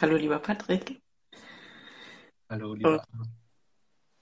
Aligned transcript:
Hallo, 0.00 0.14
lieber 0.14 0.38
Patrick. 0.38 1.02
Hallo, 2.48 2.74
lieber 2.74 3.04
Und, 3.12 3.26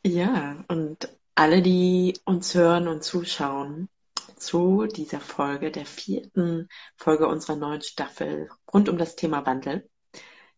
ja, 0.07 0.65
und 0.69 1.15
alle, 1.35 1.61
die 1.61 2.19
uns 2.25 2.55
hören 2.55 2.89
und 2.89 3.05
zuschauen 3.05 3.91
zu 4.37 4.87
dieser 4.87 5.21
Folge, 5.21 5.71
der 5.71 5.85
vierten 5.85 6.71
Folge 6.97 7.29
unserer 7.29 7.57
neuen 7.57 7.83
Staffel 7.83 8.49
rund 8.73 8.89
um 8.89 8.97
das 8.97 9.17
Thema 9.17 9.45
Wandel. 9.45 9.87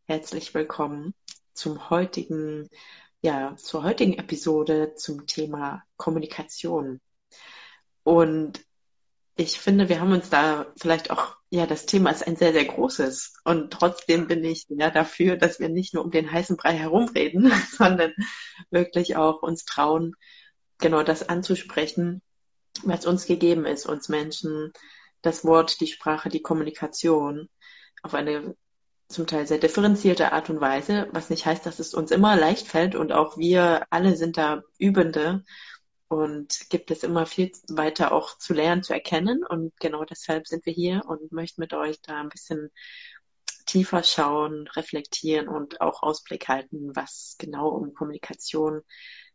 Herzlich 0.04 0.54
willkommen 0.54 1.14
zum 1.53 1.91
heutigen, 1.91 2.69
ja, 3.21 3.57
zur 3.57 3.82
heutigen 3.82 4.12
Episode 4.14 4.95
zum 4.95 5.27
Thema 5.27 5.82
Kommunikation. 5.96 7.00
Und 8.05 8.64
ich 9.39 9.61
finde, 9.61 9.89
wir 9.89 10.00
haben 10.00 10.12
uns 10.12 10.30
da 10.30 10.66
vielleicht 10.77 11.12
auch, 11.12 11.36
ja, 11.48 11.64
das 11.64 11.87
Thema 11.87 12.11
ist 12.11 12.27
ein 12.27 12.34
sehr, 12.34 12.52
sehr 12.52 12.64
großes. 12.64 13.34
Und 13.45 13.73
trotzdem 13.73 14.27
bin 14.27 14.43
ich 14.43 14.66
ja 14.68 14.91
dafür, 14.91 15.37
dass 15.37 15.61
wir 15.61 15.69
nicht 15.69 15.95
nur 15.95 16.05
um 16.05 16.11
den 16.11 16.30
heißen 16.30 16.56
Brei 16.56 16.74
herumreden, 16.74 17.52
sondern 17.78 18.12
wirklich 18.70 19.16
auch 19.16 19.41
uns 19.41 19.64
trauen, 19.64 20.16
genau 20.78 21.05
das 21.05 21.28
anzusprechen, 21.28 22.20
was 22.83 23.06
uns 23.06 23.27
gegeben 23.27 23.64
ist, 23.64 23.87
uns 23.87 24.09
Menschen, 24.09 24.73
das 25.23 25.45
Wort, 25.45 25.80
die 25.80 25.86
Sprache, 25.86 26.30
die 26.30 26.42
Kommunikation 26.42 27.48
auf 28.02 28.14
eine 28.14 28.56
zum 29.06 29.27
Teil 29.28 29.47
sehr 29.47 29.59
differenzierte 29.59 30.33
Art 30.33 30.50
und 30.50 30.61
Weise, 30.61 31.09
was 31.12 31.30
nicht 31.30 31.47
heißt, 31.47 31.64
dass 31.64 31.78
es 31.78 31.95
uns 31.95 32.11
immer 32.11 32.36
leicht 32.36 32.66
fällt 32.66 32.97
und 32.97 33.12
auch 33.12 33.39
wir 33.39 33.86
alle 33.91 34.16
sind 34.16 34.36
da 34.36 34.62
Übende 34.78 35.45
und 36.09 36.71
gibt 36.71 36.91
es 36.91 37.03
immer 37.03 37.27
viel 37.27 37.53
weiter 37.69 38.12
auch 38.12 38.39
zu 38.39 38.55
lernen, 38.55 38.83
zu 38.83 38.95
erkennen. 38.95 39.45
Und 39.45 39.79
genau 39.79 40.05
deshalb 40.05 40.47
sind 40.47 40.65
wir 40.67 40.73
hier 40.73 41.03
und 41.07 41.33
möchten 41.33 41.61
mit 41.61 41.75
euch 41.75 42.01
da 42.01 42.21
ein 42.21 42.31
bisschen 42.31 42.71
tiefer 43.67 44.03
schauen, 44.03 44.67
reflektieren 44.69 45.48
und 45.48 45.81
auch 45.83 46.03
Ausblick 46.03 46.48
halten, 46.48 46.97
was 46.97 47.37
genau 47.39 47.69
um 47.69 47.92
Kommunikation 47.92 48.83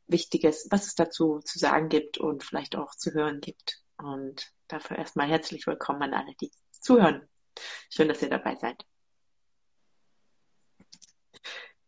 Wichtiges, 0.07 0.67
was 0.69 0.87
es 0.87 0.95
dazu 0.95 1.39
zu 1.39 1.59
sagen 1.59 1.87
gibt 1.87 2.17
und 2.17 2.43
vielleicht 2.43 2.75
auch 2.75 2.95
zu 2.95 3.13
hören 3.13 3.39
gibt. 3.39 3.79
Und 3.97 4.51
dafür 4.67 4.97
erstmal 4.97 5.27
herzlich 5.27 5.65
willkommen 5.67 6.01
an 6.01 6.13
alle, 6.13 6.33
die 6.41 6.51
zuhören. 6.71 7.27
Schön, 7.89 8.07
dass 8.07 8.21
ihr 8.21 8.29
dabei 8.29 8.55
seid. 8.55 8.83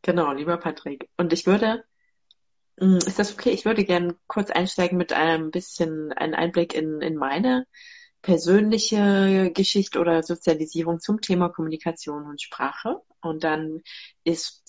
Genau, 0.04 0.32
lieber 0.32 0.58
Patrick. 0.58 1.10
Und 1.18 1.34
ich 1.34 1.48
würde 1.48 1.84
ist 2.78 3.20
das 3.20 3.34
okay? 3.34 3.52
Ich 3.52 3.66
würde 3.66 3.86
gerne 3.86 4.16
kurz 4.28 4.52
einsteigen 4.52 4.98
mit 4.98 5.14
einem 5.14 5.52
bisschen 5.52 6.12
einen 6.14 6.34
Einblick 6.34 6.74
in, 6.74 7.02
in 7.02 7.16
meine 7.16 7.66
persönliche 8.22 9.52
Geschichte 9.54 10.00
oder 10.00 10.24
Sozialisierung 10.24 11.00
zum 11.00 11.22
Thema 11.22 11.50
Kommunikation 11.50 12.26
und 12.26 12.42
Sprache. 12.42 13.02
Und 13.22 13.44
dann 13.44 13.82
ist, 14.24 14.64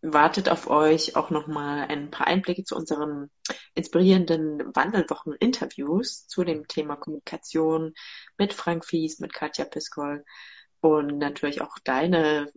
wartet 0.00 0.48
auf 0.48 0.68
euch 0.68 1.14
auch 1.14 1.30
nochmal 1.30 1.86
ein 1.88 2.10
paar 2.10 2.26
Einblicke 2.26 2.64
zu 2.64 2.74
unseren 2.76 3.30
inspirierenden 3.74 4.74
Wandelwochen-Interviews 4.74 6.26
zu 6.26 6.44
dem 6.44 6.66
Thema 6.66 6.96
Kommunikation 6.96 7.94
mit 8.38 8.52
Frank 8.52 8.84
Fies, 8.84 9.20
mit 9.20 9.32
Katja 9.32 9.64
Piskol 9.64 10.24
und 10.80 11.18
natürlich 11.18 11.60
auch 11.60 11.76
deine, 11.84 12.50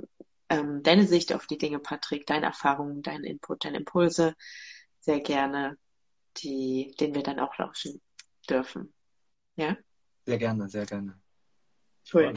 ähm, 0.50 0.82
deine 0.82 1.06
Sicht 1.06 1.34
auf 1.34 1.46
die 1.46 1.58
Dinge, 1.58 1.80
Patrick, 1.80 2.26
deine 2.26 2.48
Erfahrungen, 2.48 3.02
dein 3.02 3.24
Input, 3.24 3.66
deine 3.66 3.78
Impulse 3.78 4.34
sehr 5.08 5.22
gerne, 5.22 5.78
die, 6.44 6.94
den 7.00 7.16
wir 7.16 7.24
dann 7.24 7.40
auch 7.40 7.58
lauschen 7.58 8.02
dürfen. 8.48 8.94
Ja? 9.56 9.78
Sehr 10.26 10.38
gerne, 10.38 10.68
sehr 10.68 10.86
gerne. 10.86 11.20
Cool. 12.14 12.34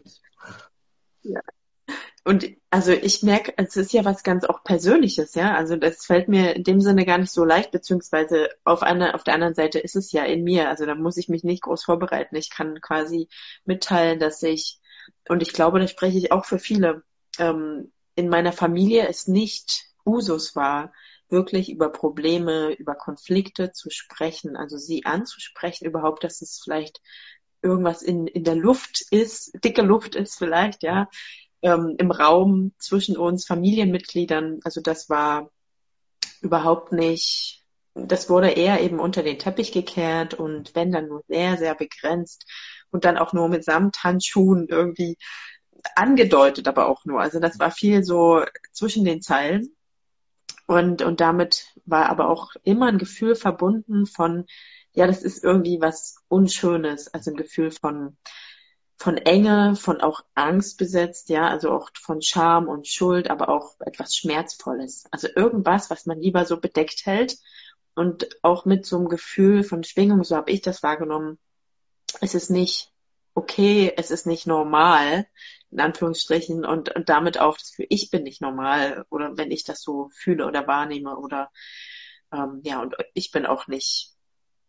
Ja. 1.22 1.40
Und 2.24 2.46
also 2.70 2.92
ich 2.92 3.24
merke, 3.24 3.52
es 3.56 3.76
ist 3.76 3.92
ja 3.92 4.04
was 4.04 4.22
ganz 4.22 4.44
auch 4.44 4.62
Persönliches, 4.62 5.34
ja. 5.34 5.56
Also 5.56 5.74
das 5.74 6.06
fällt 6.06 6.28
mir 6.28 6.54
in 6.54 6.62
dem 6.62 6.80
Sinne 6.80 7.04
gar 7.04 7.18
nicht 7.18 7.32
so 7.32 7.44
leicht, 7.44 7.72
beziehungsweise 7.72 8.50
auf 8.62 8.82
einer, 8.82 9.16
auf 9.16 9.24
der 9.24 9.34
anderen 9.34 9.54
Seite 9.54 9.80
ist 9.80 9.96
es 9.96 10.12
ja 10.12 10.24
in 10.24 10.44
mir. 10.44 10.68
Also 10.68 10.86
da 10.86 10.94
muss 10.94 11.16
ich 11.16 11.28
mich 11.28 11.42
nicht 11.42 11.62
groß 11.62 11.82
vorbereiten. 11.82 12.36
Ich 12.36 12.50
kann 12.50 12.80
quasi 12.80 13.28
mitteilen, 13.64 14.20
dass 14.20 14.42
ich, 14.44 14.78
und 15.28 15.42
ich 15.42 15.52
glaube, 15.52 15.80
da 15.80 15.88
spreche 15.88 16.18
ich 16.18 16.30
auch 16.30 16.44
für 16.44 16.60
viele, 16.60 17.02
ähm, 17.38 17.90
in 18.14 18.28
meiner 18.28 18.52
Familie 18.52 19.08
es 19.08 19.26
nicht 19.26 19.86
Usus 20.04 20.54
war, 20.54 20.92
wirklich 21.30 21.70
über 21.70 21.90
Probleme, 21.90 22.72
über 22.72 22.94
Konflikte 22.94 23.72
zu 23.72 23.90
sprechen, 23.90 24.56
also 24.56 24.76
sie 24.76 25.04
anzusprechen, 25.04 25.86
überhaupt, 25.86 26.24
dass 26.24 26.42
es 26.42 26.60
vielleicht 26.62 27.00
irgendwas 27.62 28.02
in, 28.02 28.26
in 28.26 28.44
der 28.44 28.56
Luft 28.56 29.02
ist, 29.10 29.52
dicke 29.64 29.82
Luft 29.82 30.14
ist 30.14 30.38
vielleicht, 30.38 30.82
ja, 30.82 31.08
ähm, 31.62 31.94
im 31.98 32.10
Raum 32.10 32.72
zwischen 32.78 33.16
uns 33.16 33.46
Familienmitgliedern. 33.46 34.60
Also 34.64 34.80
das 34.80 35.10
war 35.10 35.50
überhaupt 36.40 36.92
nicht, 36.92 37.64
das 37.94 38.30
wurde 38.30 38.50
eher 38.50 38.80
eben 38.80 38.98
unter 38.98 39.22
den 39.22 39.38
Teppich 39.38 39.72
gekehrt 39.72 40.34
und 40.34 40.74
wenn 40.74 40.92
dann 40.92 41.08
nur 41.08 41.22
sehr, 41.28 41.58
sehr 41.58 41.74
begrenzt 41.74 42.46
und 42.90 43.04
dann 43.04 43.18
auch 43.18 43.32
nur 43.32 43.48
mit 43.48 43.64
Samthandschuhen 43.64 44.68
irgendwie 44.68 45.16
angedeutet, 45.96 46.68
aber 46.68 46.88
auch 46.88 47.04
nur. 47.04 47.20
Also 47.20 47.40
das 47.40 47.58
war 47.58 47.70
viel 47.70 48.04
so 48.04 48.44
zwischen 48.72 49.04
den 49.04 49.22
Zeilen. 49.22 49.74
Und, 50.70 51.02
und 51.02 51.20
damit 51.20 51.66
war 51.84 52.10
aber 52.10 52.28
auch 52.28 52.52
immer 52.62 52.86
ein 52.86 52.98
Gefühl 52.98 53.34
verbunden 53.34 54.06
von, 54.06 54.46
ja, 54.92 55.08
das 55.08 55.24
ist 55.24 55.42
irgendwie 55.42 55.80
was 55.80 56.18
Unschönes, 56.28 57.12
also 57.12 57.32
ein 57.32 57.36
Gefühl 57.36 57.72
von, 57.72 58.16
von 58.96 59.16
Enge, 59.16 59.74
von 59.74 60.00
auch 60.00 60.22
Angst 60.36 60.78
besetzt, 60.78 61.28
ja, 61.28 61.48
also 61.48 61.72
auch 61.72 61.90
von 62.00 62.22
Scham 62.22 62.68
und 62.68 62.86
Schuld, 62.86 63.30
aber 63.30 63.48
auch 63.48 63.80
etwas 63.80 64.14
Schmerzvolles. 64.14 65.06
Also 65.10 65.26
irgendwas, 65.34 65.90
was 65.90 66.06
man 66.06 66.20
lieber 66.20 66.44
so 66.44 66.60
bedeckt 66.60 67.04
hält 67.04 67.38
und 67.96 68.28
auch 68.42 68.64
mit 68.64 68.86
so 68.86 68.96
einem 68.96 69.08
Gefühl 69.08 69.64
von 69.64 69.82
Schwingung, 69.82 70.22
so 70.22 70.36
habe 70.36 70.52
ich 70.52 70.60
das 70.60 70.84
wahrgenommen, 70.84 71.40
es 72.20 72.36
ist 72.36 72.48
nicht 72.48 72.92
okay, 73.34 73.92
es 73.96 74.12
ist 74.12 74.24
nicht 74.24 74.46
normal, 74.46 75.26
in 75.70 75.80
Anführungsstrichen, 75.80 76.64
und, 76.64 76.94
und 76.94 77.08
damit 77.08 77.38
auch 77.38 77.56
das 77.56 77.70
für 77.70 77.86
ich 77.88 78.10
bin 78.10 78.24
nicht 78.24 78.40
normal 78.40 79.04
oder 79.10 79.36
wenn 79.36 79.50
ich 79.50 79.64
das 79.64 79.82
so 79.82 80.08
fühle 80.12 80.46
oder 80.46 80.66
wahrnehme 80.66 81.16
oder 81.16 81.50
ähm, 82.32 82.60
ja, 82.64 82.80
und 82.80 82.94
ich 83.14 83.30
bin 83.30 83.46
auch 83.46 83.66
nicht 83.66 84.14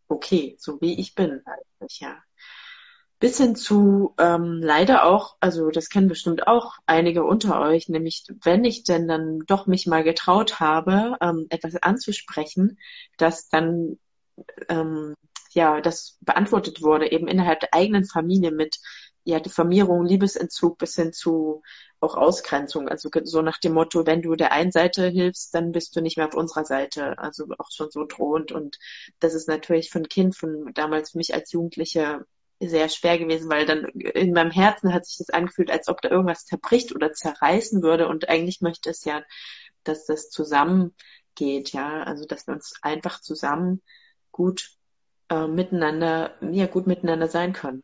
okay, 0.07 0.55
so 0.59 0.79
wie 0.81 0.99
ich 0.99 1.15
bin 1.15 1.41
ja. 1.99 2.17
Bis 3.19 3.37
hin 3.37 3.55
zu 3.55 4.15
ähm, 4.17 4.61
leider 4.63 5.05
auch, 5.05 5.37
also 5.41 5.69
das 5.69 5.89
kennen 5.89 6.07
bestimmt 6.07 6.47
auch 6.47 6.77
einige 6.87 7.23
unter 7.23 7.61
euch, 7.61 7.87
nämlich 7.87 8.25
wenn 8.43 8.65
ich 8.65 8.83
denn 8.83 9.07
dann 9.07 9.41
doch 9.45 9.67
mich 9.67 9.85
mal 9.85 10.03
getraut 10.03 10.59
habe, 10.59 11.17
ähm, 11.21 11.45
etwas 11.49 11.75
anzusprechen, 11.75 12.79
dass 13.17 13.47
dann 13.47 13.99
ähm, 14.69 15.13
ja 15.51 15.81
das 15.81 16.17
beantwortet 16.21 16.81
wurde, 16.81 17.11
eben 17.11 17.27
innerhalb 17.27 17.59
der 17.59 17.75
eigenen 17.75 18.05
Familie 18.05 18.51
mit 18.51 18.79
ja, 19.23 19.39
Diffamierung, 19.39 20.05
Liebesentzug 20.05 20.77
bis 20.77 20.95
hin 20.95 21.13
zu 21.13 21.61
auch 21.99 22.15
Ausgrenzung. 22.15 22.89
Also 22.89 23.09
so 23.23 23.41
nach 23.41 23.59
dem 23.59 23.73
Motto, 23.73 24.05
wenn 24.05 24.21
du 24.21 24.35
der 24.35 24.51
einen 24.51 24.71
Seite 24.71 25.07
hilfst, 25.07 25.53
dann 25.53 25.71
bist 25.71 25.95
du 25.95 26.01
nicht 26.01 26.17
mehr 26.17 26.27
auf 26.27 26.33
unserer 26.35 26.65
Seite. 26.65 27.17
Also 27.19 27.45
auch 27.59 27.69
schon 27.71 27.91
so 27.91 28.05
drohend. 28.05 28.51
Und 28.51 28.79
das 29.19 29.35
ist 29.35 29.47
natürlich 29.47 29.91
von 29.91 30.07
Kind, 30.09 30.35
von 30.35 30.71
damals 30.73 31.11
für 31.11 31.19
mich 31.19 31.33
als 31.33 31.51
Jugendliche 31.51 32.25
sehr 32.59 32.89
schwer 32.89 33.17
gewesen, 33.17 33.49
weil 33.49 33.65
dann 33.65 33.85
in 33.85 34.33
meinem 34.33 34.51
Herzen 34.51 34.93
hat 34.93 35.05
sich 35.05 35.17
das 35.17 35.29
angefühlt, 35.29 35.71
als 35.71 35.87
ob 35.87 36.01
da 36.01 36.09
irgendwas 36.09 36.45
zerbricht 36.45 36.93
oder 36.95 37.13
zerreißen 37.13 37.83
würde. 37.83 38.07
Und 38.07 38.29
eigentlich 38.29 38.61
möchte 38.61 38.89
es 38.89 39.05
ja, 39.05 39.23
dass 39.83 40.05
das 40.05 40.29
zusammengeht, 40.29 41.71
ja. 41.71 42.03
Also 42.03 42.25
dass 42.25 42.47
wir 42.47 42.55
uns 42.55 42.73
einfach 42.81 43.21
zusammen 43.21 43.81
gut 44.31 44.71
äh, 45.29 45.47
miteinander, 45.47 46.35
ja, 46.51 46.65
gut 46.65 46.87
miteinander 46.87 47.27
sein 47.27 47.53
können. 47.53 47.83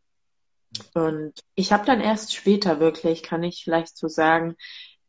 Und 0.94 1.33
ich 1.55 1.72
habe 1.72 1.85
dann 1.85 2.01
erst 2.01 2.35
später 2.35 2.79
wirklich, 2.79 3.23
kann 3.23 3.44
ich 3.44 3.63
vielleicht 3.63 3.97
so 3.97 4.07
sagen, 4.07 4.55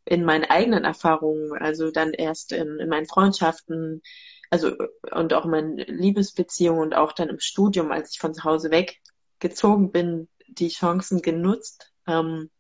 in 0.05 0.25
meinen 0.25 0.45
eigenen 0.45 0.85
Erfahrungen, 0.85 1.53
also 1.53 1.91
dann 1.91 2.13
erst 2.13 2.53
in, 2.53 2.79
in 2.79 2.89
meinen 2.89 3.07
Freundschaften, 3.07 4.03
also 4.51 4.75
und 5.13 5.35
auch 5.35 5.45
in 5.45 5.51
meinen 5.51 5.77
Liebesbeziehungen 5.77 6.81
und 6.81 6.95
auch 6.95 7.13
dann 7.13 7.29
im 7.29 7.41
Studium, 7.41 7.93
als 7.93 8.13
ich 8.13 8.19
von 8.19 8.33
zu 8.33 8.45
Hause 8.45 8.71
weggezogen 8.71 9.93
bin, 9.93 10.29
die 10.49 10.69
Chancen 10.69 11.21
genutzt, 11.21 11.93
ähm, 12.07 12.51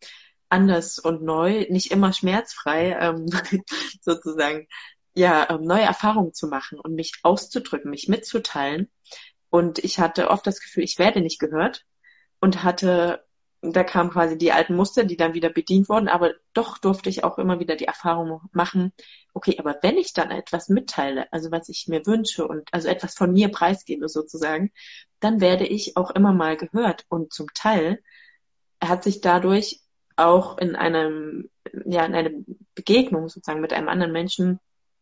anders 0.50 0.98
und 0.98 1.22
neu, 1.22 1.66
nicht 1.70 1.90
immer 1.90 2.12
schmerzfrei, 2.12 2.96
ähm, 3.00 3.26
sozusagen, 4.02 4.66
ja, 5.14 5.48
ähm, 5.50 5.62
neue 5.62 5.82
Erfahrungen 5.82 6.34
zu 6.34 6.48
machen 6.48 6.78
und 6.78 6.94
mich 6.94 7.14
auszudrücken, 7.22 7.90
mich 7.90 8.08
mitzuteilen. 8.08 8.90
Und 9.50 9.78
ich 9.78 9.98
hatte 9.98 10.28
oft 10.28 10.46
das 10.46 10.60
Gefühl, 10.60 10.84
ich 10.84 10.98
werde 10.98 11.22
nicht 11.22 11.40
gehört 11.40 11.86
und 12.40 12.62
hatte, 12.62 13.24
da 13.60 13.82
kamen 13.84 14.10
quasi 14.10 14.38
die 14.38 14.52
alten 14.52 14.76
Muster, 14.76 15.04
die 15.04 15.16
dann 15.16 15.34
wieder 15.34 15.50
bedient 15.50 15.88
wurden, 15.88 16.08
aber 16.08 16.34
doch 16.54 16.78
durfte 16.78 17.08
ich 17.08 17.24
auch 17.24 17.38
immer 17.38 17.58
wieder 17.60 17.76
die 17.76 17.86
Erfahrung 17.86 18.40
machen, 18.52 18.92
okay, 19.34 19.56
aber 19.58 19.78
wenn 19.82 19.96
ich 19.96 20.12
dann 20.12 20.30
etwas 20.30 20.68
mitteile, 20.68 21.32
also 21.32 21.50
was 21.50 21.68
ich 21.68 21.86
mir 21.88 22.06
wünsche 22.06 22.46
und 22.46 22.68
also 22.72 22.88
etwas 22.88 23.14
von 23.14 23.32
mir 23.32 23.48
preisgebe 23.50 24.08
sozusagen, 24.08 24.72
dann 25.20 25.40
werde 25.40 25.66
ich 25.66 25.96
auch 25.96 26.10
immer 26.10 26.32
mal 26.32 26.56
gehört. 26.56 27.04
Und 27.08 27.32
zum 27.32 27.46
Teil 27.54 28.02
hat 28.82 29.04
sich 29.04 29.20
dadurch 29.20 29.80
auch 30.16 30.58
in 30.58 30.76
einem, 30.76 31.50
ja, 31.84 32.04
in 32.04 32.14
einem 32.14 32.46
Begegnung 32.74 33.28
sozusagen 33.28 33.60
mit 33.60 33.72
einem 33.72 33.88
anderen 33.88 34.12
Menschen 34.12 34.60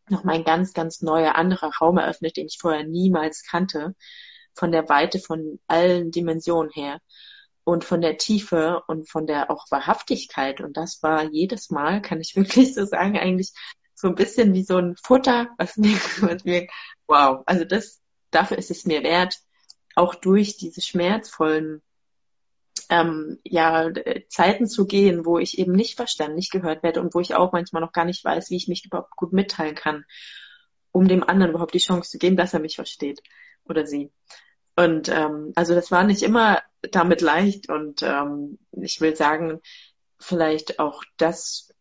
nochmal 0.09 0.37
ein 0.37 0.45
ganz, 0.45 0.73
ganz 0.73 1.03
neuer, 1.03 1.35
anderer 1.35 1.71
Raum 1.81 1.99
eröffnet, 1.99 2.37
den 2.37 2.47
ich 2.47 2.59
vorher 2.61 2.85
niemals 2.85 3.43
kannte, 3.43 3.95
von 4.57 4.73
der 4.73 4.89
Weite, 4.89 5.19
von 5.19 5.61
allen 5.67 6.11
Dimensionen 6.11 6.71
her 6.73 7.01
und 7.65 7.85
von 7.85 8.01
der 8.01 8.17
Tiefe 8.17 8.83
und 8.87 9.11
von 9.11 9.27
der 9.27 9.51
auch 9.51 9.67
Wahrhaftigkeit. 9.71 10.61
Und 10.61 10.77
das 10.77 11.03
war 11.03 11.25
jedes 11.25 11.71
Mal, 11.71 12.01
kann 12.03 12.21
ich 12.21 12.37
wirklich 12.37 12.75
so 12.75 12.85
sagen, 12.85 13.19
eigentlich 13.19 13.53
so 13.95 14.09
ein 14.09 14.15
bisschen 14.15 14.55
wie 14.55 14.63
so 14.63 14.77
ein 14.77 14.97
Futter, 15.03 15.49
was 15.59 15.77
mir, 15.77 15.97
was 16.21 16.45
mir, 16.45 16.69
wow, 17.07 17.43
also 17.47 17.65
das, 17.65 18.01
dafür 18.31 18.59
ist 18.59 18.71
es 18.71 18.85
mir 18.85 19.03
wert, 19.03 19.39
auch 19.95 20.15
durch 20.15 20.59
diese 20.59 20.81
schmerzvollen 20.81 21.83
ähm, 22.89 23.41
ja, 23.43 23.91
Zeiten 24.29 24.67
zu 24.67 24.87
gehen, 24.87 25.25
wo 25.25 25.39
ich 25.39 25.59
eben 25.59 25.73
nicht 25.73 25.97
verstanden, 25.97 26.37
nicht 26.37 26.53
gehört 26.53 26.83
werde 26.83 27.01
und 27.01 27.15
wo 27.15 27.21
ich 27.21 27.35
auch 27.35 27.53
manchmal 27.53 27.83
noch 27.83 27.93
gar 27.93 28.05
nicht 28.05 28.25
weiß, 28.25 28.51
wie 28.51 28.57
ich 28.57 28.69
mich 28.69 28.85
überhaupt 28.85 29.17
gut 29.17 29.33
mitteilen 29.33 29.75
kann, 29.75 30.05
um 30.93 31.09
dem 31.09 31.25
anderen 31.25 31.51
überhaupt 31.51 31.75
die 31.75 31.79
Chance 31.79 32.11
zu 32.11 32.19
geben, 32.19 32.37
dass 32.37 32.55
er 32.55 32.61
mich 32.61 32.77
versteht 32.77 33.23
oder 33.65 33.87
sie. 33.87 34.13
Und 34.77 35.09
ähm, 35.09 35.53
also 35.57 35.75
das 35.75 35.91
war 35.91 36.05
nicht 36.05 36.23
immer 36.23 36.63
damit 36.83 37.23
leicht 37.23 37.71
und 37.71 38.03
ähm, 38.03 38.59
ich 38.73 39.01
will 39.01 39.17
sagen, 39.17 39.61
vielleicht 40.19 40.79
auch 40.79 41.03
das 41.17 41.73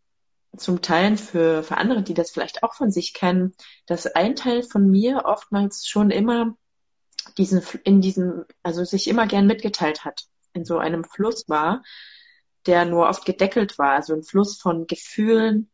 zum 0.57 0.81
Teil 0.81 1.17
für, 1.17 1.63
für 1.63 1.77
andere, 1.77 2.01
die 2.01 2.13
das 2.13 2.31
vielleicht 2.31 2.63
auch 2.63 2.73
von 2.73 2.91
sich 2.91 3.13
kennen, 3.13 3.53
dass 3.85 4.07
ein 4.07 4.35
Teil 4.35 4.63
von 4.63 4.89
mir 4.89 5.23
oftmals 5.25 5.85
schon 5.85 6.09
immer 6.09 6.55
diesen, 7.37 7.61
in 7.83 7.99
diesem, 7.99 8.45
also 8.63 8.85
sich 8.85 9.09
immer 9.09 9.27
gern 9.27 9.47
mitgeteilt 9.47 10.05
hat, 10.05 10.23
in 10.53 10.63
so 10.63 10.77
einem 10.77 11.03
Fluss 11.03 11.49
war, 11.49 11.83
der 12.65 12.85
nur 12.85 13.09
oft 13.09 13.25
gedeckelt 13.25 13.77
war, 13.77 13.91
also 13.91 14.13
ein 14.13 14.23
Fluss 14.23 14.59
von 14.59 14.87
Gefühlen, 14.87 15.69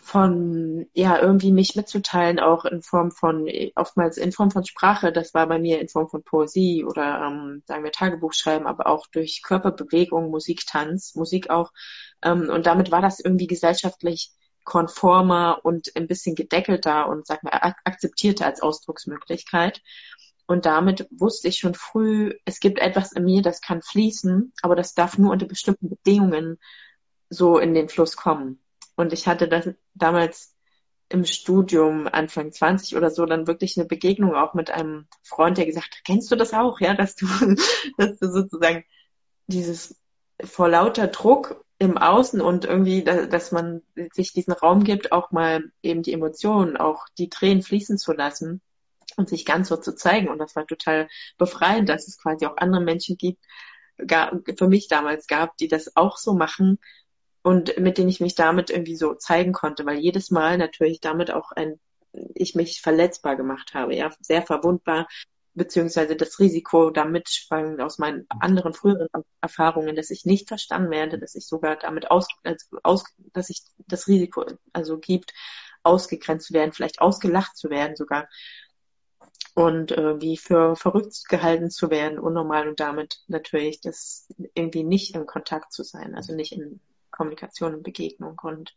von 0.00 0.86
ja 0.94 1.20
irgendwie 1.20 1.52
mich 1.52 1.76
mitzuteilen, 1.76 2.40
auch 2.40 2.64
in 2.64 2.82
Form 2.82 3.10
von 3.10 3.48
oftmals 3.74 4.16
in 4.16 4.32
Form 4.32 4.50
von 4.50 4.64
Sprache. 4.64 5.12
Das 5.12 5.34
war 5.34 5.46
bei 5.46 5.58
mir 5.58 5.80
in 5.80 5.88
Form 5.88 6.08
von 6.08 6.22
Poesie 6.22 6.84
oder 6.84 7.20
ähm, 7.26 7.62
sagen 7.66 7.84
wir 7.84 7.92
Tagebuch 7.92 8.32
schreiben, 8.32 8.66
aber 8.66 8.86
auch 8.86 9.06
durch 9.08 9.42
Körperbewegung, 9.42 10.30
Musik, 10.30 10.64
Tanz, 10.66 11.14
Musik 11.14 11.50
auch. 11.50 11.72
Ähm, 12.22 12.48
und 12.50 12.66
damit 12.66 12.90
war 12.90 13.02
das 13.02 13.20
irgendwie 13.20 13.46
gesellschaftlich 13.46 14.32
konformer 14.64 15.60
und 15.62 15.90
ein 15.96 16.06
bisschen 16.06 16.34
gedeckelter 16.34 17.08
und 17.08 17.26
sag 17.26 17.42
mal 17.42 17.74
akzeptierter 17.84 18.46
als 18.46 18.60
Ausdrucksmöglichkeit. 18.60 19.80
Und 20.46 20.66
damit 20.66 21.06
wusste 21.10 21.48
ich 21.48 21.58
schon 21.58 21.74
früh, 21.74 22.34
es 22.44 22.60
gibt 22.60 22.78
etwas 22.78 23.12
in 23.12 23.24
mir, 23.24 23.42
das 23.42 23.60
kann 23.60 23.82
fließen, 23.82 24.52
aber 24.62 24.76
das 24.76 24.94
darf 24.94 25.18
nur 25.18 25.32
unter 25.32 25.46
bestimmten 25.46 25.90
Bedingungen 25.90 26.58
so 27.30 27.58
in 27.58 27.74
den 27.74 27.88
Fluss 27.88 28.16
kommen. 28.16 28.60
Und 28.98 29.12
ich 29.12 29.28
hatte 29.28 29.46
das 29.46 29.68
damals 29.94 30.56
im 31.08 31.24
Studium 31.24 32.08
Anfang 32.08 32.50
20 32.50 32.96
oder 32.96 33.10
so 33.12 33.26
dann 33.26 33.46
wirklich 33.46 33.78
eine 33.78 33.86
Begegnung 33.86 34.34
auch 34.34 34.54
mit 34.54 34.72
einem 34.72 35.06
Freund, 35.22 35.56
der 35.56 35.66
gesagt 35.66 35.94
hat, 35.94 36.04
kennst 36.04 36.32
du 36.32 36.36
das 36.36 36.52
auch, 36.52 36.80
ja, 36.80 36.94
dass 36.94 37.14
du, 37.14 37.26
dass 37.96 38.18
du 38.18 38.28
sozusagen 38.28 38.84
dieses 39.46 39.96
vor 40.42 40.68
lauter 40.68 41.06
Druck 41.06 41.64
im 41.78 41.96
Außen 41.96 42.40
und 42.40 42.64
irgendwie, 42.64 43.04
dass 43.04 43.52
man 43.52 43.82
sich 44.12 44.32
diesen 44.32 44.52
Raum 44.52 44.82
gibt, 44.82 45.12
auch 45.12 45.30
mal 45.30 45.70
eben 45.80 46.02
die 46.02 46.12
Emotionen, 46.12 46.76
auch 46.76 47.06
die 47.18 47.28
Tränen 47.28 47.62
fließen 47.62 47.98
zu 47.98 48.12
lassen 48.12 48.60
und 49.16 49.28
sich 49.28 49.44
ganz 49.44 49.68
so 49.68 49.76
zu 49.76 49.94
zeigen. 49.94 50.28
Und 50.28 50.38
das 50.38 50.56
war 50.56 50.66
total 50.66 51.08
befreiend, 51.38 51.88
dass 51.88 52.08
es 52.08 52.20
quasi 52.20 52.46
auch 52.46 52.56
andere 52.56 52.82
Menschen 52.82 53.16
gibt, 53.16 53.44
für 54.58 54.68
mich 54.68 54.88
damals 54.88 55.28
gab, 55.28 55.56
die 55.56 55.68
das 55.68 55.96
auch 55.96 56.16
so 56.16 56.34
machen 56.34 56.80
und 57.48 57.78
mit 57.78 57.96
denen 57.96 58.10
ich 58.10 58.20
mich 58.20 58.34
damit 58.34 58.68
irgendwie 58.68 58.94
so 58.94 59.14
zeigen 59.14 59.54
konnte, 59.54 59.86
weil 59.86 59.98
jedes 59.98 60.30
Mal 60.30 60.58
natürlich 60.58 61.00
damit 61.00 61.30
auch 61.30 61.50
ein, 61.50 61.80
ich 62.34 62.54
mich 62.54 62.82
verletzbar 62.82 63.36
gemacht 63.36 63.72
habe, 63.72 63.96
ja, 63.96 64.10
sehr 64.20 64.42
verwundbar, 64.42 65.08
beziehungsweise 65.54 66.14
das 66.14 66.38
Risiko 66.38 66.90
damit 66.90 67.30
schwang 67.30 67.80
aus 67.80 67.96
meinen 67.96 68.26
anderen 68.28 68.74
früheren 68.74 69.08
Erfahrungen, 69.40 69.96
dass 69.96 70.10
ich 70.10 70.26
nicht 70.26 70.46
verstanden 70.46 70.90
werde, 70.90 71.18
dass 71.18 71.34
ich 71.34 71.46
sogar 71.46 71.76
damit 71.76 72.10
aus, 72.10 72.28
also 72.44 72.66
aus 72.82 73.04
dass 73.32 73.48
ich 73.48 73.62
das 73.86 74.08
Risiko 74.08 74.44
also 74.74 74.98
gibt, 74.98 75.32
ausgegrenzt 75.82 76.48
zu 76.48 76.52
werden, 76.52 76.74
vielleicht 76.74 77.00
ausgelacht 77.00 77.56
zu 77.56 77.70
werden 77.70 77.96
sogar 77.96 78.28
und 79.54 79.92
äh, 79.92 80.20
wie 80.20 80.36
für 80.36 80.76
verrückt 80.76 81.26
gehalten 81.30 81.70
zu 81.70 81.90
werden, 81.90 82.18
unnormal 82.18 82.68
und 82.68 82.78
damit 82.78 83.22
natürlich 83.26 83.80
das 83.80 84.28
irgendwie 84.52 84.84
nicht 84.84 85.14
im 85.14 85.24
Kontakt 85.24 85.72
zu 85.72 85.82
sein, 85.82 86.14
also 86.14 86.34
nicht 86.34 86.52
in 86.52 86.82
Kommunikation 87.18 87.74
und 87.74 87.82
Begegnung. 87.82 88.38
Und 88.42 88.74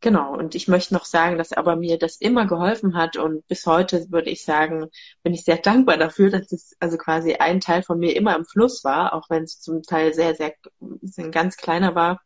genau, 0.00 0.34
und 0.34 0.54
ich 0.54 0.66
möchte 0.66 0.94
noch 0.94 1.04
sagen, 1.04 1.38
dass 1.38 1.52
aber 1.52 1.76
mir 1.76 1.98
das 1.98 2.16
immer 2.16 2.46
geholfen 2.46 2.96
hat 2.96 3.16
und 3.16 3.46
bis 3.46 3.66
heute 3.66 4.10
würde 4.10 4.30
ich 4.30 4.44
sagen, 4.44 4.88
bin 5.22 5.34
ich 5.34 5.44
sehr 5.44 5.58
dankbar 5.58 5.98
dafür, 5.98 6.30
dass 6.30 6.50
es 6.50 6.74
also 6.80 6.96
quasi 6.96 7.34
ein 7.34 7.60
Teil 7.60 7.82
von 7.82 7.98
mir 7.98 8.16
immer 8.16 8.34
im 8.34 8.46
Fluss 8.46 8.82
war, 8.82 9.12
auch 9.12 9.28
wenn 9.30 9.44
es 9.44 9.60
zum 9.60 9.82
Teil 9.82 10.14
sehr, 10.14 10.34
sehr, 10.34 10.54
sehr 11.02 11.28
ganz 11.28 11.56
kleiner 11.56 11.94
war, 11.94 12.20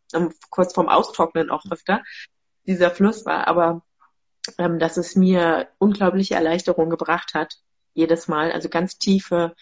kurz 0.50 0.73
vorm 0.73 0.88
Austrocknen 0.88 1.50
auch 1.50 1.64
öfter 1.70 2.02
dieser 2.67 2.90
Fluss 2.90 3.26
war, 3.26 3.46
aber 3.49 3.82
ähm, 4.58 4.79
dass 4.79 4.96
es 4.96 5.17
mir 5.17 5.69
unglaubliche 5.79 6.34
Erleichterung 6.34 6.88
gebracht 6.88 7.34
hat, 7.34 7.56
jedes 7.94 8.29
Mal, 8.29 8.52
also 8.52 8.69
ganz 8.69 8.99
tiefe 8.99 9.55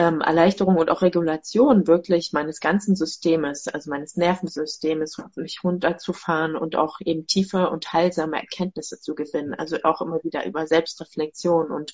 ähm, 0.00 0.22
Erleichterung 0.22 0.78
und 0.78 0.90
auch 0.90 1.02
Regulation 1.02 1.86
wirklich 1.86 2.32
meines 2.32 2.60
ganzen 2.60 2.96
Systems, 2.96 3.68
also 3.68 3.90
meines 3.90 4.16
Nervensystems, 4.16 5.22
mich 5.36 5.62
runterzufahren 5.62 6.56
und 6.56 6.74
auch 6.74 7.00
eben 7.04 7.26
tiefe 7.26 7.68
und 7.68 7.92
heilsame 7.92 8.38
Erkenntnisse 8.38 8.98
zu 8.98 9.14
gewinnen. 9.14 9.52
Also 9.52 9.76
auch 9.82 10.00
immer 10.00 10.24
wieder 10.24 10.46
über 10.46 10.66
Selbstreflexion 10.66 11.70
und 11.70 11.92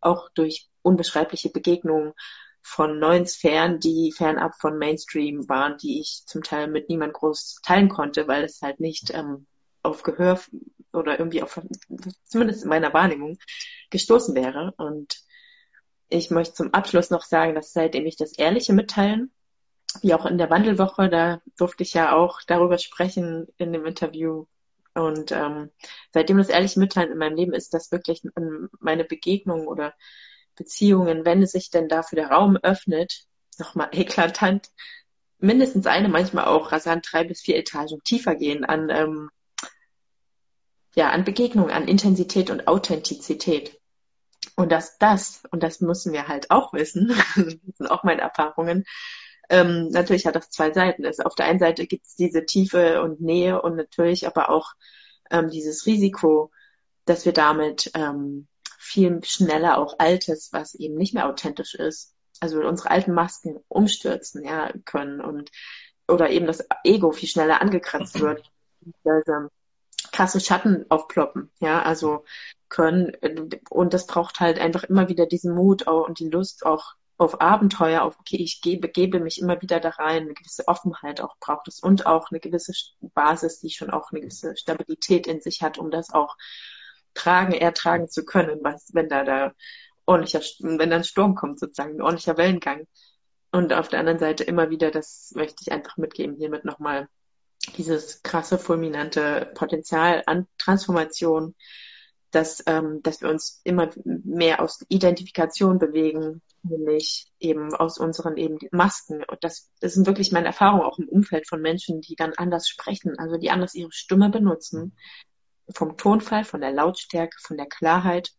auch 0.00 0.30
durch 0.34 0.68
unbeschreibliche 0.82 1.48
Begegnungen 1.48 2.14
von 2.60 2.98
neuen 2.98 3.24
Sphären, 3.24 3.78
die 3.78 4.10
fernab 4.10 4.56
von 4.58 4.76
Mainstream 4.76 5.48
waren, 5.48 5.78
die 5.78 6.00
ich 6.00 6.24
zum 6.26 6.42
Teil 6.42 6.66
mit 6.66 6.88
niemand 6.88 7.12
groß 7.12 7.60
teilen 7.62 7.88
konnte, 7.88 8.26
weil 8.26 8.42
es 8.42 8.62
halt 8.62 8.80
nicht 8.80 9.14
ähm, 9.14 9.46
auf 9.84 10.02
Gehör 10.02 10.40
oder 10.92 11.20
irgendwie 11.20 11.42
auf, 11.42 11.60
zumindest 12.24 12.64
in 12.64 12.68
meiner 12.68 12.92
Wahrnehmung, 12.92 13.38
gestoßen 13.90 14.34
wäre. 14.34 14.74
Und 14.76 15.23
ich 16.14 16.30
möchte 16.30 16.54
zum 16.54 16.72
Abschluss 16.72 17.10
noch 17.10 17.22
sagen, 17.22 17.54
dass 17.54 17.72
seitdem 17.72 18.06
ich 18.06 18.16
das 18.16 18.32
ehrliche 18.32 18.72
Mitteilen, 18.72 19.32
wie 20.00 20.14
auch 20.14 20.26
in 20.26 20.38
der 20.38 20.50
Wandelwoche, 20.50 21.08
da 21.08 21.40
durfte 21.56 21.82
ich 21.82 21.94
ja 21.94 22.12
auch 22.14 22.40
darüber 22.46 22.78
sprechen 22.78 23.46
in 23.58 23.72
dem 23.72 23.84
Interview. 23.84 24.46
Und 24.94 25.32
ähm, 25.32 25.70
seitdem 26.12 26.38
das 26.38 26.48
ehrliche 26.48 26.78
Mitteilen 26.78 27.12
in 27.12 27.18
meinem 27.18 27.36
Leben 27.36 27.52
ist, 27.52 27.74
dass 27.74 27.90
wirklich 27.90 28.22
meine 28.80 29.04
Begegnungen 29.04 29.66
oder 29.66 29.92
Beziehungen, 30.54 31.24
wenn 31.24 31.42
es 31.42 31.52
sich 31.52 31.70
denn 31.70 31.88
dafür 31.88 32.16
der 32.16 32.30
Raum 32.30 32.56
öffnet, 32.56 33.24
nochmal 33.58 33.88
eklatant, 33.92 34.70
mindestens 35.38 35.86
eine, 35.86 36.08
manchmal 36.08 36.44
auch 36.44 36.70
rasant 36.70 37.06
drei 37.10 37.24
bis 37.24 37.40
vier 37.40 37.56
Etagen 37.56 38.02
tiefer 38.04 38.36
gehen 38.36 38.64
an, 38.64 38.88
ähm, 38.88 39.30
ja, 40.94 41.10
an 41.10 41.24
Begegnungen, 41.24 41.72
an 41.72 41.88
Intensität 41.88 42.50
und 42.50 42.68
Authentizität. 42.68 43.80
Und 44.56 44.70
dass 44.70 44.98
das, 44.98 45.42
und 45.50 45.62
das 45.62 45.80
müssen 45.80 46.12
wir 46.12 46.28
halt 46.28 46.50
auch 46.50 46.72
wissen, 46.72 47.08
das 47.36 47.56
sind 47.76 47.90
auch 47.90 48.04
meine 48.04 48.22
Erfahrungen, 48.22 48.84
ähm, 49.48 49.88
natürlich 49.88 50.26
hat 50.26 50.36
das 50.36 50.50
zwei 50.50 50.72
Seiten. 50.72 51.04
Es, 51.04 51.20
auf 51.20 51.34
der 51.34 51.46
einen 51.46 51.58
Seite 51.58 51.86
gibt 51.86 52.06
es 52.06 52.14
diese 52.14 52.46
Tiefe 52.46 53.02
und 53.02 53.20
Nähe 53.20 53.60
und 53.60 53.76
natürlich 53.76 54.26
aber 54.26 54.48
auch 54.48 54.72
ähm, 55.30 55.50
dieses 55.50 55.86
Risiko, 55.86 56.50
dass 57.04 57.24
wir 57.24 57.32
damit 57.32 57.90
ähm, 57.94 58.48
viel 58.78 59.22
schneller 59.24 59.78
auch 59.78 59.98
Altes, 59.98 60.50
was 60.52 60.74
eben 60.74 60.96
nicht 60.96 61.14
mehr 61.14 61.28
authentisch 61.28 61.74
ist, 61.74 62.14
also 62.40 62.60
unsere 62.60 62.90
alten 62.90 63.12
Masken 63.12 63.58
umstürzen 63.68 64.44
ja, 64.44 64.72
können 64.84 65.20
und 65.20 65.50
oder 66.06 66.30
eben 66.30 66.46
das 66.46 66.64
Ego 66.84 67.12
viel 67.12 67.28
schneller 67.28 67.60
angekratzt 67.60 68.20
wird. 68.20 68.50
Also, 69.04 69.48
krasse 70.12 70.40
Schatten 70.40 70.84
aufploppen, 70.90 71.50
ja, 71.60 71.82
also 71.82 72.24
können. 72.74 73.12
Und 73.70 73.94
das 73.94 74.06
braucht 74.06 74.40
halt 74.40 74.58
einfach 74.58 74.82
immer 74.82 75.08
wieder 75.08 75.26
diesen 75.26 75.54
Mut 75.54 75.86
und 75.86 76.18
die 76.18 76.28
Lust 76.28 76.66
auch 76.66 76.94
auf 77.16 77.40
Abenteuer, 77.40 78.02
auf, 78.02 78.18
okay, 78.18 78.36
ich 78.36 78.60
gebe, 78.60 78.88
gebe 78.88 79.20
mich 79.20 79.40
immer 79.40 79.62
wieder 79.62 79.78
da 79.78 79.90
rein, 79.90 80.24
eine 80.24 80.34
gewisse 80.34 80.66
Offenheit 80.66 81.20
auch 81.20 81.36
braucht 81.38 81.68
es 81.68 81.78
und 81.78 82.06
auch 82.06 82.32
eine 82.32 82.40
gewisse 82.40 82.72
Basis, 83.00 83.60
die 83.60 83.70
schon 83.70 83.90
auch 83.90 84.10
eine 84.10 84.20
gewisse 84.20 84.56
Stabilität 84.56 85.28
in 85.28 85.40
sich 85.40 85.62
hat, 85.62 85.78
um 85.78 85.92
das 85.92 86.12
auch 86.12 86.36
tragen, 87.14 87.52
ertragen 87.52 88.08
zu 88.08 88.24
können, 88.24 88.58
was, 88.62 88.88
wenn 88.92 89.08
da 89.08 89.22
da 89.22 89.52
ordentlicher, 90.06 90.40
wenn 90.58 90.90
da 90.90 90.96
ein 90.96 91.04
Sturm 91.04 91.36
kommt 91.36 91.60
sozusagen, 91.60 91.94
ein 91.94 92.02
ordentlicher 92.02 92.36
Wellengang. 92.36 92.88
Und 93.52 93.72
auf 93.72 93.86
der 93.86 94.00
anderen 94.00 94.18
Seite 94.18 94.42
immer 94.42 94.70
wieder, 94.70 94.90
das 94.90 95.30
möchte 95.36 95.62
ich 95.62 95.70
einfach 95.70 95.96
mitgeben, 95.96 96.34
hiermit 96.34 96.64
nochmal 96.64 97.08
dieses 97.76 98.24
krasse, 98.24 98.58
fulminante 98.58 99.52
Potenzial 99.54 100.24
an 100.26 100.48
Transformation, 100.58 101.54
dass, 102.34 102.62
ähm, 102.66 103.00
dass 103.02 103.20
wir 103.20 103.30
uns 103.30 103.60
immer 103.64 103.90
mehr 104.04 104.60
aus 104.60 104.84
Identifikation 104.88 105.78
bewegen, 105.78 106.42
nämlich 106.62 107.26
eben 107.38 107.74
aus 107.74 107.98
unseren 107.98 108.36
eben 108.36 108.58
Masken. 108.70 109.22
Und 109.24 109.42
das, 109.42 109.70
das 109.80 109.94
sind 109.94 110.06
wirklich 110.06 110.32
meine 110.32 110.46
Erfahrungen 110.46 110.82
auch 110.82 110.98
im 110.98 111.08
Umfeld 111.08 111.48
von 111.48 111.60
Menschen, 111.60 112.00
die 112.00 112.16
dann 112.16 112.32
anders 112.36 112.68
sprechen, 112.68 113.18
also 113.18 113.36
die 113.36 113.50
anders 113.50 113.74
ihre 113.74 113.92
Stimme 113.92 114.30
benutzen. 114.30 114.96
Vom 115.72 115.96
Tonfall, 115.96 116.44
von 116.44 116.60
der 116.60 116.72
Lautstärke, 116.72 117.36
von 117.40 117.56
der 117.56 117.66
Klarheit, 117.66 118.32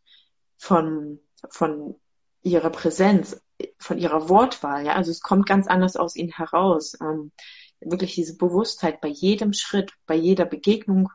von, 0.57 1.19
von 1.49 1.95
ihrer 2.41 2.69
Präsenz, 2.69 3.41
von 3.79 3.97
ihrer 3.97 4.29
Wortwahl. 4.29 4.85
Ja, 4.85 4.93
also 4.93 5.11
es 5.11 5.21
kommt 5.21 5.47
ganz 5.47 5.67
anders 5.67 5.95
aus 5.95 6.15
ihnen 6.15 6.31
heraus. 6.31 6.97
Ähm, 7.01 7.31
wirklich 7.79 8.15
diese 8.15 8.37
Bewusstheit 8.37 9.01
bei 9.01 9.07
jedem 9.07 9.53
Schritt, 9.53 9.93
bei 10.05 10.15
jeder 10.15 10.45
Begegnung 10.45 11.09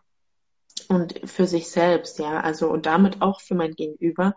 und 0.88 1.20
für 1.28 1.46
sich 1.46 1.70
selbst, 1.70 2.18
ja, 2.18 2.40
also 2.40 2.68
und 2.68 2.86
damit 2.86 3.22
auch 3.22 3.40
für 3.40 3.54
mein 3.54 3.74
Gegenüber, 3.74 4.34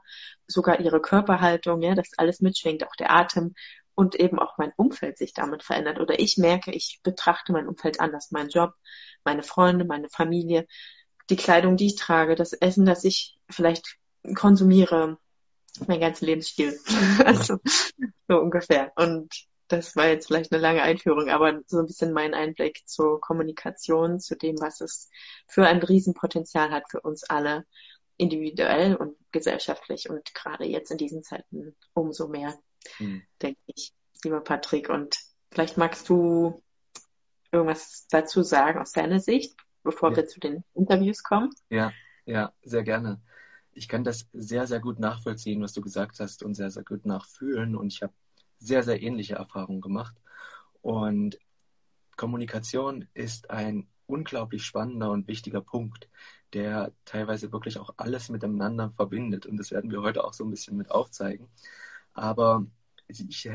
sogar 0.47 0.79
ihre 0.79 1.01
Körperhaltung, 1.01 1.81
ja, 1.81 1.95
das 1.95 2.11
alles 2.17 2.41
mitschwingt, 2.41 2.85
auch 2.85 2.95
der 2.95 3.11
Atem 3.11 3.53
und 3.95 4.15
eben 4.15 4.39
auch 4.39 4.57
mein 4.57 4.71
Umfeld 4.75 5.17
sich 5.17 5.33
damit 5.33 5.63
verändert. 5.63 5.99
Oder 5.99 6.19
ich 6.19 6.37
merke, 6.37 6.71
ich 6.71 6.99
betrachte 7.03 7.51
mein 7.51 7.67
Umfeld 7.67 7.99
anders, 7.99 8.31
meinen 8.31 8.49
Job, 8.49 8.73
meine 9.23 9.43
Freunde, 9.43 9.85
meine 9.85 10.09
Familie, 10.09 10.67
die 11.29 11.35
Kleidung, 11.35 11.77
die 11.77 11.87
ich 11.87 11.95
trage, 11.95 12.35
das 12.35 12.53
Essen, 12.53 12.85
das 12.85 13.03
ich 13.03 13.37
vielleicht 13.49 13.97
konsumiere, 14.35 15.17
mein 15.87 15.99
ganzer 15.99 16.25
Lebensstil. 16.25 16.77
also 17.25 17.57
so 18.27 18.39
ungefähr. 18.39 18.91
Und 18.95 19.33
das 19.73 19.95
war 19.95 20.07
jetzt 20.07 20.27
vielleicht 20.27 20.51
eine 20.51 20.61
lange 20.61 20.81
Einführung, 20.81 21.29
aber 21.29 21.61
so 21.65 21.79
ein 21.79 21.87
bisschen 21.87 22.13
mein 22.13 22.33
Einblick 22.33 22.81
zur 22.85 23.19
Kommunikation, 23.19 24.19
zu 24.19 24.35
dem, 24.35 24.55
was 24.59 24.81
es 24.81 25.09
für 25.47 25.65
ein 25.65 25.81
Riesenpotenzial 25.81 26.71
hat 26.71 26.89
für 26.89 27.01
uns 27.01 27.23
alle, 27.23 27.65
individuell 28.17 28.95
und 28.95 29.17
gesellschaftlich 29.31 30.09
und 30.09 30.33
gerade 30.35 30.65
jetzt 30.65 30.91
in 30.91 30.97
diesen 30.97 31.23
Zeiten 31.23 31.75
umso 31.93 32.27
mehr, 32.27 32.57
hm. 32.97 33.23
denke 33.41 33.59
ich, 33.65 33.91
lieber 34.23 34.41
Patrick. 34.41 34.89
Und 34.89 35.15
vielleicht 35.51 35.77
magst 35.77 36.07
du 36.09 36.61
irgendwas 37.51 38.05
dazu 38.09 38.43
sagen 38.43 38.79
aus 38.79 38.91
deiner 38.91 39.19
Sicht, 39.19 39.55
bevor 39.83 40.11
ja. 40.11 40.17
wir 40.17 40.27
zu 40.27 40.39
den 40.39 40.63
Interviews 40.75 41.23
kommen? 41.23 41.49
Ja, 41.69 41.91
ja, 42.25 42.53
sehr 42.61 42.83
gerne. 42.83 43.21
Ich 43.73 43.87
kann 43.87 44.03
das 44.03 44.27
sehr, 44.33 44.67
sehr 44.67 44.79
gut 44.79 44.99
nachvollziehen, 44.99 45.61
was 45.63 45.73
du 45.73 45.81
gesagt 45.81 46.19
hast 46.19 46.43
und 46.43 46.53
sehr, 46.53 46.69
sehr 46.69 46.83
gut 46.83 47.05
nachfühlen. 47.05 47.75
Und 47.75 47.91
ich 47.91 48.03
habe 48.03 48.13
sehr, 48.59 48.83
sehr 48.83 49.01
ähnliche 49.01 49.35
Erfahrungen 49.35 49.81
gemacht. 49.81 50.15
Und 50.81 51.39
Kommunikation 52.15 53.07
ist 53.13 53.49
ein 53.49 53.87
unglaublich 54.05 54.63
spannender 54.63 55.11
und 55.11 55.27
wichtiger 55.27 55.61
Punkt, 55.61 56.09
der 56.53 56.91
teilweise 57.05 57.51
wirklich 57.51 57.79
auch 57.79 57.93
alles 57.97 58.29
miteinander 58.29 58.91
verbindet. 58.91 59.45
Und 59.45 59.57
das 59.57 59.71
werden 59.71 59.91
wir 59.91 60.01
heute 60.01 60.23
auch 60.23 60.33
so 60.33 60.43
ein 60.43 60.51
bisschen 60.51 60.77
mit 60.77 60.91
aufzeigen. 60.91 61.47
Aber 62.13 62.65
ich 63.07 63.49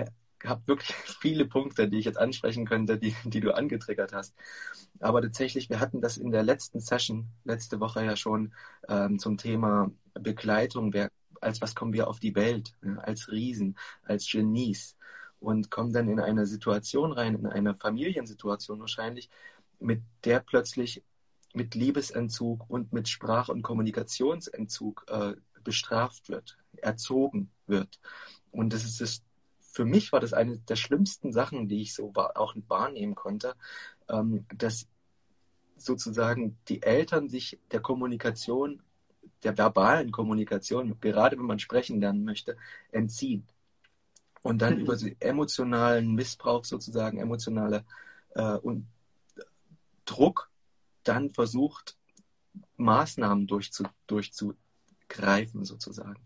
habe 0.44 0.66
wirklich 0.66 0.94
viele 1.20 1.46
Punkte, 1.46 1.88
die 1.88 1.98
ich 1.98 2.04
jetzt 2.04 2.18
ansprechen 2.18 2.66
könnte, 2.66 2.98
die, 2.98 3.14
die 3.24 3.40
du 3.40 3.54
angetriggert 3.54 4.12
hast. 4.12 4.34
Aber 5.00 5.22
tatsächlich, 5.22 5.70
wir 5.70 5.80
hatten 5.80 6.00
das 6.00 6.16
in 6.16 6.30
der 6.30 6.42
letzten 6.42 6.80
Session, 6.80 7.28
letzte 7.44 7.80
Woche 7.80 8.04
ja 8.04 8.16
schon 8.16 8.54
ähm, 8.88 9.18
zum 9.18 9.36
Thema 9.36 9.90
Begleitung. 10.14 10.92
Wer, 10.92 11.10
als 11.40 11.60
was 11.60 11.74
kommen 11.74 11.92
wir 11.92 12.08
auf 12.08 12.20
die 12.20 12.34
Welt? 12.34 12.74
Ja, 12.82 12.96
als 12.98 13.30
Riesen, 13.30 13.78
als 14.02 14.28
Genies 14.30 14.96
und 15.40 15.70
kommen 15.70 15.92
dann 15.92 16.08
in 16.08 16.20
eine 16.20 16.46
Situation 16.46 17.12
rein, 17.12 17.34
in 17.34 17.46
eine 17.46 17.74
Familiensituation 17.74 18.80
wahrscheinlich, 18.80 19.30
mit 19.78 20.02
der 20.24 20.40
plötzlich 20.40 21.02
mit 21.54 21.74
Liebesentzug 21.74 22.68
und 22.68 22.92
mit 22.92 23.08
Sprach- 23.08 23.48
und 23.48 23.62
Kommunikationsentzug 23.62 25.04
äh, 25.08 25.34
bestraft 25.64 26.28
wird, 26.28 26.58
erzogen 26.76 27.50
wird. 27.66 28.00
Und 28.50 28.72
das 28.72 28.84
ist 28.84 29.00
das, 29.00 29.22
für 29.60 29.84
mich 29.84 30.12
war 30.12 30.20
das 30.20 30.32
eine 30.32 30.58
der 30.58 30.76
schlimmsten 30.76 31.32
Sachen, 31.32 31.68
die 31.68 31.82
ich 31.82 31.94
so 31.94 32.12
auch 32.14 32.54
wahrnehmen 32.68 33.14
konnte, 33.14 33.54
ähm, 34.08 34.46
dass 34.54 34.86
sozusagen 35.76 36.58
die 36.68 36.82
Eltern 36.82 37.28
sich 37.28 37.58
der 37.70 37.80
Kommunikation, 37.80 38.82
der 39.44 39.56
verbalen 39.56 40.10
Kommunikation, 40.12 40.98
gerade 41.00 41.38
wenn 41.38 41.46
man 41.46 41.58
sprechen 41.58 42.00
lernen 42.00 42.24
möchte, 42.24 42.56
entziehen 42.90 43.46
und 44.42 44.62
dann 44.62 44.76
mhm. 44.76 44.80
über 44.80 44.96
emotionalen 45.20 46.14
Missbrauch 46.14 46.64
sozusagen, 46.64 47.18
emotionale 47.18 47.84
äh, 48.34 48.54
und 48.56 48.86
Druck 50.04 50.50
dann 51.04 51.30
versucht, 51.30 51.96
Maßnahmen 52.76 53.46
durchzu, 53.46 53.84
durchzugreifen 54.06 55.64
sozusagen. 55.64 56.20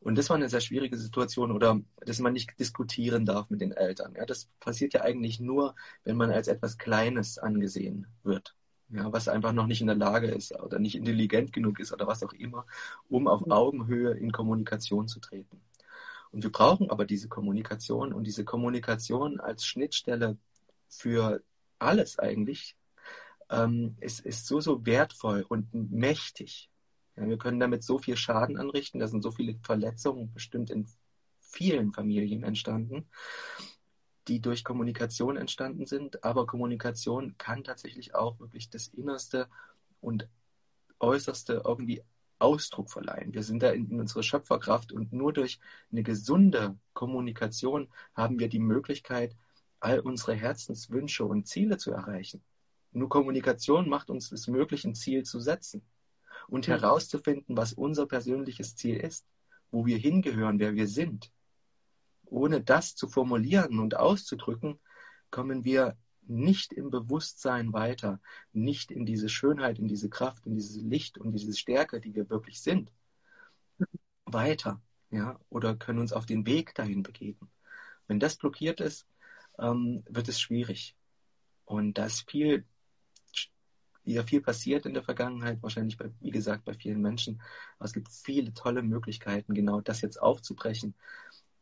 Und 0.00 0.18
das 0.18 0.28
war 0.28 0.36
eine 0.36 0.50
sehr 0.50 0.60
schwierige 0.60 0.98
Situation 0.98 1.50
oder 1.50 1.80
dass 1.96 2.18
man 2.18 2.34
nicht 2.34 2.58
diskutieren 2.60 3.24
darf 3.24 3.48
mit 3.48 3.62
den 3.62 3.72
Eltern. 3.72 4.14
Ja, 4.14 4.26
das 4.26 4.50
passiert 4.60 4.92
ja 4.92 5.00
eigentlich 5.00 5.40
nur, 5.40 5.74
wenn 6.04 6.16
man 6.16 6.30
als 6.30 6.48
etwas 6.48 6.76
Kleines 6.76 7.38
angesehen 7.38 8.06
wird. 8.22 8.54
Ja, 8.94 9.12
was 9.12 9.26
einfach 9.26 9.52
noch 9.52 9.66
nicht 9.66 9.80
in 9.80 9.88
der 9.88 9.96
Lage 9.96 10.28
ist 10.28 10.54
oder 10.60 10.78
nicht 10.78 10.94
intelligent 10.94 11.52
genug 11.52 11.80
ist 11.80 11.92
oder 11.92 12.06
was 12.06 12.22
auch 12.22 12.32
immer, 12.32 12.64
um 13.08 13.26
auf 13.26 13.44
mhm. 13.44 13.50
Augenhöhe 13.50 14.12
in 14.12 14.30
Kommunikation 14.30 15.08
zu 15.08 15.18
treten. 15.18 15.60
Und 16.30 16.44
wir 16.44 16.52
brauchen 16.52 16.90
aber 16.90 17.04
diese 17.04 17.28
Kommunikation 17.28 18.12
und 18.12 18.24
diese 18.24 18.44
Kommunikation 18.44 19.40
als 19.40 19.66
Schnittstelle 19.66 20.36
für 20.88 21.42
alles 21.80 22.20
eigentlich 22.20 22.76
ähm, 23.50 23.96
ist, 24.00 24.20
ist 24.20 24.46
so, 24.46 24.60
so 24.60 24.86
wertvoll 24.86 25.44
und 25.48 25.74
mächtig. 25.74 26.70
Ja, 27.16 27.28
wir 27.28 27.38
können 27.38 27.58
damit 27.58 27.82
so 27.82 27.98
viel 27.98 28.16
Schaden 28.16 28.58
anrichten. 28.58 29.00
Da 29.00 29.08
sind 29.08 29.22
so 29.22 29.32
viele 29.32 29.56
Verletzungen 29.62 30.32
bestimmt 30.32 30.70
in 30.70 30.86
vielen 31.40 31.92
Familien 31.92 32.44
entstanden, 32.44 33.08
die 34.28 34.40
durch 34.40 34.64
Kommunikation 34.64 35.36
entstanden 35.36 35.86
sind. 35.86 36.24
Aber 36.24 36.46
Kommunikation 36.46 37.36
kann 37.38 37.64
tatsächlich 37.64 38.14
auch 38.14 38.38
wirklich 38.40 38.70
das 38.70 38.88
Innerste 38.88 39.48
und 40.00 40.28
Äußerste 41.00 41.62
irgendwie 41.64 42.02
Ausdruck 42.38 42.90
verleihen. 42.90 43.32
Wir 43.32 43.42
sind 43.42 43.62
da 43.62 43.70
in, 43.70 43.90
in 43.90 44.00
unserer 44.00 44.22
Schöpferkraft 44.22 44.92
und 44.92 45.12
nur 45.12 45.32
durch 45.32 45.60
eine 45.90 46.02
gesunde 46.02 46.76
Kommunikation 46.92 47.88
haben 48.14 48.38
wir 48.38 48.48
die 48.48 48.58
Möglichkeit, 48.58 49.36
all 49.80 50.00
unsere 50.00 50.34
Herzenswünsche 50.34 51.24
und 51.24 51.46
Ziele 51.46 51.78
zu 51.78 51.92
erreichen. 51.92 52.42
Nur 52.92 53.08
Kommunikation 53.08 53.88
macht 53.88 54.10
uns 54.10 54.32
es 54.32 54.46
möglich, 54.46 54.84
ein 54.84 54.94
Ziel 54.94 55.24
zu 55.24 55.40
setzen 55.40 55.82
und 56.48 56.68
mhm. 56.68 56.72
herauszufinden, 56.72 57.56
was 57.56 57.72
unser 57.72 58.06
persönliches 58.06 58.76
Ziel 58.76 58.96
ist, 58.96 59.26
wo 59.70 59.86
wir 59.86 59.98
hingehören, 59.98 60.58
wer 60.58 60.74
wir 60.74 60.86
sind. 60.86 61.30
Ohne 62.34 62.60
das 62.60 62.96
zu 62.96 63.08
formulieren 63.08 63.78
und 63.78 63.96
auszudrücken, 63.96 64.80
kommen 65.30 65.64
wir 65.64 65.96
nicht 66.26 66.72
im 66.72 66.90
Bewusstsein 66.90 67.72
weiter, 67.72 68.20
nicht 68.52 68.90
in 68.90 69.06
diese 69.06 69.28
Schönheit, 69.28 69.78
in 69.78 69.86
diese 69.86 70.08
Kraft, 70.08 70.44
in 70.46 70.56
dieses 70.56 70.82
Licht 70.82 71.16
und 71.16 71.32
diese 71.32 71.52
Stärke, 71.52 72.00
die 72.00 72.14
wir 72.14 72.28
wirklich 72.30 72.60
sind, 72.60 72.90
weiter, 74.24 74.80
ja, 75.10 75.38
oder 75.48 75.76
können 75.76 76.00
uns 76.00 76.12
auf 76.12 76.26
den 76.26 76.44
Weg 76.44 76.74
dahin 76.74 77.04
begeben. 77.04 77.50
Wenn 78.08 78.18
das 78.18 78.36
blockiert 78.36 78.80
ist, 78.80 79.06
ähm, 79.58 80.02
wird 80.08 80.28
es 80.28 80.40
schwierig. 80.40 80.96
Und 81.64 81.98
da 81.98 82.06
ist 82.06 82.28
viel, 82.28 82.64
wieder 84.02 84.24
viel 84.24 84.40
passiert 84.40 84.86
in 84.86 84.94
der 84.94 85.04
Vergangenheit, 85.04 85.62
wahrscheinlich, 85.62 85.96
bei, 85.96 86.10
wie 86.20 86.30
gesagt, 86.30 86.64
bei 86.64 86.74
vielen 86.74 87.00
Menschen. 87.00 87.40
Aber 87.78 87.86
es 87.86 87.92
gibt 87.92 88.08
viele 88.10 88.52
tolle 88.54 88.82
Möglichkeiten, 88.82 89.54
genau 89.54 89.80
das 89.80 90.00
jetzt 90.00 90.20
aufzubrechen. 90.20 90.94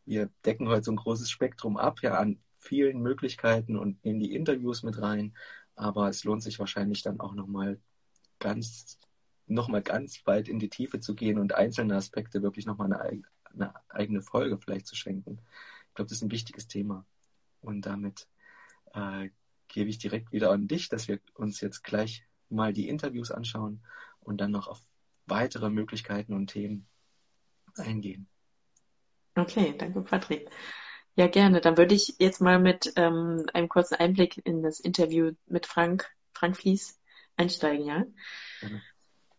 Wir 0.05 0.31
decken 0.45 0.69
heute 0.69 0.85
so 0.85 0.93
ein 0.93 0.97
großes 0.97 1.31
Spektrum 1.31 1.77
ab, 1.77 2.01
ja, 2.03 2.19
an 2.19 2.41
vielen 2.59 3.01
Möglichkeiten 3.01 3.77
und 3.77 4.05
nehmen 4.05 4.21
die 4.21 4.35
Interviews 4.35 4.83
mit 4.83 5.01
rein. 5.01 5.35
Aber 5.75 6.09
es 6.09 6.25
lohnt 6.25 6.43
sich 6.43 6.59
wahrscheinlich 6.59 7.03
dann 7.03 7.21
auch 7.21 7.35
nochmal 7.35 7.81
ganz, 8.39 8.99
noch 9.47 9.69
mal 9.69 9.83
ganz 9.83 10.27
weit 10.27 10.49
in 10.49 10.59
die 10.59 10.69
Tiefe 10.69 11.01
zu 11.01 11.15
gehen 11.15 11.39
und 11.39 11.55
einzelne 11.55 11.97
Aspekte 11.97 12.43
wirklich 12.43 12.67
nochmal 12.67 12.93
eine, 12.93 13.23
eine 13.53 13.75
eigene 13.89 14.23
Folge 14.23 14.59
vielleicht 14.59 14.87
zu 14.87 14.97
schenken. 14.97 15.41
Ich 15.89 15.95
glaube, 15.95 16.09
das 16.09 16.19
ist 16.19 16.23
ein 16.23 16.31
wichtiges 16.31 16.69
Thema. 16.69 17.05
Und 17.61 17.87
damit 17.87 18.29
äh, 18.95 19.31
gebe 19.69 19.91
ich 19.91 19.99
direkt 19.99 20.33
wieder 20.33 20.51
an 20.51 20.69
dich, 20.69 20.89
dass 20.89 21.09
wir 21.09 21.21
uns 21.35 21.61
jetzt 21.61 21.83
gleich 21.83 22.25
mal 22.49 22.73
die 22.73 22.89
Interviews 22.89 23.31
anschauen 23.31 23.83
und 24.21 24.41
dann 24.41 24.51
noch 24.51 24.69
auf 24.69 24.81
weitere 25.27 25.71
Möglichkeiten 25.71 26.35
und 26.35 26.49
Themen 26.49 26.87
eingehen. 27.77 28.29
Okay, 29.35 29.75
danke 29.77 30.03
Patrick. 30.03 30.51
Ja, 31.15 31.27
gerne. 31.27 31.61
Dann 31.61 31.77
würde 31.77 31.95
ich 31.95 32.17
jetzt 32.19 32.41
mal 32.41 32.59
mit 32.59 32.93
ähm, 32.97 33.47
einem 33.53 33.69
kurzen 33.69 33.97
Einblick 33.97 34.41
in 34.45 34.63
das 34.63 34.81
Interview 34.81 35.33
mit 35.47 35.67
Frank, 35.67 36.11
Frank 36.33 36.57
Fließ 36.57 36.99
einsteigen, 37.37 37.87
ja? 37.87 37.99
Mhm. 38.63 38.83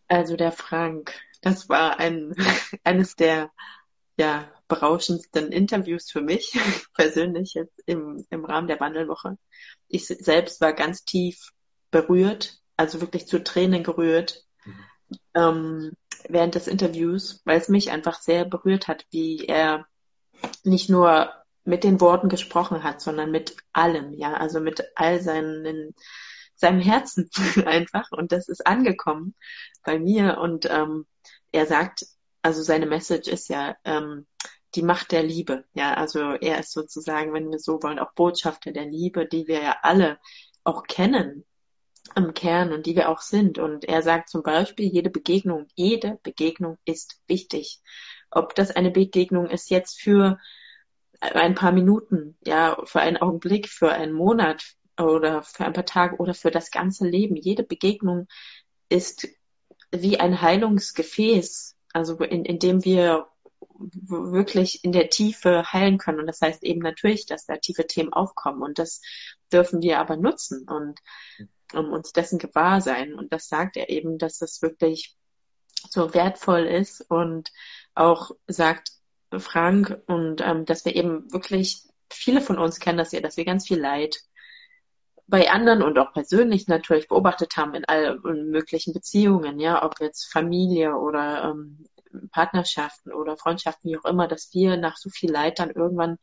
Also 0.06 0.36
der 0.36 0.52
Frank, 0.52 1.14
das 1.42 1.68
war 1.68 1.98
ein, 1.98 2.34
eines 2.84 3.16
der 3.16 3.50
ja, 4.16 4.48
berauschendsten 4.68 5.50
Interviews 5.50 6.10
für 6.10 6.20
mich 6.20 6.52
persönlich 6.94 7.54
jetzt 7.54 7.82
im, 7.86 8.24
im 8.30 8.44
Rahmen 8.44 8.68
der 8.68 8.80
Wandelwoche. 8.80 9.38
Ich 9.88 10.06
selbst 10.06 10.60
war 10.60 10.72
ganz 10.72 11.04
tief 11.04 11.50
berührt, 11.90 12.60
also 12.76 13.00
wirklich 13.00 13.26
zu 13.26 13.42
Tränen 13.42 13.82
gerührt. 13.82 14.44
Mhm. 14.64 14.84
Ähm, 15.34 15.92
während 16.28 16.54
des 16.54 16.66
Interviews, 16.66 17.42
weil 17.44 17.58
es 17.58 17.68
mich 17.68 17.90
einfach 17.90 18.20
sehr 18.20 18.44
berührt 18.44 18.88
hat, 18.88 19.06
wie 19.10 19.44
er 19.46 19.86
nicht 20.62 20.90
nur 20.90 21.32
mit 21.64 21.84
den 21.84 22.00
Worten 22.00 22.28
gesprochen 22.28 22.82
hat, 22.82 23.00
sondern 23.00 23.30
mit 23.30 23.56
allem, 23.72 24.12
ja, 24.12 24.34
also 24.34 24.60
mit 24.60 24.82
all 24.96 25.20
seinen 25.20 25.94
seinem 26.56 26.80
Herzen 26.80 27.30
einfach. 27.66 28.10
Und 28.12 28.32
das 28.32 28.48
ist 28.48 28.66
angekommen 28.66 29.34
bei 29.84 29.98
mir. 29.98 30.38
Und 30.38 30.66
ähm, 30.70 31.06
er 31.52 31.66
sagt, 31.66 32.06
also 32.42 32.62
seine 32.62 32.86
Message 32.86 33.28
ist 33.28 33.48
ja 33.48 33.76
ähm, 33.84 34.26
die 34.74 34.82
Macht 34.82 35.12
der 35.12 35.22
Liebe, 35.22 35.64
ja, 35.72 35.94
also 35.94 36.32
er 36.32 36.58
ist 36.58 36.72
sozusagen, 36.72 37.32
wenn 37.32 37.50
wir 37.50 37.60
so 37.60 37.82
wollen, 37.82 38.00
auch 38.00 38.12
Botschafter 38.14 38.72
der 38.72 38.86
Liebe, 38.86 39.26
die 39.26 39.46
wir 39.46 39.62
ja 39.62 39.76
alle 39.82 40.18
auch 40.64 40.84
kennen 40.84 41.44
im 42.14 42.34
Kern 42.34 42.72
und 42.72 42.86
die 42.86 42.96
wir 42.96 43.08
auch 43.08 43.20
sind 43.20 43.58
und 43.58 43.84
er 43.86 44.02
sagt 44.02 44.28
zum 44.28 44.42
Beispiel, 44.42 44.86
jede 44.86 45.10
Begegnung, 45.10 45.66
jede 45.74 46.18
Begegnung 46.22 46.78
ist 46.84 47.20
wichtig. 47.26 47.80
Ob 48.30 48.54
das 48.54 48.70
eine 48.70 48.90
Begegnung 48.90 49.48
ist 49.48 49.70
jetzt 49.70 50.00
für 50.00 50.38
ein 51.20 51.54
paar 51.54 51.72
Minuten, 51.72 52.36
ja, 52.44 52.76
für 52.84 53.00
einen 53.00 53.16
Augenblick, 53.16 53.68
für 53.68 53.92
einen 53.92 54.12
Monat 54.12 54.74
oder 54.98 55.42
für 55.42 55.64
ein 55.64 55.72
paar 55.72 55.86
Tage 55.86 56.16
oder 56.16 56.34
für 56.34 56.50
das 56.50 56.70
ganze 56.70 57.06
Leben. 57.06 57.36
Jede 57.36 57.62
Begegnung 57.62 58.28
ist 58.88 59.28
wie 59.90 60.20
ein 60.20 60.40
Heilungsgefäß, 60.40 61.76
also 61.92 62.16
in, 62.18 62.44
in 62.44 62.58
dem 62.58 62.84
wir 62.84 63.28
wirklich 63.76 64.84
in 64.84 64.92
der 64.92 65.08
Tiefe 65.10 65.72
heilen 65.72 65.98
können. 65.98 66.20
Und 66.20 66.26
das 66.26 66.40
heißt 66.40 66.62
eben 66.62 66.80
natürlich, 66.80 67.26
dass 67.26 67.46
da 67.46 67.56
tiefe 67.56 67.86
Themen 67.86 68.12
aufkommen. 68.12 68.62
Und 68.62 68.78
das 68.78 69.00
dürfen 69.52 69.82
wir 69.82 69.98
aber 69.98 70.16
nutzen 70.16 70.68
und 70.68 71.00
um 71.72 71.92
uns 71.92 72.12
dessen 72.12 72.38
gewahr 72.38 72.80
sein. 72.80 73.14
Und 73.14 73.32
das 73.32 73.48
sagt 73.48 73.76
er 73.76 73.88
eben, 73.88 74.18
dass 74.18 74.38
das 74.38 74.62
wirklich 74.62 75.16
so 75.90 76.14
wertvoll 76.14 76.64
ist 76.64 77.00
und 77.10 77.50
auch 77.94 78.30
sagt, 78.46 78.90
Frank, 79.36 80.00
und 80.06 80.40
ähm, 80.40 80.64
dass 80.64 80.84
wir 80.84 80.94
eben 80.94 81.32
wirklich, 81.32 81.82
viele 82.10 82.40
von 82.40 82.58
uns 82.58 82.78
kennen 82.78 82.98
das 82.98 83.12
ja, 83.12 83.20
dass 83.20 83.36
wir 83.36 83.44
ganz 83.44 83.66
viel 83.66 83.80
Leid 83.80 84.16
bei 85.26 85.50
anderen 85.50 85.82
und 85.82 85.98
auch 85.98 86.12
persönlich 86.12 86.68
natürlich 86.68 87.08
beobachtet 87.08 87.56
haben 87.56 87.74
in 87.74 87.84
allen 87.86 88.50
möglichen 88.50 88.92
Beziehungen, 88.92 89.58
ja, 89.58 89.82
ob 89.84 90.00
jetzt 90.00 90.30
Familie 90.30 90.96
oder 90.96 91.50
ähm, 91.50 91.86
Partnerschaften 92.30 93.12
oder 93.12 93.36
Freundschaften, 93.36 93.90
wie 93.90 93.98
auch 93.98 94.04
immer, 94.04 94.28
dass 94.28 94.52
wir 94.52 94.76
nach 94.76 94.96
so 94.96 95.10
viel 95.10 95.32
Leid 95.32 95.58
dann 95.58 95.70
irgendwann 95.70 96.18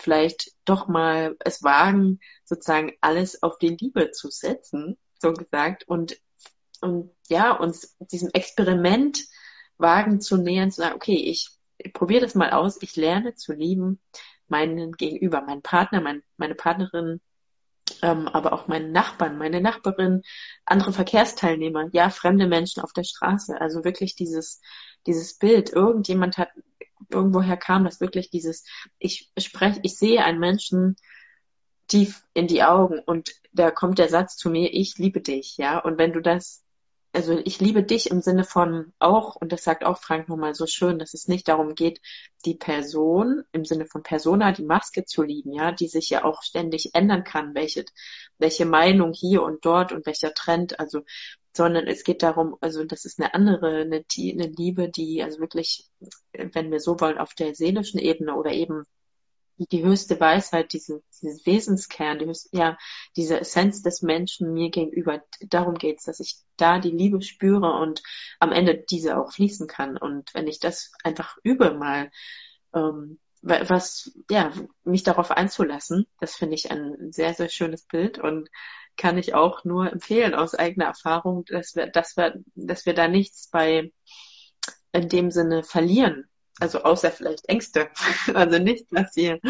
vielleicht 0.00 0.52
doch 0.64 0.88
mal 0.88 1.36
es 1.40 1.62
wagen, 1.62 2.20
sozusagen 2.44 2.92
alles 3.00 3.42
auf 3.42 3.58
die 3.58 3.76
Liebe 3.80 4.10
zu 4.10 4.30
setzen, 4.30 4.98
so 5.20 5.32
gesagt, 5.32 5.86
und, 5.86 6.18
und 6.80 7.10
ja, 7.28 7.52
uns 7.52 7.96
diesem 8.00 8.30
Experiment 8.30 9.24
wagen 9.76 10.20
zu 10.20 10.36
nähern, 10.36 10.70
zu 10.70 10.82
sagen, 10.82 10.96
okay, 10.96 11.16
ich 11.16 11.50
ich 11.84 11.92
probiere 11.92 12.22
das 12.22 12.34
mal 12.34 12.50
aus. 12.50 12.78
Ich 12.82 12.96
lerne 12.96 13.34
zu 13.34 13.52
lieben 13.52 14.00
meinen 14.48 14.92
Gegenüber, 14.92 15.42
meinen 15.42 15.62
Partner, 15.62 16.00
mein, 16.00 16.22
meine 16.36 16.54
Partnerin, 16.54 17.20
ähm, 18.02 18.28
aber 18.28 18.52
auch 18.52 18.66
meinen 18.66 18.92
Nachbarn, 18.92 19.38
meine 19.38 19.60
Nachbarin, 19.60 20.22
andere 20.64 20.92
Verkehrsteilnehmer, 20.92 21.88
ja, 21.92 22.10
fremde 22.10 22.46
Menschen 22.46 22.82
auf 22.82 22.92
der 22.92 23.04
Straße. 23.04 23.60
Also 23.60 23.84
wirklich 23.84 24.16
dieses, 24.16 24.60
dieses 25.06 25.38
Bild. 25.38 25.70
Irgendjemand 25.70 26.36
hat, 26.38 26.50
irgendwoher 27.10 27.56
kam 27.56 27.84
das 27.84 28.00
wirklich 28.00 28.30
dieses, 28.30 28.64
ich 28.98 29.30
spreche, 29.38 29.80
ich 29.82 29.96
sehe 29.96 30.24
einen 30.24 30.38
Menschen 30.38 30.96
tief 31.86 32.24
in 32.34 32.46
die 32.46 32.62
Augen 32.62 33.00
und 33.00 33.32
da 33.52 33.70
kommt 33.70 33.98
der 33.98 34.08
Satz 34.08 34.36
zu 34.36 34.50
mir, 34.50 34.72
ich 34.72 34.96
liebe 34.98 35.20
dich, 35.20 35.56
ja. 35.56 35.78
Und 35.78 35.98
wenn 35.98 36.12
du 36.12 36.20
das 36.20 36.64
also 37.12 37.38
ich 37.44 37.60
liebe 37.60 37.82
dich 37.82 38.10
im 38.10 38.20
Sinne 38.20 38.44
von 38.44 38.92
auch, 38.98 39.36
und 39.36 39.52
das 39.52 39.64
sagt 39.64 39.84
auch 39.84 39.98
Frank 39.98 40.28
nochmal 40.28 40.54
so 40.54 40.66
schön, 40.66 40.98
dass 40.98 41.14
es 41.14 41.28
nicht 41.28 41.48
darum 41.48 41.74
geht, 41.74 42.00
die 42.44 42.54
Person 42.54 43.42
im 43.52 43.64
Sinne 43.64 43.86
von 43.86 44.02
Persona, 44.02 44.52
die 44.52 44.64
Maske 44.64 45.04
zu 45.04 45.22
lieben, 45.22 45.52
ja, 45.52 45.72
die 45.72 45.88
sich 45.88 46.10
ja 46.10 46.24
auch 46.24 46.42
ständig 46.42 46.94
ändern 46.94 47.24
kann, 47.24 47.54
welche, 47.54 47.84
welche 48.38 48.64
Meinung 48.64 49.12
hier 49.12 49.42
und 49.42 49.64
dort 49.64 49.92
und 49.92 50.06
welcher 50.06 50.34
Trend, 50.34 50.78
also, 50.78 51.02
sondern 51.52 51.88
es 51.88 52.04
geht 52.04 52.22
darum, 52.22 52.56
also 52.60 52.84
das 52.84 53.04
ist 53.04 53.18
eine 53.18 53.34
andere, 53.34 53.80
eine, 53.80 54.04
eine 54.18 54.46
Liebe, 54.46 54.88
die 54.88 55.22
also 55.22 55.40
wirklich, 55.40 55.86
wenn 56.32 56.70
wir 56.70 56.80
so 56.80 57.00
wollen, 57.00 57.18
auf 57.18 57.34
der 57.34 57.54
seelischen 57.54 57.98
Ebene 57.98 58.36
oder 58.36 58.52
eben 58.52 58.84
die 59.66 59.84
höchste 59.84 60.18
Weisheit, 60.20 60.72
diese, 60.72 61.02
dieses 61.20 61.44
Wesenskern, 61.46 62.18
die 62.18 62.26
höchste, 62.26 62.56
ja, 62.56 62.78
diese 63.16 63.40
Essenz 63.40 63.82
des 63.82 64.02
Menschen 64.02 64.52
mir 64.52 64.70
gegenüber, 64.70 65.22
darum 65.40 65.74
geht's, 65.74 66.04
dass 66.04 66.20
ich 66.20 66.38
da 66.56 66.78
die 66.78 66.90
Liebe 66.90 67.22
spüre 67.22 67.72
und 67.80 68.02
am 68.38 68.52
Ende 68.52 68.84
diese 68.90 69.18
auch 69.18 69.32
fließen 69.32 69.66
kann. 69.66 69.96
Und 69.96 70.32
wenn 70.34 70.46
ich 70.46 70.60
das 70.60 70.92
einfach 71.04 71.36
übe 71.42 71.74
mal, 71.74 72.10
ähm, 72.74 73.18
was, 73.42 74.12
ja, 74.30 74.52
mich 74.84 75.02
darauf 75.02 75.30
einzulassen, 75.30 76.06
das 76.20 76.36
finde 76.36 76.54
ich 76.56 76.70
ein 76.70 77.10
sehr, 77.10 77.32
sehr 77.34 77.48
schönes 77.48 77.86
Bild 77.86 78.18
und 78.18 78.50
kann 78.96 79.16
ich 79.16 79.34
auch 79.34 79.64
nur 79.64 79.90
empfehlen 79.90 80.34
aus 80.34 80.54
eigener 80.54 80.86
Erfahrung, 80.86 81.44
dass 81.46 81.74
wir, 81.74 81.86
dass 81.86 82.16
wir, 82.16 82.34
dass 82.54 82.84
wir 82.84 82.92
da 82.92 83.08
nichts 83.08 83.48
bei 83.48 83.92
in 84.92 85.08
dem 85.08 85.30
Sinne 85.30 85.62
verlieren, 85.62 86.28
also 86.60 86.82
außer 86.82 87.10
vielleicht 87.10 87.48
Ängste. 87.48 87.88
Also 88.34 88.58
nicht, 88.58 88.86
was 88.90 89.14
hier, 89.14 89.40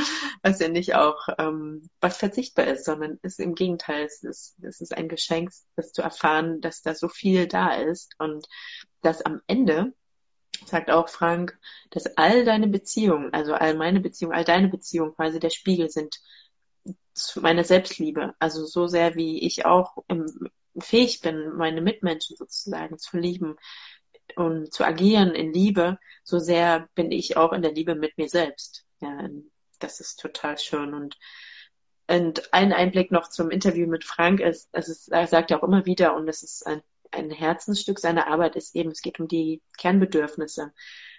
was 0.43 0.61
ja 0.61 0.69
nicht 0.69 0.95
auch 0.95 1.29
ähm, 1.39 1.89
was 2.01 2.17
verzichtbar 2.17 2.67
ist, 2.69 2.85
sondern 2.85 3.19
ist 3.23 3.41
im 3.41 3.55
Gegenteil, 3.55 4.05
es 4.05 4.23
ist, 4.23 4.57
es 4.63 4.81
ist 4.81 4.97
ein 4.97 5.09
Geschenk, 5.09 5.51
das 5.77 5.93
zu 5.93 6.03
erfahren, 6.03 6.61
dass 6.61 6.83
da 6.83 6.95
so 6.95 7.09
viel 7.09 7.47
da 7.47 7.75
ist 7.75 8.15
und 8.19 8.47
dass 9.03 9.23
am 9.23 9.41
Ende, 9.47 9.93
sagt 10.67 10.91
auch 10.91 11.09
Frank, 11.09 11.59
dass 11.91 12.17
all 12.17 12.45
deine 12.45 12.69
Beziehungen, 12.69 13.33
also 13.33 13.55
all 13.55 13.75
meine 13.75 14.01
Beziehungen, 14.01 14.35
all 14.37 14.45
deine 14.45 14.69
Beziehungen 14.69 15.15
quasi 15.15 15.41
der 15.41 15.51
Spiegel 15.51 15.91
sind 15.91 16.21
zu 17.15 17.41
meiner 17.41 17.65
Selbstliebe. 17.65 18.35
Also 18.39 18.65
so 18.65 18.87
sehr 18.87 19.15
wie 19.15 19.41
ich 19.45 19.67
auch 19.67 19.99
im, 20.09 20.27
fähig 20.79 21.21
bin, 21.21 21.57
meine 21.57 21.81
Mitmenschen 21.81 22.37
sozusagen 22.37 22.99
zu 22.99 23.17
lieben, 23.19 23.57
und 24.37 24.73
zu 24.73 24.85
agieren 24.85 25.35
in 25.35 25.53
Liebe, 25.53 25.99
so 26.25 26.39
sehr 26.39 26.89
bin 26.95 27.11
ich 27.11 27.37
auch 27.37 27.53
in 27.53 27.63
der 27.63 27.73
Liebe 27.73 27.95
mit 27.95 28.19
mir 28.19 28.29
selbst. 28.29 28.85
Ja, 29.01 29.29
das 29.79 30.01
ist 30.01 30.21
total 30.21 30.59
schön 30.59 30.95
und 30.95 31.17
und 32.11 32.53
ein 32.53 32.73
Einblick 32.73 33.13
noch 33.13 33.29
zum 33.29 33.51
Interview 33.51 33.87
mit 33.87 34.05
Frank 34.05 34.41
ist, 34.41 34.69
es 34.73 34.89
ist, 34.89 35.13
er 35.13 35.29
sagt 35.29 35.53
ja 35.53 35.59
auch 35.59 35.63
immer 35.63 35.87
wieder, 35.87 36.17
und 36.17 36.27
es 36.29 36.43
ist 36.43 36.67
ein, 36.67 36.83
ein 37.13 37.31
Herzensstück 37.31 38.01
seiner 38.01 38.27
Arbeit, 38.27 38.57
ist 38.57 38.75
eben, 38.75 38.91
es 38.91 39.01
geht 39.01 39.21
um 39.21 39.29
die 39.29 39.63
Kernbedürfnisse 39.79 40.73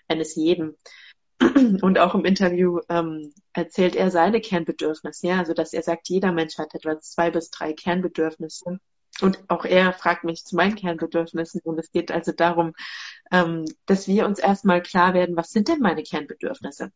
eines 0.10 0.36
jeden. 0.36 0.76
Und 1.82 1.98
auch 1.98 2.14
im 2.14 2.26
Interview 2.26 2.82
ähm, 2.90 3.34
erzählt 3.54 3.96
er 3.96 4.12
seine 4.12 4.42
Kernbedürfnisse, 4.42 5.28
ja, 5.28 5.40
also 5.40 5.54
dass 5.54 5.74
er 5.74 5.82
sagt, 5.82 6.10
jeder 6.10 6.34
Mensch 6.34 6.58
hat 6.58 6.76
etwa 6.76 7.00
zwei 7.00 7.32
bis 7.32 7.50
drei 7.50 7.72
Kernbedürfnisse. 7.72 8.80
Und 9.22 9.44
auch 9.48 9.66
er 9.66 9.94
fragt 9.94 10.24
mich 10.24 10.44
zu 10.46 10.56
meinen 10.56 10.76
Kernbedürfnissen. 10.76 11.62
Und 11.64 11.80
es 11.80 11.92
geht 11.92 12.12
also 12.12 12.32
darum, 12.32 12.74
ähm, 13.32 13.66
dass 13.86 14.08
wir 14.08 14.26
uns 14.26 14.40
erstmal 14.40 14.82
klar 14.82 15.14
werden, 15.14 15.36
was 15.36 15.52
sind 15.52 15.68
denn 15.68 15.80
meine 15.80 16.04
Kernbedürfnisse? 16.04 16.92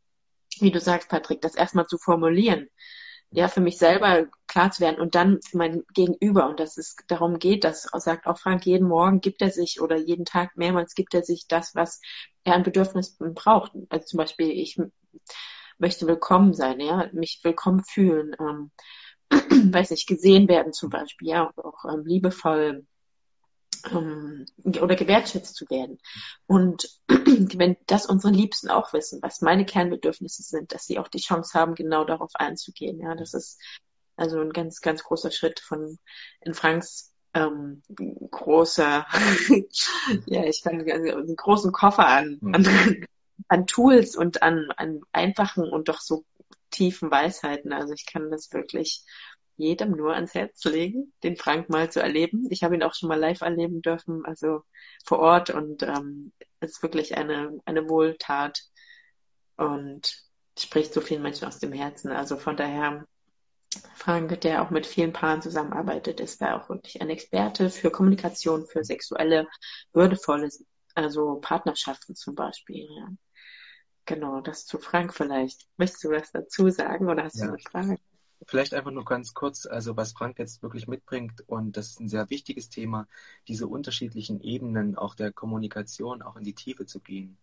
Wie 0.60 0.72
du 0.72 0.80
sagst, 0.80 1.10
Patrick, 1.10 1.42
das 1.42 1.56
erstmal 1.56 1.88
zu 1.88 1.98
formulieren. 1.98 2.68
Ja, 3.32 3.48
für 3.48 3.60
mich 3.60 3.78
selber 3.78 4.28
klar 4.48 4.72
zu 4.72 4.82
werden 4.82 5.02
und 5.02 5.16
dann 5.16 5.42
für 5.42 5.58
mein 5.58 5.84
Gegenüber. 5.94 6.48
Und 6.48 6.60
dass 6.60 6.78
es 6.78 6.96
darum 7.08 7.40
geht, 7.40 7.64
das 7.64 7.90
sagt 7.94 8.28
auch 8.28 8.38
Frank, 8.38 8.66
jeden 8.66 8.88
Morgen 8.88 9.20
gibt 9.20 9.42
er 9.42 9.52
sich 9.52 9.82
oder 9.82 9.98
jeden 9.98 10.26
Tag 10.26 10.56
mehrmals 10.56 10.96
gibt 10.96 11.14
er 11.14 11.24
sich 11.24 11.48
das, 11.48 11.76
was 11.76 12.00
er 12.44 12.56
an 12.56 12.64
Bedürfnissen 12.64 13.34
braucht. 13.34 13.74
Also 13.90 14.06
zum 14.06 14.18
Beispiel, 14.18 14.52
ich 14.52 14.80
möchte 15.78 16.08
willkommen 16.08 16.54
sein, 16.54 16.80
ja, 16.80 17.10
mich 17.12 17.42
willkommen 17.44 17.84
fühlen. 17.84 18.36
Weiß 19.30 19.92
nicht, 19.92 20.08
gesehen 20.08 20.48
werden 20.48 20.74
zum 20.74 20.90
Beispiel, 20.90 21.30
ja, 21.30 21.52
auch 21.58 21.86
ähm, 21.86 22.06
liebevoll 22.06 22.86
ähm, 23.92 24.46
oder 24.64 24.96
gewertschätzt 24.96 25.56
zu 25.56 25.70
werden. 25.70 26.00
Und 26.48 26.90
wenn 27.08 27.78
das 27.88 28.06
unsere 28.06 28.34
Liebsten 28.34 28.70
auch 28.70 28.94
wissen, 28.94 29.22
was 29.22 29.42
meine 29.42 29.66
Kernbedürfnisse 29.66 30.44
sind, 30.44 30.74
dass 30.74 30.86
sie 30.86 31.00
auch 31.00 31.08
die 31.08 31.20
Chance 31.20 31.58
haben, 31.58 31.76
genau 31.76 32.06
darauf 32.06 32.32
einzugehen. 32.36 33.00
Ja, 33.00 33.16
das 33.16 33.34
ist 33.34 33.60
also 34.16 34.40
ein 34.40 34.54
ganz, 34.54 34.82
ganz 34.82 35.04
großer 35.04 35.32
Schritt 35.32 35.60
von 35.60 35.98
in 36.42 36.54
Franks 36.54 37.12
ähm, 37.34 37.82
großer, 38.32 39.06
ja, 40.26 40.46
ich 40.46 40.62
fange 40.64 40.92
einen 40.94 41.36
großen 41.36 41.74
Koffer 41.74 42.08
an, 42.08 42.40
an, 42.54 42.62
mhm. 42.62 43.06
an 43.50 43.68
Tools 43.68 44.16
und 44.16 44.42
an, 44.42 44.70
an 44.78 45.02
einfachen 45.12 45.70
und 45.70 45.90
doch 45.90 46.00
so 46.00 46.24
tiefen 46.76 47.10
Weisheiten. 47.12 47.74
Also 47.74 47.94
ich 47.94 48.06
kann 48.06 48.30
das 48.30 48.52
wirklich 48.52 49.04
jedem 49.58 49.92
nur 49.92 50.14
ans 50.14 50.34
Herz 50.34 50.64
legen, 50.66 51.14
den 51.24 51.38
Frank 51.38 51.70
mal 51.70 51.90
zu 51.90 52.02
erleben. 52.02 52.48
Ich 52.50 52.64
habe 52.64 52.76
ihn 52.76 52.84
auch 52.84 52.94
schon 52.94 53.10
mal 53.10 53.20
live 53.20 53.42
erleben 53.42 53.82
dürfen, 53.82 54.26
also 54.26 54.62
vor 55.06 55.20
Ort 55.20 55.50
und 55.50 55.84
ähm, 55.84 56.34
es 56.60 56.74
ist 56.74 56.84
wirklich 56.84 57.18
eine, 57.18 57.58
eine 57.66 57.88
Wohltat 57.90 58.62
und 59.56 60.14
spricht 60.58 60.94
so 60.94 61.02
vielen 61.02 61.22
Menschen 61.22 61.48
aus 61.48 61.60
dem 61.60 61.72
Herzen. 61.72 62.12
Also 62.12 62.38
von 62.38 62.58
daher, 62.58 63.06
Frank, 63.96 64.42
der 64.42 64.62
auch 64.62 64.72
mit 64.72 64.86
vielen 64.86 65.14
Paaren 65.14 65.42
zusammenarbeitet, 65.42 66.20
ist 66.20 66.42
da 66.42 66.58
auch 66.58 66.70
wirklich 66.70 67.02
ein 67.02 67.10
Experte 67.10 67.70
für 67.70 67.92
Kommunikation, 67.92 68.66
für 68.66 68.84
sexuelle, 68.84 69.48
würdevolle 69.94 70.50
also 70.96 71.36
Partnerschaften 71.42 72.16
zum 72.16 72.36
Beispiel, 72.36 72.88
ja. 72.90 73.10
Genau, 74.06 74.42
das 74.42 74.66
zu 74.66 74.78
Frank 74.78 75.14
vielleicht. 75.14 75.68
Möchtest 75.78 76.04
du 76.04 76.12
was 76.12 76.32
dazu 76.32 76.70
sagen 76.70 77.10
oder 77.10 77.24
hast 77.24 77.38
ja. 77.38 77.48
du 77.48 77.54
eine 77.54 77.60
Frage? 77.60 78.00
Vielleicht 78.48 78.74
einfach 78.74 78.92
nur 78.92 79.06
ganz 79.06 79.34
kurz, 79.34 79.66
also 79.66 79.98
was 79.98 80.12
Frank 80.12 80.38
jetzt 80.38 80.62
wirklich 80.62 80.88
mitbringt, 80.88 81.44
und 81.48 81.78
das 81.78 81.88
ist 81.88 82.00
ein 82.00 82.10
sehr 82.10 82.30
wichtiges 82.30 82.70
Thema, 82.70 83.08
diese 83.48 83.66
unterschiedlichen 83.68 84.42
Ebenen 84.42 84.96
auch 84.96 85.16
der 85.16 85.32
Kommunikation 85.32 86.22
auch 86.22 86.36
in 86.36 86.44
die 86.44 86.54
Tiefe 86.54 86.86
zu 86.86 87.00
gehen. 87.00 87.38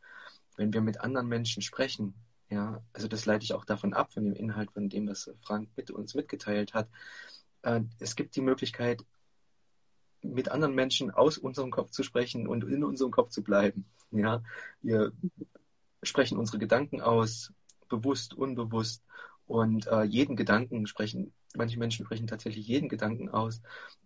Wenn 0.57 0.73
wir 0.73 0.81
mit 0.81 1.01
anderen 1.01 1.27
Menschen 1.27 1.63
sprechen, 1.63 2.15
ja, 2.51 2.83
also 2.93 3.09
das 3.09 3.27
leite 3.27 3.45
ich 3.45 3.55
auch 3.55 3.65
davon 3.65 3.95
ab, 3.95 4.13
von 4.13 4.25
dem 4.25 4.35
Inhalt, 4.35 4.71
von 4.71 4.89
dem, 4.89 5.09
was 5.09 5.31
Frank 5.41 5.71
mit 5.77 5.91
uns 5.91 6.15
mitgeteilt 6.15 6.75
hat. 6.75 6.89
Äh, 7.63 7.81
es 7.99 8.15
gibt 8.15 8.37
die 8.37 8.43
Möglichkeit, 8.43 9.05
mit 10.21 10.51
anderen 10.51 10.75
Menschen 10.75 11.11
aus 11.11 11.39
unserem 11.39 11.71
Kopf 11.71 11.91
zu 11.91 12.05
sprechen 12.05 12.47
und 12.47 12.63
in 12.65 12.85
unserem 12.85 13.11
Kopf 13.11 13.31
zu 13.31 13.43
bleiben. 13.43 13.87
Ja, 14.13 14.43
wir 14.83 15.13
sprechen 16.03 16.39
unsere 16.39 16.59
Gedanken 16.59 17.01
aus, 17.01 17.53
bewusst, 17.89 18.35
unbewusst 18.35 19.03
und 19.47 19.87
äh, 19.87 20.03
jeden 20.03 20.37
Gedanken 20.37 20.87
sprechen, 20.87 21.33
manche 21.55 21.79
Menschen 21.79 22.05
sprechen 22.05 22.27
tatsächlich 22.27 22.67
jeden 22.67 22.89
Gedanken 22.89 23.29
aus, 23.29 23.61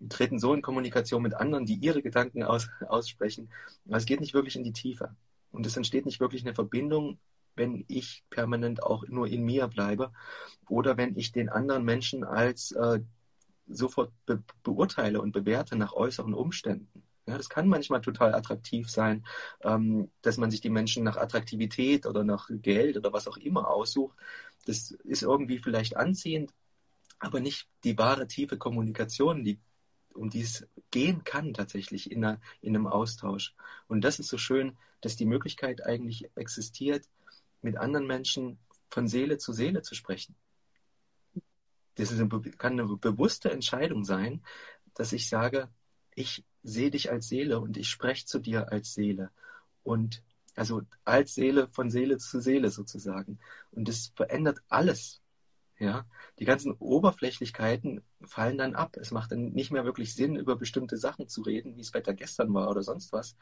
treten 0.09 0.39
so 0.39 0.53
in 0.55 0.63
Kommunikation 0.63 1.23
mit 1.23 1.35
anderen, 1.35 1.67
die 1.67 1.77
ihre 1.77 2.03
Gedanken 2.03 2.43
aus, 2.43 2.69
aussprechen. 2.89 3.51
Aber 3.87 3.97
es 3.97 4.07
geht 4.07 4.21
nicht 4.21 4.35
wirklich 4.35 4.57
in 4.57 4.65
die 4.65 4.73
Tiefe. 4.73 5.15
Und 5.53 5.67
es 5.67 5.77
entsteht 5.77 6.07
nicht 6.07 6.21
wirklich 6.21 6.43
eine 6.43 6.55
Verbindung, 6.55 7.19
wenn 7.55 7.85
ich 7.89 8.25
permanent 8.29 8.83
auch 8.83 9.07
nur 9.09 9.29
in 9.29 9.45
mir 9.45 9.67
bleibe 9.69 10.13
oder 10.69 10.97
wenn 10.97 11.17
ich 11.17 11.33
den 11.33 11.49
anderen 11.49 11.85
Menschen 11.85 12.25
als 12.25 12.73
äh, 12.73 13.01
sofort 13.67 14.13
be 14.27 14.43
beurteile 14.63 15.21
und 15.21 15.33
bewerte 15.33 15.77
nach 15.77 15.93
äußeren 15.93 16.35
Umständen. 16.35 17.03
Ja, 17.27 17.37
das 17.37 17.49
kann 17.49 17.69
manchmal 17.69 18.01
total 18.01 18.35
attraktiv 18.35 18.89
sein, 18.89 19.27
ähm, 19.63 20.11
dass 20.23 20.37
man 20.37 20.51
sich 20.51 20.61
die 20.61 20.71
Menschen 20.71 21.03
nach 21.03 21.17
Attraktivität 21.17 22.07
oder 22.07 22.23
nach 22.23 22.49
Geld 22.51 22.97
oder 22.97 23.13
was 23.13 23.27
auch 23.27 23.37
immer 23.37 23.69
aussucht. 23.69 24.17
Das 24.65 24.93
ist 24.93 25.23
irgendwie 25.23 25.59
vielleicht 25.59 25.97
anziehend, 25.97 26.53
aber 27.19 27.41
nicht 27.41 27.69
die 27.83 27.99
wahre 27.99 28.29
tiefe 28.29 28.59
Kommunikation, 28.59 29.43
die, 29.45 29.59
um 30.15 30.31
die 30.31 30.43
es 30.43 30.69
gehen 30.93 31.25
kann 31.25 31.53
tatsächlich 31.53 32.13
in, 32.13 32.25
einer, 32.25 32.41
in 32.61 32.77
einem 32.77 32.87
Austausch. 32.87 33.55
Und 33.89 34.03
das 34.03 34.21
ist 34.21 34.29
so 34.29 34.39
schön, 34.39 34.77
dass 35.01 35.17
die 35.17 35.27
Möglichkeit 35.27 35.85
eigentlich 35.85 36.31
existiert, 36.37 37.09
mit 37.61 37.77
anderen 37.77 38.07
Menschen 38.07 38.59
von 38.89 39.09
Seele 39.09 39.39
zu 39.39 39.53
Seele 39.53 39.83
zu 39.83 39.97
sprechen. 39.97 40.37
Das 41.97 42.13
eine, 42.13 42.29
kann 42.29 42.79
eine 42.79 42.97
bewusste 42.97 43.51
Entscheidung 43.51 44.05
sein, 44.05 44.45
dass 44.95 45.13
ich 45.13 45.29
sage, 45.29 45.69
ich 46.17 46.45
sehe 46.65 46.91
dich 46.91 47.13
als 47.13 47.29
Seele 47.29 47.61
und 47.61 47.77
ich 47.77 47.89
spreche 47.89 48.27
zu 48.27 48.41
dir 48.41 48.73
als 48.73 48.95
Seele. 48.95 49.31
Und 49.85 50.23
also 50.57 50.83
als 51.05 51.35
Seele 51.35 51.69
von 51.69 51.91
Seele 51.91 52.19
zu 52.19 52.41
Seele 52.41 52.71
sozusagen. 52.71 53.39
Und 53.71 53.87
das 53.87 54.13
verändert 54.17 54.59
alles. 54.69 55.21
Ja, 55.79 56.07
die 56.39 56.47
ganzen 56.47 56.73
Oberflächlichkeiten 56.73 58.03
fallen 58.23 58.57
dann 58.57 58.75
ab. 58.75 58.97
Es 58.97 59.11
macht 59.11 59.33
dann 59.33 59.53
nicht 59.53 59.71
mehr 59.71 59.85
wirklich 59.85 60.15
Sinn, 60.15 60.35
über 60.35 60.57
bestimmte 60.57 60.97
Sachen 60.97 61.29
zu 61.29 61.43
reden, 61.43 61.77
wie 61.77 61.83
es 61.83 61.93
Wetter 61.93 62.15
gestern 62.15 62.53
war 62.55 62.71
oder 62.71 62.83
sonst 62.83 63.13
was, 63.13 63.37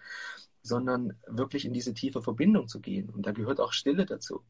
sondern 0.61 1.17
wirklich 1.29 1.65
in 1.65 1.73
diese 1.73 1.95
tiefe 1.95 2.23
Verbindung 2.23 2.67
zu 2.67 2.81
gehen. 2.81 3.09
Und 3.09 3.25
da 3.25 3.31
gehört 3.31 3.61
auch 3.61 3.73
Stille 3.73 4.05
dazu. 4.05 4.43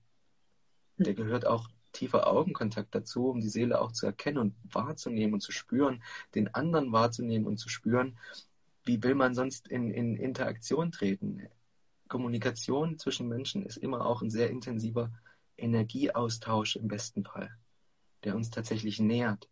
Da 0.96 1.12
gehört 1.12 1.46
auch 1.46 1.68
tiefer 1.94 2.26
Augenkontakt 2.26 2.94
dazu, 2.94 3.28
um 3.28 3.40
die 3.40 3.48
Seele 3.48 3.80
auch 3.80 3.92
zu 3.92 4.06
erkennen 4.06 4.38
und 4.38 4.54
wahrzunehmen 4.72 5.34
und 5.34 5.40
zu 5.40 5.52
spüren, 5.52 6.02
den 6.34 6.54
anderen 6.54 6.92
wahrzunehmen 6.92 7.46
und 7.46 7.56
zu 7.56 7.68
spüren, 7.68 8.18
wie 8.84 9.02
will 9.02 9.14
man 9.14 9.34
sonst 9.34 9.68
in, 9.68 9.90
in 9.90 10.16
Interaktion 10.16 10.92
treten? 10.92 11.48
Kommunikation 12.08 12.98
zwischen 12.98 13.28
Menschen 13.28 13.64
ist 13.64 13.78
immer 13.78 14.04
auch 14.06 14.20
ein 14.20 14.30
sehr 14.30 14.50
intensiver 14.50 15.10
Energieaustausch 15.56 16.76
im 16.76 16.88
besten 16.88 17.24
Fall, 17.24 17.50
der 18.24 18.36
uns 18.36 18.50
tatsächlich 18.50 19.00
nährt, 19.00 19.48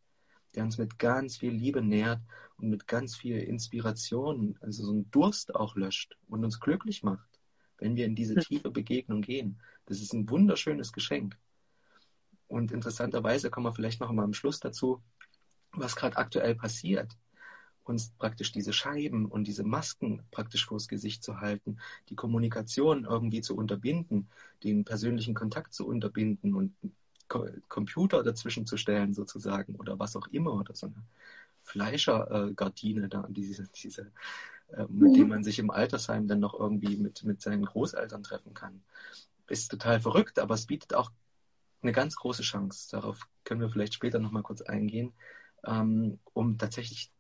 der 0.55 0.65
uns 0.65 0.77
mit 0.77 0.99
ganz 0.99 1.39
viel 1.39 1.53
Liebe 1.53 1.83
nährt 1.83 2.21
und 2.59 2.69
mit 2.69 2.87
ganz 2.87 3.17
viel 3.17 3.39
Inspiration, 3.39 4.59
also 4.61 4.85
so 4.85 4.93
ein 4.93 5.11
Durst 5.11 5.55
auch 5.55 5.77
löscht 5.77 6.17
und 6.29 6.45
uns 6.45 6.61
glücklich 6.61 7.03
macht, 7.03 7.41
wenn 7.79 7.97
wir 7.97 8.05
in 8.05 8.15
diese 8.15 8.35
hm. 8.35 8.43
tiefe 8.43 8.71
Begegnung 8.71 9.23
gehen. 9.23 9.61
Das 9.87 10.01
ist 10.01 10.13
ein 10.13 10.29
wunderschönes 10.29 10.93
Geschenk. 10.93 11.39
Und 12.53 12.71
interessanterweise 12.71 13.51
kommen 13.51 13.65
wir 13.65 13.73
vielleicht 13.73 14.01
noch 14.01 14.13
mal 14.13 14.25
am 14.25 14.35
Schluss 14.35 14.61
dazu, 14.61 15.03
was 15.73 15.97
gerade 15.97 16.19
aktuell 16.19 16.55
passiert 16.55 17.17
uns 17.85 18.11
praktisch 18.19 18.53
diese 18.53 18.73
Scheiben 18.73 19.27
und 19.27 19.45
diese 19.45 19.65
Masken 19.65 20.23
praktisch 20.31 20.67
vors 20.67 20.87
Gesicht 20.87 21.25
zu 21.25 21.41
halten, 21.41 21.79
die 22.11 22.15
Kommunikation 22.15 23.05
irgendwie 23.05 23.41
zu 23.41 23.57
unterbinden, 23.57 24.29
den 24.63 24.85
persönlichen 24.85 25.35
Kontakt 25.35 25.75
zu 25.75 25.87
unterbinden 25.87 26.55
und 26.55 26.75
Computer 27.69 28.23
dazwischen 28.23 28.67
zu 28.67 28.77
stellen 28.77 29.15
sozusagen 29.15 29.75
oder 29.77 29.99
was 29.99 30.15
auch 30.15 30.29
immer 30.29 30.53
oder 30.55 30.75
so 30.75 30.87
eine 30.87 31.03
Fleischergardine 31.63 33.09
da, 33.09 33.27
diese, 33.29 33.67
diese 33.75 34.13
äh, 34.69 34.85
mit 34.89 35.17
dem 35.17 35.29
man 35.29 35.43
sich 35.43 35.59
im 35.59 35.71
Altersheim 35.71 36.29
dann 36.29 36.41
noch 36.41 36.55
irgendwie 36.59 36.97
mit, 36.97 37.25
mit 37.25 37.41
seinen 37.41 37.65
Großeltern 37.65 38.23
treffen 38.23 38.53
kann. 38.53 38.83
Ist 39.49 39.71
total 39.71 40.01
verrückt, 40.01 40.39
aber 40.39 40.55
es 40.55 40.67
bietet 40.67 40.95
auch 40.95 41.11
eine 41.83 41.93
ganz 41.93 42.17
große 42.17 42.43
Chance. 42.43 42.89
Darauf 42.91 43.29
können 43.45 43.61
wir 43.61 43.71
vielleicht 43.71 43.95
später 43.95 44.19
nochmal 44.19 44.43
kurz 44.43 44.63
eingehen, 44.63 45.13
ähm, 45.65 46.19
um 46.33 46.59
tatsächlich 46.59 47.13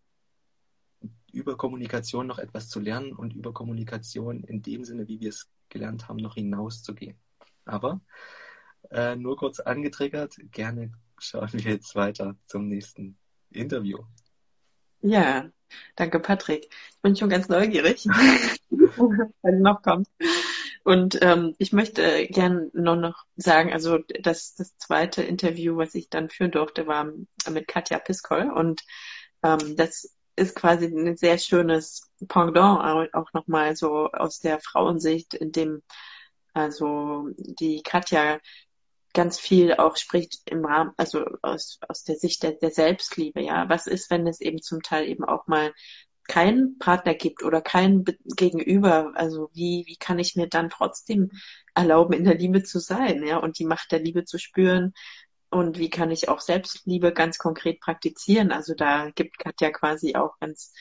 über 1.32 1.56
Kommunikation 1.56 2.26
noch 2.26 2.38
etwas 2.38 2.68
zu 2.68 2.80
lernen 2.80 3.12
und 3.12 3.34
über 3.34 3.52
Kommunikation 3.52 4.44
in 4.44 4.62
dem 4.62 4.84
Sinne, 4.84 5.08
wie 5.08 5.20
wir 5.20 5.30
es 5.30 5.48
gelernt 5.68 6.08
haben, 6.08 6.18
noch 6.18 6.34
hinauszugehen. 6.34 7.16
Aber 7.64 8.00
äh, 8.90 9.16
nur 9.16 9.36
kurz 9.36 9.60
angetriggert, 9.60 10.36
gerne 10.50 10.92
schauen 11.18 11.52
wir 11.52 11.72
jetzt 11.72 11.94
weiter 11.94 12.36
zum 12.46 12.68
nächsten 12.68 13.16
Interview. 13.50 13.98
Ja, 15.00 15.50
danke 15.96 16.20
Patrick. 16.20 16.68
Ich 16.90 17.00
bin 17.02 17.16
schon 17.16 17.28
ganz 17.28 17.48
neugierig, 17.48 18.04
was 18.70 19.54
noch 19.60 19.82
kommt. 19.82 20.08
Und 20.84 21.18
ähm, 21.22 21.54
ich 21.58 21.72
möchte 21.72 22.26
gerne 22.26 22.70
nur 22.72 22.96
noch 22.96 23.24
sagen, 23.36 23.72
also 23.72 23.98
das, 24.20 24.54
das 24.54 24.76
zweite 24.78 25.22
Interview, 25.22 25.76
was 25.76 25.94
ich 25.94 26.08
dann 26.08 26.28
führen 26.28 26.50
durfte, 26.50 26.86
war 26.86 27.12
mit 27.50 27.68
Katja 27.68 27.98
Piskol 27.98 28.50
und 28.50 28.82
ähm, 29.44 29.76
das 29.76 30.12
ist 30.34 30.56
quasi 30.56 30.86
ein 30.86 31.16
sehr 31.16 31.38
schönes 31.38 32.10
Pendant 32.26 33.14
auch 33.14 33.32
nochmal 33.32 33.76
so 33.76 34.10
aus 34.10 34.40
der 34.40 34.60
Frauensicht, 34.60 35.34
in 35.34 35.52
dem 35.52 35.82
also 36.54 37.28
die 37.36 37.82
Katja 37.82 38.40
ganz 39.14 39.38
viel 39.38 39.74
auch 39.74 39.96
spricht 39.96 40.40
im 40.46 40.64
Rahmen, 40.64 40.92
also 40.96 41.24
aus, 41.42 41.78
aus 41.86 42.04
der 42.04 42.16
Sicht 42.16 42.42
der, 42.42 42.52
der 42.52 42.70
Selbstliebe, 42.70 43.42
ja. 43.42 43.68
Was 43.68 43.86
ist, 43.86 44.10
wenn 44.10 44.26
es 44.26 44.40
eben 44.40 44.62
zum 44.62 44.82
Teil 44.82 45.06
eben 45.06 45.24
auch 45.24 45.46
mal 45.46 45.72
keinen 46.28 46.78
Partner 46.78 47.14
gibt 47.14 47.42
oder 47.42 47.60
kein 47.60 48.04
Gegenüber, 48.36 49.12
also 49.14 49.50
wie, 49.52 49.84
wie 49.86 49.96
kann 49.96 50.18
ich 50.18 50.36
mir 50.36 50.48
dann 50.48 50.70
trotzdem 50.70 51.30
erlauben, 51.74 52.12
in 52.12 52.24
der 52.24 52.36
Liebe 52.36 52.62
zu 52.62 52.78
sein, 52.78 53.24
ja, 53.26 53.38
und 53.38 53.58
die 53.58 53.64
Macht 53.64 53.92
der 53.92 54.00
Liebe 54.00 54.24
zu 54.24 54.38
spüren, 54.38 54.94
und 55.52 55.78
wie 55.78 55.90
kann 55.90 56.10
ich 56.10 56.30
auch 56.30 56.40
Selbstliebe 56.40 57.12
ganz 57.12 57.36
konkret 57.36 57.78
praktizieren? 57.80 58.52
Also 58.52 58.74
da 58.74 59.10
gibt 59.10 59.38
Katja 59.38 59.70
quasi 59.70 60.16
auch 60.16 60.38
ganz 60.40 60.72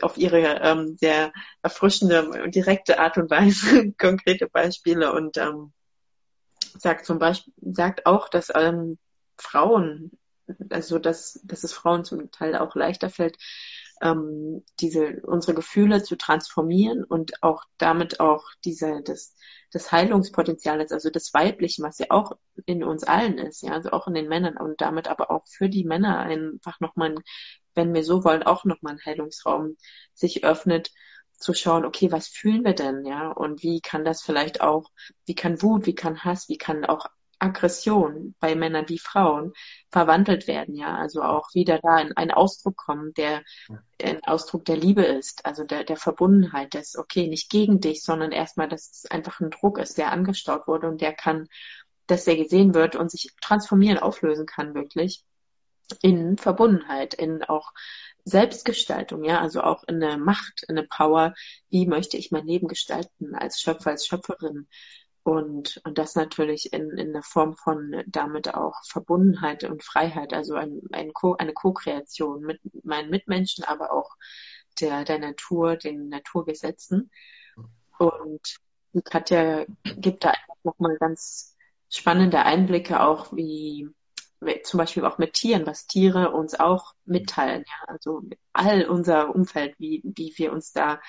auf 0.00 0.16
ihre 0.16 0.60
ähm, 0.62 0.96
sehr 0.96 1.34
erfrischende 1.60 2.30
und 2.42 2.54
direkte 2.54 2.98
Art 2.98 3.18
und 3.18 3.30
Weise 3.30 3.92
konkrete 3.98 4.46
Beispiele. 4.48 5.12
Und 5.12 5.36
ähm, 5.36 5.74
sagt 6.78 7.04
zum 7.04 7.18
Beispiel, 7.18 7.52
sagt 7.60 8.06
auch, 8.06 8.30
dass 8.30 8.50
ähm, 8.54 8.96
Frauen, 9.36 10.12
also 10.70 10.98
dass, 10.98 11.38
dass 11.44 11.62
es 11.62 11.74
Frauen 11.74 12.04
zum 12.06 12.30
Teil 12.30 12.56
auch 12.56 12.74
leichter 12.74 13.10
fällt, 13.10 13.36
ähm, 14.02 14.64
diese 14.80 15.22
unsere 15.24 15.54
Gefühle 15.54 16.02
zu 16.02 16.16
transformieren 16.16 17.04
und 17.04 17.42
auch 17.42 17.64
damit 17.78 18.20
auch 18.20 18.44
diese 18.64 19.02
das 19.02 19.34
das 19.72 19.90
Heilungspotenzial 19.92 20.80
ist, 20.80 20.92
also 20.92 21.10
das 21.10 21.34
Weibliche, 21.34 21.82
was 21.82 21.98
ja 21.98 22.06
auch 22.10 22.32
in 22.66 22.84
uns 22.84 23.04
allen 23.04 23.38
ist, 23.38 23.62
ja, 23.62 23.72
also 23.72 23.90
auch 23.90 24.06
in 24.06 24.14
den 24.14 24.28
Männern 24.28 24.56
und 24.56 24.80
damit 24.80 25.08
aber 25.08 25.30
auch 25.30 25.44
für 25.48 25.68
die 25.68 25.84
Männer 25.84 26.20
einfach 26.20 26.80
nochmal, 26.80 27.16
wenn 27.74 27.92
wir 27.92 28.04
so 28.04 28.24
wollen, 28.24 28.42
auch 28.42 28.64
nochmal 28.64 28.94
ein 28.94 29.04
Heilungsraum 29.04 29.76
sich 30.14 30.44
öffnet, 30.44 30.92
zu 31.38 31.52
schauen, 31.52 31.84
okay, 31.84 32.10
was 32.12 32.28
fühlen 32.28 32.64
wir 32.64 32.74
denn, 32.74 33.04
ja, 33.04 33.30
und 33.30 33.62
wie 33.62 33.80
kann 33.80 34.04
das 34.04 34.22
vielleicht 34.22 34.60
auch, 34.62 34.90
wie 35.26 35.34
kann 35.34 35.60
Wut, 35.60 35.84
wie 35.84 35.94
kann 35.94 36.24
Hass, 36.24 36.48
wie 36.48 36.56
kann 36.56 36.84
auch 36.86 37.06
Aggression 37.38 38.34
bei 38.40 38.54
Männern 38.54 38.88
wie 38.88 38.98
Frauen 38.98 39.52
verwandelt 39.90 40.46
werden, 40.46 40.74
ja, 40.74 40.96
also 40.96 41.22
auch 41.22 41.54
wieder 41.54 41.78
da 41.82 41.98
in 41.98 42.16
einen 42.16 42.30
Ausdruck 42.30 42.76
kommen, 42.76 43.12
der 43.14 43.42
ein 44.02 44.22
Ausdruck 44.24 44.64
der 44.64 44.76
Liebe 44.76 45.02
ist, 45.02 45.44
also 45.44 45.64
der, 45.64 45.84
der 45.84 45.96
Verbundenheit, 45.96 46.74
das 46.74 46.96
okay, 46.96 47.28
nicht 47.28 47.50
gegen 47.50 47.80
dich, 47.80 48.02
sondern 48.02 48.32
erstmal, 48.32 48.68
dass 48.68 48.90
es 48.90 49.10
einfach 49.10 49.40
ein 49.40 49.50
Druck 49.50 49.78
ist, 49.78 49.98
der 49.98 50.12
angestaut 50.12 50.66
wurde 50.66 50.88
und 50.88 51.00
der 51.00 51.12
kann, 51.12 51.48
dass 52.06 52.24
der 52.24 52.36
gesehen 52.36 52.74
wird 52.74 52.96
und 52.96 53.10
sich 53.10 53.32
transformieren, 53.40 53.98
auflösen 53.98 54.46
kann 54.46 54.74
wirklich 54.74 55.24
in 56.02 56.36
Verbundenheit, 56.36 57.14
in 57.14 57.44
auch 57.44 57.72
Selbstgestaltung, 58.24 59.22
ja, 59.24 59.40
also 59.40 59.62
auch 59.62 59.84
in 59.84 60.00
der 60.00 60.18
Macht, 60.18 60.64
in 60.68 60.74
der 60.74 60.86
Power, 60.88 61.34
wie 61.70 61.86
möchte 61.86 62.16
ich 62.16 62.32
mein 62.32 62.46
Leben 62.46 62.66
gestalten 62.66 63.36
als 63.36 63.60
Schöpfer, 63.60 63.90
als 63.90 64.06
Schöpferin. 64.06 64.68
Und, 65.26 65.80
und 65.82 65.98
das 65.98 66.14
natürlich 66.14 66.72
in, 66.72 66.96
in 66.96 67.12
der 67.12 67.24
Form 67.24 67.56
von 67.56 68.04
damit 68.06 68.54
auch 68.54 68.74
Verbundenheit 68.88 69.64
und 69.64 69.82
Freiheit, 69.82 70.32
also 70.32 70.54
ein, 70.54 70.82
ein 70.92 71.12
Co, 71.12 71.34
eine 71.34 71.52
Co-Kreation 71.52 72.42
mit 72.42 72.60
meinen 72.84 73.10
Mitmenschen, 73.10 73.64
aber 73.64 73.92
auch 73.92 74.14
der, 74.80 75.04
der 75.04 75.18
Natur, 75.18 75.74
den 75.74 76.10
Naturgesetzen. 76.10 77.10
Und 77.98 78.58
Katja 79.02 79.64
gibt 79.96 80.24
da 80.24 80.32
nochmal 80.62 80.96
ganz 80.96 81.56
spannende 81.90 82.44
Einblicke 82.44 83.00
auch, 83.00 83.32
wie 83.32 83.88
zum 84.62 84.78
Beispiel 84.78 85.04
auch 85.04 85.18
mit 85.18 85.34
Tieren, 85.34 85.66
was 85.66 85.86
Tiere 85.86 86.30
uns 86.32 86.58
auch 86.58 86.94
mitteilen, 87.04 87.64
ja, 87.66 87.88
also 87.88 88.22
all 88.52 88.86
unser 88.88 89.34
Umfeld, 89.34 89.74
wie, 89.78 90.02
wie 90.04 90.32
wir 90.36 90.52
uns 90.52 90.72
da 90.72 91.00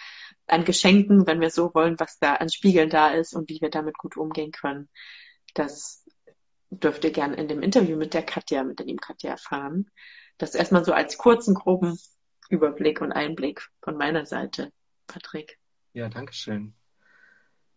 an 0.48 0.66
Geschenken, 0.66 1.28
wenn 1.28 1.42
wir 1.42 1.50
so 1.50 1.74
wollen, 1.74 2.00
was 2.00 2.20
da 2.20 2.36
an 2.36 2.50
Spiegeln 2.50 2.90
da 2.90 3.10
ist 3.10 3.34
und 3.34 3.50
wie 3.50 3.62
wir 3.62 3.70
damit 3.70 3.98
gut 3.98 4.18
umgehen 4.18 4.52
können. 4.52 4.90
Das 5.54 6.06
dürft 6.70 7.04
ihr 7.04 7.12
gerne 7.12 7.36
in 7.36 7.48
dem 7.48 7.62
Interview 7.62 7.98
mit 7.98 8.14
der 8.14 8.24
Katja, 8.24 8.64
mit 8.64 8.80
der 8.80 8.86
lieben 8.86 9.00
Katja 9.00 9.32
erfahren. 9.32 9.90
Das 10.38 10.56
erstmal 10.56 10.86
so 10.86 10.94
als 10.94 11.18
kurzen, 11.18 11.56
groben 11.56 11.98
Überblick 12.50 13.02
und 13.02 13.12
Einblick 13.12 13.68
von 13.82 13.98
meiner 13.98 14.26
Seite, 14.26 14.72
Patrick. 15.08 15.58
Ja, 15.94 16.10
danke 16.10 16.34
schön. 16.34 16.74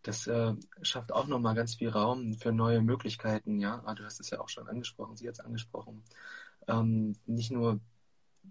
Das 0.02 0.26
äh, 0.26 0.54
schafft 0.82 1.12
auch 1.12 1.26
nochmal 1.26 1.54
ganz 1.54 1.74
viel 1.74 1.90
Raum 1.90 2.34
für 2.34 2.52
neue 2.52 2.80
Möglichkeiten, 2.80 3.60
ja. 3.60 3.82
Ah, 3.84 3.94
du 3.94 4.04
hast 4.04 4.20
es 4.20 4.30
ja 4.30 4.40
auch 4.40 4.48
schon 4.48 4.68
angesprochen, 4.68 5.16
sie 5.16 5.28
hat 5.28 5.34
es 5.34 5.40
angesprochen. 5.40 6.02
Ähm, 6.66 7.16
nicht 7.26 7.50
nur 7.50 7.80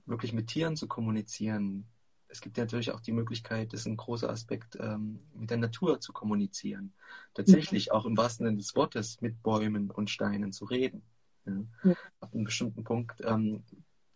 wirklich 0.06 0.34
mit 0.34 0.48
Tieren 0.48 0.76
zu 0.76 0.88
kommunizieren. 0.88 1.86
Es 2.28 2.42
gibt 2.42 2.58
natürlich 2.58 2.92
auch 2.92 3.00
die 3.00 3.12
Möglichkeit, 3.12 3.74
das 3.74 3.82
ist 3.82 3.86
ein 3.88 3.98
großer 3.98 4.30
Aspekt, 4.30 4.78
ähm, 4.80 5.20
mit 5.34 5.50
der 5.50 5.58
Natur 5.58 6.00
zu 6.00 6.14
kommunizieren. 6.14 6.94
Tatsächlich 7.34 7.88
mhm. 7.88 7.92
auch 7.94 8.06
im 8.06 8.18
wahrsten 8.18 8.46
Sinne 8.46 8.58
des 8.58 8.76
Wortes 8.76 9.20
mit 9.22 9.42
Bäumen 9.42 9.90
und 9.90 10.12
Steinen 10.12 10.52
zu 10.52 10.66
reden. 10.66 11.02
Ja. 11.46 11.54
Mhm. 11.54 11.96
Ab 12.20 12.34
einem 12.34 12.44
bestimmten 12.44 12.84
Punkt 12.84 13.22
ähm, 13.26 13.64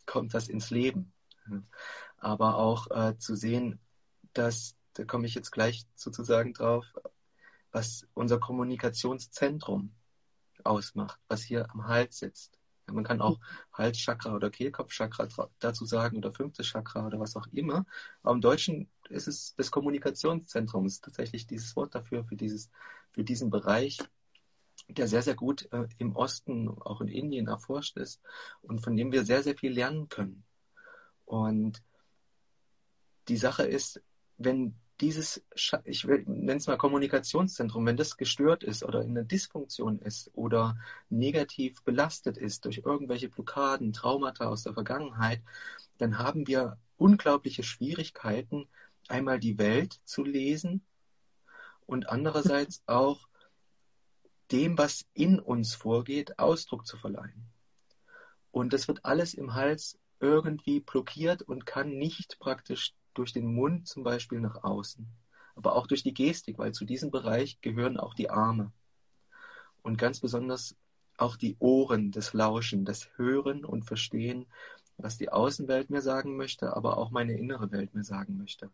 kommt 0.05 0.35
das 0.35 0.47
ins 0.47 0.69
Leben. 0.69 1.11
Ja. 1.49 1.63
Aber 2.17 2.57
auch 2.57 2.91
äh, 2.91 3.17
zu 3.17 3.35
sehen, 3.35 3.79
dass, 4.33 4.75
da 4.93 5.03
komme 5.05 5.25
ich 5.25 5.33
jetzt 5.33 5.51
gleich 5.51 5.85
sozusagen 5.95 6.53
drauf, 6.53 6.85
was 7.73 8.07
unser 8.13 8.39
Kommunikationszentrum 8.39 9.93
ausmacht, 10.63 11.19
was 11.27 11.41
hier 11.43 11.69
am 11.71 11.87
Hals 11.87 12.19
sitzt. 12.19 12.57
Man 12.85 13.03
kann 13.03 13.21
auch 13.21 13.39
Halschakra 13.71 14.35
oder 14.35 14.49
Kehlkopfchakra 14.49 15.27
dazu 15.59 15.85
sagen 15.85 16.17
oder 16.17 16.33
fünftes 16.33 16.67
Chakra 16.67 17.05
oder 17.05 17.19
was 17.19 17.35
auch 17.35 17.47
immer. 17.47 17.85
Aber 18.21 18.35
im 18.35 18.41
Deutschen 18.41 18.89
ist 19.09 19.27
es 19.27 19.55
das 19.55 19.71
Kommunikationszentrum, 19.71 20.85
ist 20.85 21.03
tatsächlich 21.03 21.47
dieses 21.47 21.75
Wort 21.75 21.95
dafür, 21.95 22.23
für, 22.25 22.35
dieses, 22.35 22.69
für 23.11 23.23
diesen 23.23 23.49
Bereich, 23.49 23.99
der 24.89 25.07
sehr, 25.07 25.21
sehr 25.21 25.35
gut 25.35 25.71
äh, 25.71 25.87
im 25.97 26.15
Osten, 26.15 26.69
auch 26.69 27.01
in 27.01 27.07
Indien 27.07 27.47
erforscht 27.47 27.97
ist 27.97 28.21
und 28.61 28.79
von 28.79 28.97
dem 28.97 29.11
wir 29.11 29.23
sehr, 29.25 29.43
sehr 29.43 29.55
viel 29.55 29.71
lernen 29.71 30.09
können. 30.09 30.43
Und 31.25 31.81
die 33.29 33.37
Sache 33.37 33.63
ist, 33.63 34.01
wenn 34.37 34.75
dieses, 35.03 35.43
ich 35.83 36.05
nenne 36.05 36.55
es 36.55 36.67
mal 36.67 36.77
Kommunikationszentrum, 36.77 37.85
wenn 37.85 37.97
das 37.97 38.15
gestört 38.15 38.63
ist 38.63 38.83
oder 38.85 39.01
in 39.01 39.09
einer 39.09 39.25
Dysfunktion 39.25 39.99
ist 39.99 40.31
oder 40.33 40.77
negativ 41.09 41.83
belastet 41.83 42.37
ist 42.37 42.63
durch 42.63 42.83
irgendwelche 42.85 43.27
Blockaden, 43.27 43.91
Traumata 43.91 44.45
aus 44.45 44.63
der 44.63 44.73
Vergangenheit, 44.73 45.41
dann 45.97 46.19
haben 46.19 46.47
wir 46.47 46.77
unglaubliche 46.95 47.63
Schwierigkeiten, 47.63 48.69
einmal 49.09 49.41
die 49.41 49.57
Welt 49.57 49.99
zu 50.05 50.23
lesen 50.23 50.81
und 51.85 52.07
andererseits 52.07 52.81
auch 52.85 53.27
dem, 54.53 54.77
was 54.77 55.05
in 55.13 55.37
uns 55.37 55.75
vorgeht, 55.75 56.39
Ausdruck 56.39 56.87
zu 56.87 56.95
verleihen. 56.95 57.51
Und 58.51 58.71
das 58.71 58.87
wird 58.87 59.03
alles 59.03 59.33
im 59.33 59.53
Hals 59.53 59.99
irgendwie 60.21 60.79
blockiert 60.79 61.41
und 61.41 61.65
kann 61.65 61.89
nicht 61.89 62.39
praktisch 62.39 62.93
durch 63.13 63.33
den 63.33 63.53
Mund 63.53 63.87
zum 63.87 64.03
Beispiel 64.03 64.39
nach 64.39 64.63
außen, 64.63 65.07
aber 65.55 65.75
auch 65.75 65.87
durch 65.87 66.03
die 66.03 66.13
Gestik, 66.13 66.57
weil 66.57 66.71
zu 66.71 66.85
diesem 66.85 67.11
Bereich 67.11 67.61
gehören 67.61 67.97
auch 67.97 68.13
die 68.13 68.29
Arme. 68.29 68.71
Und 69.81 69.97
ganz 69.97 70.19
besonders 70.19 70.75
auch 71.17 71.35
die 71.35 71.55
Ohren, 71.59 72.11
das 72.11 72.33
Lauschen, 72.33 72.85
das 72.85 73.09
Hören 73.17 73.65
und 73.65 73.83
Verstehen, 73.83 74.47
was 74.97 75.17
die 75.17 75.29
Außenwelt 75.29 75.89
mir 75.89 76.01
sagen 76.01 76.35
möchte, 76.37 76.75
aber 76.75 76.97
auch 76.97 77.11
meine 77.11 77.37
innere 77.37 77.71
Welt 77.71 77.93
mir 77.93 78.03
sagen 78.03 78.37
möchte. 78.37 78.71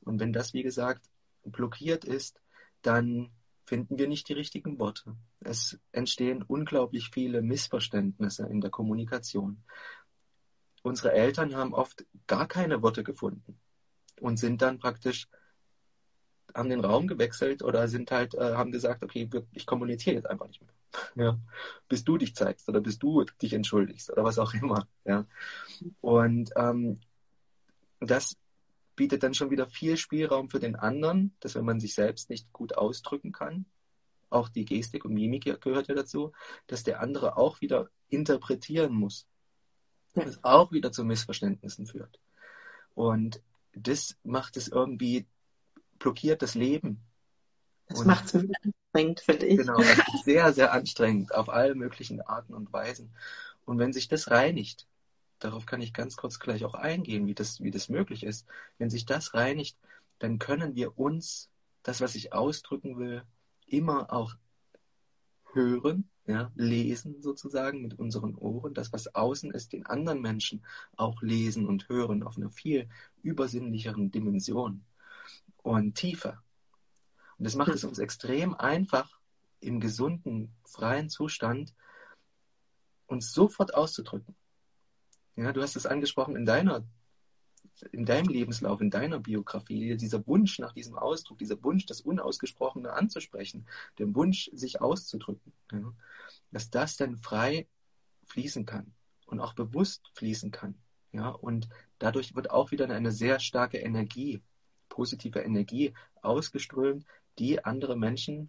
Und 0.00 0.20
wenn 0.20 0.32
das, 0.32 0.54
wie 0.54 0.62
gesagt, 0.62 1.08
blockiert 1.44 2.04
ist, 2.04 2.40
dann 2.82 3.30
finden 3.64 3.98
wir 3.98 4.08
nicht 4.08 4.28
die 4.28 4.34
richtigen 4.34 4.78
Worte. 4.78 5.16
Es 5.40 5.78
entstehen 5.92 6.42
unglaublich 6.42 7.10
viele 7.12 7.42
Missverständnisse 7.42 8.46
in 8.46 8.60
der 8.60 8.70
Kommunikation. 8.70 9.62
Unsere 10.82 11.12
Eltern 11.12 11.54
haben 11.54 11.74
oft 11.74 12.04
gar 12.26 12.48
keine 12.48 12.82
Worte 12.82 13.04
gefunden 13.04 13.61
und 14.22 14.38
sind 14.38 14.62
dann 14.62 14.78
praktisch 14.78 15.28
haben 16.54 16.68
den 16.68 16.84
Raum 16.84 17.06
gewechselt 17.06 17.62
oder 17.62 17.88
sind 17.88 18.10
halt, 18.10 18.34
äh, 18.34 18.54
haben 18.54 18.72
gesagt, 18.72 19.02
okay, 19.02 19.28
ich 19.52 19.66
kommuniziere 19.66 20.16
jetzt 20.16 20.28
einfach 20.28 20.48
nicht 20.48 20.60
mehr. 20.60 21.26
Ja. 21.26 21.38
Bis 21.88 22.04
du 22.04 22.18
dich 22.18 22.34
zeigst 22.34 22.68
oder 22.68 22.80
bis 22.80 22.98
du 22.98 23.24
dich 23.40 23.54
entschuldigst 23.54 24.10
oder 24.10 24.24
was 24.24 24.38
auch 24.38 24.52
immer. 24.52 24.86
Ja. 25.04 25.26
Und 26.00 26.50
ähm, 26.56 27.00
das 28.00 28.36
bietet 28.96 29.22
dann 29.22 29.32
schon 29.32 29.50
wieder 29.50 29.66
viel 29.66 29.96
Spielraum 29.96 30.50
für 30.50 30.60
den 30.60 30.76
anderen, 30.76 31.34
dass 31.40 31.54
wenn 31.54 31.64
man 31.64 31.80
sich 31.80 31.94
selbst 31.94 32.28
nicht 32.28 32.52
gut 32.52 32.76
ausdrücken 32.76 33.32
kann, 33.32 33.64
auch 34.28 34.48
die 34.48 34.64
Gestik 34.64 35.04
und 35.04 35.14
Mimik 35.14 35.44
gehört 35.60 35.88
ja 35.88 35.94
dazu, 35.94 36.32
dass 36.66 36.82
der 36.82 37.00
andere 37.00 37.36
auch 37.36 37.60
wieder 37.60 37.88
interpretieren 38.08 38.92
muss. 38.92 39.26
Was 40.14 40.44
auch 40.44 40.72
wieder 40.72 40.92
zu 40.92 41.04
Missverständnissen 41.04 41.86
führt. 41.86 42.18
Und 42.94 43.40
das 43.74 44.16
macht 44.22 44.56
es 44.56 44.68
irgendwie, 44.68 45.26
blockiert 45.98 46.42
das 46.42 46.54
Leben. 46.54 47.00
Das 47.88 48.04
macht 48.04 48.26
es 48.26 48.34
anstrengend, 48.34 49.20
finde 49.20 49.46
ich. 49.46 49.58
Genau, 49.58 49.80
sehr, 50.24 50.52
sehr 50.52 50.72
anstrengend 50.72 51.34
auf 51.34 51.48
alle 51.48 51.74
möglichen 51.74 52.20
Arten 52.20 52.54
und 52.54 52.72
Weisen. 52.72 53.14
Und 53.64 53.78
wenn 53.78 53.92
sich 53.92 54.08
das 54.08 54.30
reinigt, 54.30 54.86
darauf 55.38 55.66
kann 55.66 55.80
ich 55.80 55.92
ganz 55.92 56.16
kurz 56.16 56.38
gleich 56.38 56.64
auch 56.64 56.74
eingehen, 56.74 57.26
wie 57.26 57.34
das, 57.34 57.60
wie 57.60 57.70
das 57.70 57.88
möglich 57.88 58.24
ist. 58.24 58.46
Wenn 58.78 58.90
sich 58.90 59.04
das 59.04 59.34
reinigt, 59.34 59.76
dann 60.18 60.38
können 60.38 60.74
wir 60.74 60.98
uns, 60.98 61.50
das, 61.82 62.00
was 62.00 62.14
ich 62.14 62.32
ausdrücken 62.32 62.98
will, 62.98 63.22
immer 63.66 64.12
auch 64.12 64.34
hören 65.52 66.08
ja, 66.26 66.50
lesen 66.54 67.20
sozusagen 67.20 67.82
mit 67.82 67.98
unseren 67.98 68.36
Ohren, 68.36 68.74
das, 68.74 68.92
was 68.92 69.14
außen 69.14 69.50
ist, 69.50 69.72
den 69.72 69.86
anderen 69.86 70.20
Menschen 70.20 70.64
auch 70.96 71.20
lesen 71.22 71.66
und 71.66 71.88
hören 71.88 72.22
auf 72.22 72.36
einer 72.36 72.50
viel 72.50 72.88
übersinnlicheren 73.22 74.10
Dimension 74.10 74.84
und 75.62 75.94
tiefer. 75.94 76.42
Und 77.38 77.44
das 77.44 77.56
macht 77.56 77.72
es 77.72 77.84
uns 77.84 77.98
extrem 77.98 78.54
einfach, 78.54 79.18
im 79.60 79.80
gesunden, 79.80 80.52
freien 80.64 81.08
Zustand 81.08 81.72
uns 83.06 83.32
sofort 83.32 83.74
auszudrücken. 83.74 84.34
Ja, 85.36 85.52
du 85.52 85.62
hast 85.62 85.76
es 85.76 85.86
angesprochen 85.86 86.36
in 86.36 86.44
deiner 86.44 86.84
in 87.90 88.04
deinem 88.04 88.28
Lebenslauf, 88.28 88.80
in 88.80 88.90
deiner 88.90 89.18
Biografie, 89.18 89.96
dieser 89.96 90.26
Wunsch 90.26 90.58
nach 90.58 90.72
diesem 90.72 90.96
Ausdruck, 90.96 91.38
dieser 91.38 91.62
Wunsch, 91.64 91.86
das 91.86 92.00
Unausgesprochene 92.00 92.92
anzusprechen, 92.92 93.66
der 93.98 94.14
Wunsch, 94.14 94.50
sich 94.52 94.80
auszudrücken, 94.80 95.52
ja, 95.72 95.92
dass 96.52 96.70
das 96.70 96.96
dann 96.96 97.16
frei 97.16 97.66
fließen 98.26 98.66
kann 98.66 98.92
und 99.26 99.40
auch 99.40 99.54
bewusst 99.54 100.10
fließen 100.14 100.50
kann. 100.50 100.74
Ja, 101.12 101.28
und 101.28 101.68
dadurch 101.98 102.34
wird 102.34 102.50
auch 102.50 102.70
wieder 102.70 102.88
eine 102.88 103.12
sehr 103.12 103.38
starke 103.38 103.78
Energie, 103.78 104.42
positive 104.88 105.40
Energie 105.40 105.92
ausgeströmt, 106.22 107.04
die 107.38 107.64
andere 107.64 107.96
Menschen, 107.96 108.48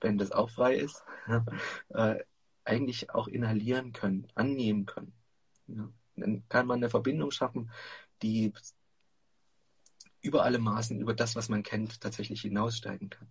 wenn 0.00 0.18
das 0.18 0.32
auch 0.32 0.50
frei 0.50 0.76
ist, 0.76 1.02
äh, 1.88 2.16
eigentlich 2.64 3.10
auch 3.10 3.28
inhalieren 3.28 3.92
können, 3.92 4.26
annehmen 4.34 4.86
können. 4.86 5.12
Ja. 5.68 5.88
Dann 6.16 6.44
kann 6.48 6.66
man 6.66 6.78
eine 6.78 6.88
Verbindung 6.88 7.30
schaffen 7.30 7.70
die 8.22 8.52
über 10.20 10.44
alle 10.44 10.58
Maßen, 10.58 11.00
über 11.00 11.14
das, 11.14 11.36
was 11.36 11.48
man 11.48 11.62
kennt, 11.62 12.00
tatsächlich 12.00 12.40
hinaussteigen 12.40 13.10
kann. 13.10 13.28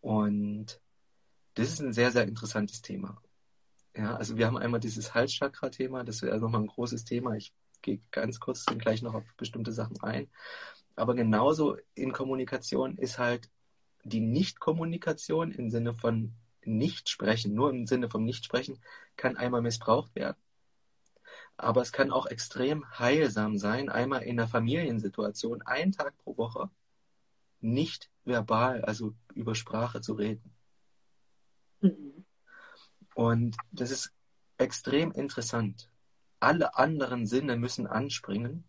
Und 0.00 0.80
das 1.54 1.72
ist 1.72 1.80
ein 1.80 1.92
sehr, 1.92 2.12
sehr 2.12 2.24
interessantes 2.24 2.82
Thema. 2.82 3.20
Ja, 3.96 4.14
also 4.14 4.36
wir 4.36 4.46
haben 4.46 4.58
einmal 4.58 4.80
dieses 4.80 5.14
Halschakra-Thema, 5.14 6.04
das 6.04 6.22
wäre 6.22 6.38
nochmal 6.38 6.60
ein 6.60 6.66
großes 6.66 7.04
Thema. 7.04 7.34
Ich 7.34 7.52
gehe 7.82 8.00
ganz 8.10 8.38
kurz 8.38 8.64
dann 8.64 8.78
gleich 8.78 9.02
noch 9.02 9.14
auf 9.14 9.24
bestimmte 9.36 9.72
Sachen 9.72 10.00
ein. 10.02 10.28
Aber 10.94 11.14
genauso 11.14 11.76
in 11.94 12.12
Kommunikation 12.12 12.98
ist 12.98 13.18
halt 13.18 13.50
die 14.04 14.20
Nichtkommunikation 14.20 15.50
im 15.50 15.70
Sinne 15.70 15.94
von 15.94 16.34
nicht 16.64 17.08
sprechen, 17.08 17.54
nur 17.54 17.70
im 17.70 17.86
Sinne 17.86 18.08
von 18.10 18.24
nicht 18.24 18.44
sprechen, 18.44 18.78
kann 19.16 19.36
einmal 19.36 19.62
missbraucht 19.62 20.14
werden. 20.14 20.36
Aber 21.58 21.80
es 21.80 21.92
kann 21.92 22.10
auch 22.10 22.26
extrem 22.26 22.84
heilsam 22.98 23.56
sein, 23.56 23.88
einmal 23.88 24.22
in 24.22 24.38
einer 24.38 24.48
Familiensituation, 24.48 25.62
einen 25.62 25.92
Tag 25.92 26.16
pro 26.18 26.36
Woche, 26.36 26.70
nicht 27.60 28.10
verbal, 28.24 28.84
also 28.84 29.14
über 29.34 29.54
Sprache 29.54 30.00
zu 30.00 30.14
reden. 30.14 30.52
Mhm. 31.80 32.24
Und 33.14 33.56
das 33.72 33.90
ist 33.90 34.12
extrem 34.58 35.12
interessant. 35.12 35.88
Alle 36.40 36.76
anderen 36.76 37.26
Sinne 37.26 37.56
müssen 37.56 37.86
anspringen 37.86 38.64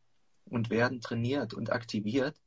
und 0.46 0.70
werden 0.70 1.02
trainiert 1.02 1.54
und 1.54 1.72
aktiviert, 1.72 2.40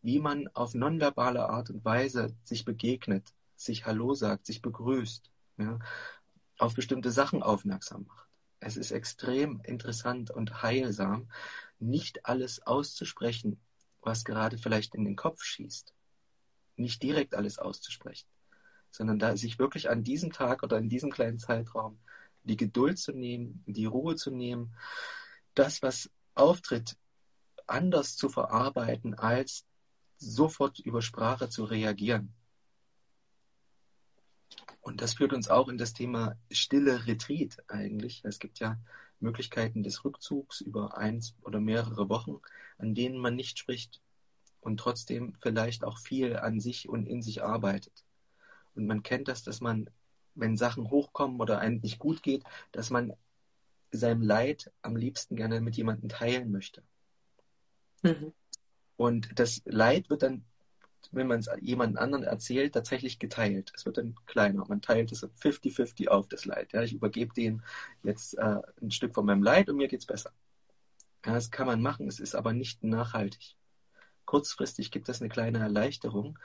wie 0.00 0.18
man 0.18 0.48
auf 0.54 0.74
nonverbale 0.74 1.48
Art 1.48 1.70
und 1.70 1.84
Weise 1.84 2.34
sich 2.44 2.64
begegnet, 2.64 3.34
sich 3.56 3.84
Hallo 3.84 4.14
sagt, 4.14 4.46
sich 4.46 4.62
begrüßt, 4.62 5.30
ja, 5.58 5.78
auf 6.58 6.74
bestimmte 6.74 7.10
Sachen 7.10 7.42
aufmerksam 7.42 8.06
macht. 8.06 8.31
Es 8.64 8.76
ist 8.76 8.92
extrem 8.92 9.60
interessant 9.64 10.30
und 10.30 10.62
heilsam, 10.62 11.28
nicht 11.80 12.26
alles 12.26 12.62
auszusprechen, 12.62 13.60
was 14.02 14.24
gerade 14.24 14.56
vielleicht 14.56 14.94
in 14.94 15.04
den 15.04 15.16
Kopf 15.16 15.42
schießt. 15.42 15.92
Nicht 16.76 17.02
direkt 17.02 17.34
alles 17.34 17.58
auszusprechen, 17.58 18.28
sondern 18.92 19.18
da 19.18 19.36
sich 19.36 19.58
wirklich 19.58 19.90
an 19.90 20.04
diesem 20.04 20.32
Tag 20.32 20.62
oder 20.62 20.78
in 20.78 20.88
diesem 20.88 21.10
kleinen 21.10 21.40
Zeitraum 21.40 21.98
die 22.44 22.56
Geduld 22.56 23.00
zu 23.00 23.12
nehmen, 23.12 23.64
die 23.66 23.86
Ruhe 23.86 24.14
zu 24.14 24.30
nehmen, 24.30 24.76
das, 25.54 25.82
was 25.82 26.08
auftritt, 26.34 26.96
anders 27.66 28.16
zu 28.16 28.28
verarbeiten, 28.28 29.14
als 29.14 29.66
sofort 30.18 30.78
über 30.78 31.02
Sprache 31.02 31.48
zu 31.48 31.64
reagieren. 31.64 32.32
Und 34.82 35.00
das 35.00 35.14
führt 35.14 35.32
uns 35.32 35.48
auch 35.48 35.68
in 35.68 35.78
das 35.78 35.94
Thema 35.94 36.36
stille 36.50 37.06
Retreat 37.06 37.56
eigentlich. 37.68 38.20
Es 38.24 38.40
gibt 38.40 38.58
ja 38.58 38.78
Möglichkeiten 39.20 39.84
des 39.84 40.04
Rückzugs 40.04 40.60
über 40.60 40.98
eins 40.98 41.36
oder 41.42 41.60
mehrere 41.60 42.08
Wochen, 42.08 42.40
an 42.78 42.94
denen 42.94 43.16
man 43.16 43.36
nicht 43.36 43.58
spricht 43.58 44.02
und 44.60 44.78
trotzdem 44.78 45.34
vielleicht 45.40 45.84
auch 45.84 45.98
viel 45.98 46.36
an 46.36 46.60
sich 46.60 46.88
und 46.88 47.06
in 47.06 47.22
sich 47.22 47.44
arbeitet. 47.44 48.04
Und 48.74 48.86
man 48.86 49.04
kennt 49.04 49.28
das, 49.28 49.44
dass 49.44 49.60
man, 49.60 49.88
wenn 50.34 50.56
Sachen 50.56 50.90
hochkommen 50.90 51.40
oder 51.40 51.60
einem 51.60 51.78
nicht 51.80 52.00
gut 52.00 52.22
geht, 52.22 52.42
dass 52.72 52.90
man 52.90 53.12
seinem 53.92 54.22
Leid 54.22 54.72
am 54.82 54.96
liebsten 54.96 55.36
gerne 55.36 55.60
mit 55.60 55.76
jemandem 55.76 56.08
teilen 56.08 56.50
möchte. 56.50 56.82
Mhm. 58.02 58.32
Und 58.96 59.38
das 59.38 59.62
Leid 59.64 60.10
wird 60.10 60.22
dann 60.22 60.44
wenn 61.12 61.26
man 61.26 61.40
es 61.40 61.48
jemand 61.60 61.98
anderen 61.98 62.24
erzählt, 62.24 62.74
tatsächlich 62.74 63.18
geteilt. 63.18 63.72
Es 63.74 63.84
wird 63.86 63.98
dann 63.98 64.14
kleiner. 64.26 64.64
Man 64.68 64.80
teilt 64.80 65.12
es 65.12 65.24
50-50 65.24 66.08
auf, 66.08 66.28
das 66.28 66.44
Leid. 66.44 66.72
Ja, 66.72 66.82
ich 66.82 66.94
übergebe 66.94 67.34
denen 67.34 67.62
jetzt 68.02 68.38
äh, 68.38 68.60
ein 68.80 68.90
Stück 68.90 69.14
von 69.14 69.26
meinem 69.26 69.42
Leid 69.42 69.68
und 69.68 69.76
mir 69.76 69.88
geht 69.88 70.00
es 70.00 70.06
besser. 70.06 70.32
Ja, 71.24 71.34
das 71.34 71.50
kann 71.50 71.66
man 71.66 71.82
machen, 71.82 72.08
es 72.08 72.20
ist 72.20 72.34
aber 72.34 72.52
nicht 72.52 72.82
nachhaltig. 72.82 73.56
Kurzfristig 74.24 74.90
gibt 74.90 75.08
es 75.08 75.20
eine 75.20 75.28
kleine 75.28 75.58
Erleichterung, 75.58 76.38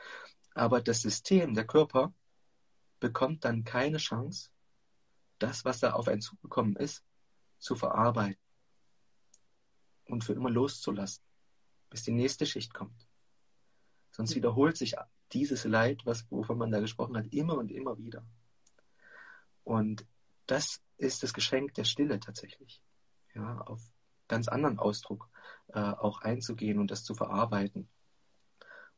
aber 0.54 0.82
das 0.82 1.02
System, 1.02 1.54
der 1.54 1.66
Körper, 1.66 2.14
bekommt 3.00 3.46
dann 3.46 3.64
keine 3.64 3.98
Chance, 3.98 4.50
das, 5.40 5.66
was 5.66 5.80
da 5.80 5.94
auf 5.94 6.08
einen 6.08 6.22
zugekommen 6.22 6.76
ist, 6.76 7.04
zu 7.60 7.76
verarbeiten 7.76 8.42
und 10.06 10.24
für 10.24 10.34
immer 10.34 10.50
loszulassen, 10.50 11.24
bis 11.90 12.04
die 12.04 12.12
nächste 12.12 12.46
Schicht 12.46 12.74
kommt. 12.74 13.07
Sonst 14.18 14.36
wiederholt 14.36 14.76
sich 14.76 14.96
dieses 15.32 15.64
Leid, 15.64 16.02
was, 16.06 16.26
wovon 16.32 16.58
man 16.58 16.72
da 16.72 16.80
gesprochen 16.80 17.16
hat, 17.16 17.28
immer 17.32 17.56
und 17.56 17.72
immer 17.72 18.00
wieder. 18.00 18.26
Und 19.64 20.08
das 20.48 20.82
ist 20.98 21.22
das 21.22 21.34
Geschenk 21.34 21.76
der 21.76 21.84
Stille 21.84 22.20
tatsächlich. 22.20 22.82
Ja, 23.36 23.60
auf 23.62 23.80
ganz 24.28 24.48
anderen 24.48 24.80
Ausdruck 24.80 25.30
äh, 25.68 25.80
auch 25.80 26.22
einzugehen 26.22 26.80
und 26.80 26.90
das 26.90 27.04
zu 27.04 27.14
verarbeiten. 27.14 27.88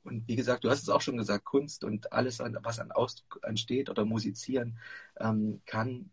Und 0.03 0.25
wie 0.29 0.37
gesagt, 0.37 0.63
du 0.63 0.69
hast 0.69 0.83
es 0.83 0.89
auch 0.89 1.01
schon 1.01 1.17
gesagt, 1.17 1.43
Kunst 1.43 1.83
und 1.83 2.13
alles, 2.13 2.39
was 2.39 2.79
an 2.79 2.93
Ausdruck 2.93 3.41
entsteht 3.43 3.89
oder 3.89 4.05
Musizieren, 4.05 4.79
ähm, 5.19 5.61
kann 5.65 6.11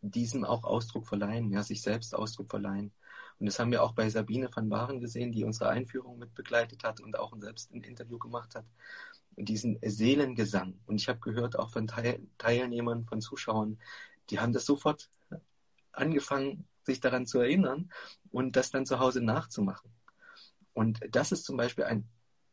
diesem 0.00 0.44
auch 0.44 0.62
Ausdruck 0.62 1.08
verleihen, 1.08 1.50
ja, 1.50 1.64
sich 1.64 1.82
selbst 1.82 2.14
Ausdruck 2.14 2.50
verleihen. 2.50 2.92
Und 3.38 3.46
das 3.46 3.58
haben 3.58 3.70
wir 3.70 3.82
auch 3.82 3.92
bei 3.92 4.08
Sabine 4.08 4.48
van 4.54 4.68
Baren 4.68 5.00
gesehen, 5.00 5.32
die 5.32 5.44
unsere 5.44 5.70
Einführung 5.70 6.18
mit 6.18 6.34
begleitet 6.34 6.84
hat 6.84 7.00
und 7.00 7.18
auch 7.18 7.36
selbst 7.38 7.72
ein 7.72 7.82
Interview 7.82 8.18
gemacht 8.18 8.54
hat. 8.54 8.64
Diesen 9.36 9.78
Seelengesang. 9.82 10.78
Und 10.86 11.00
ich 11.00 11.08
habe 11.08 11.18
gehört 11.18 11.58
auch 11.58 11.70
von 11.70 11.86
Teil 11.86 12.20
Teilnehmern, 12.38 13.04
von 13.04 13.20
Zuschauern, 13.20 13.78
die 14.30 14.38
haben 14.38 14.52
das 14.52 14.64
sofort 14.64 15.10
angefangen, 15.92 16.66
sich 16.82 17.00
daran 17.00 17.26
zu 17.26 17.40
erinnern 17.40 17.90
und 18.30 18.56
das 18.56 18.70
dann 18.70 18.86
zu 18.86 18.98
Hause 18.98 19.20
nachzumachen. 19.20 19.90
Und 20.72 21.00
das 21.10 21.32
ist 21.32 21.44
zum 21.44 21.56
Beispiel 21.56 21.84
ein 21.84 22.08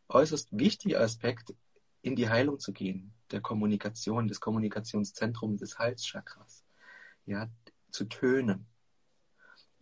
äußerst 0.10 0.50
wichtiger 0.52 1.02
Aspekt, 1.02 1.54
in 2.02 2.16
die 2.16 2.30
Heilung 2.30 2.60
zu 2.60 2.74
gehen, 2.74 3.14
der 3.30 3.42
Kommunikation, 3.42 4.28
des 4.28 4.40
Kommunikationszentrums 4.40 5.60
des 5.60 5.78
Halschakras. 5.78 6.66
Ja, 7.26 7.48
zu 7.92 8.06
tönen 8.06 8.71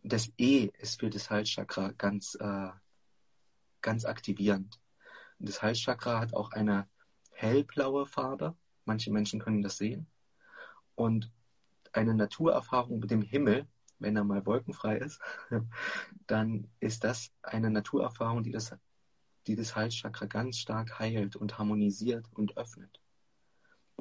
das 0.03 0.31
E 0.37 0.69
ist 0.79 0.99
für 0.99 1.09
das 1.09 1.29
Halschakra 1.29 1.91
ganz, 1.97 2.35
äh, 2.39 2.69
ganz 3.81 4.05
aktivierend. 4.05 4.79
Und 5.39 5.49
das 5.49 5.61
Halschakra 5.61 6.19
hat 6.19 6.33
auch 6.33 6.51
eine 6.51 6.87
hellblaue 7.31 8.05
Farbe. 8.05 8.55
Manche 8.85 9.11
Menschen 9.11 9.39
können 9.39 9.61
das 9.61 9.77
sehen. 9.77 10.07
Und 10.95 11.31
eine 11.91 12.13
Naturerfahrung 12.13 12.99
mit 12.99 13.11
dem 13.11 13.21
Himmel, 13.21 13.67
wenn 13.99 14.15
er 14.15 14.23
mal 14.23 14.45
wolkenfrei 14.45 14.97
ist, 14.97 15.19
dann 16.27 16.67
ist 16.79 17.03
das 17.03 17.31
eine 17.41 17.69
Naturerfahrung, 17.69 18.43
die 18.43 18.51
das, 18.51 18.75
die 19.47 19.55
das 19.55 19.75
Halschakra 19.75 20.25
ganz 20.25 20.57
stark 20.57 20.99
heilt 20.99 21.35
und 21.35 21.57
harmonisiert 21.57 22.25
und 22.33 22.57
öffnet. 22.57 22.99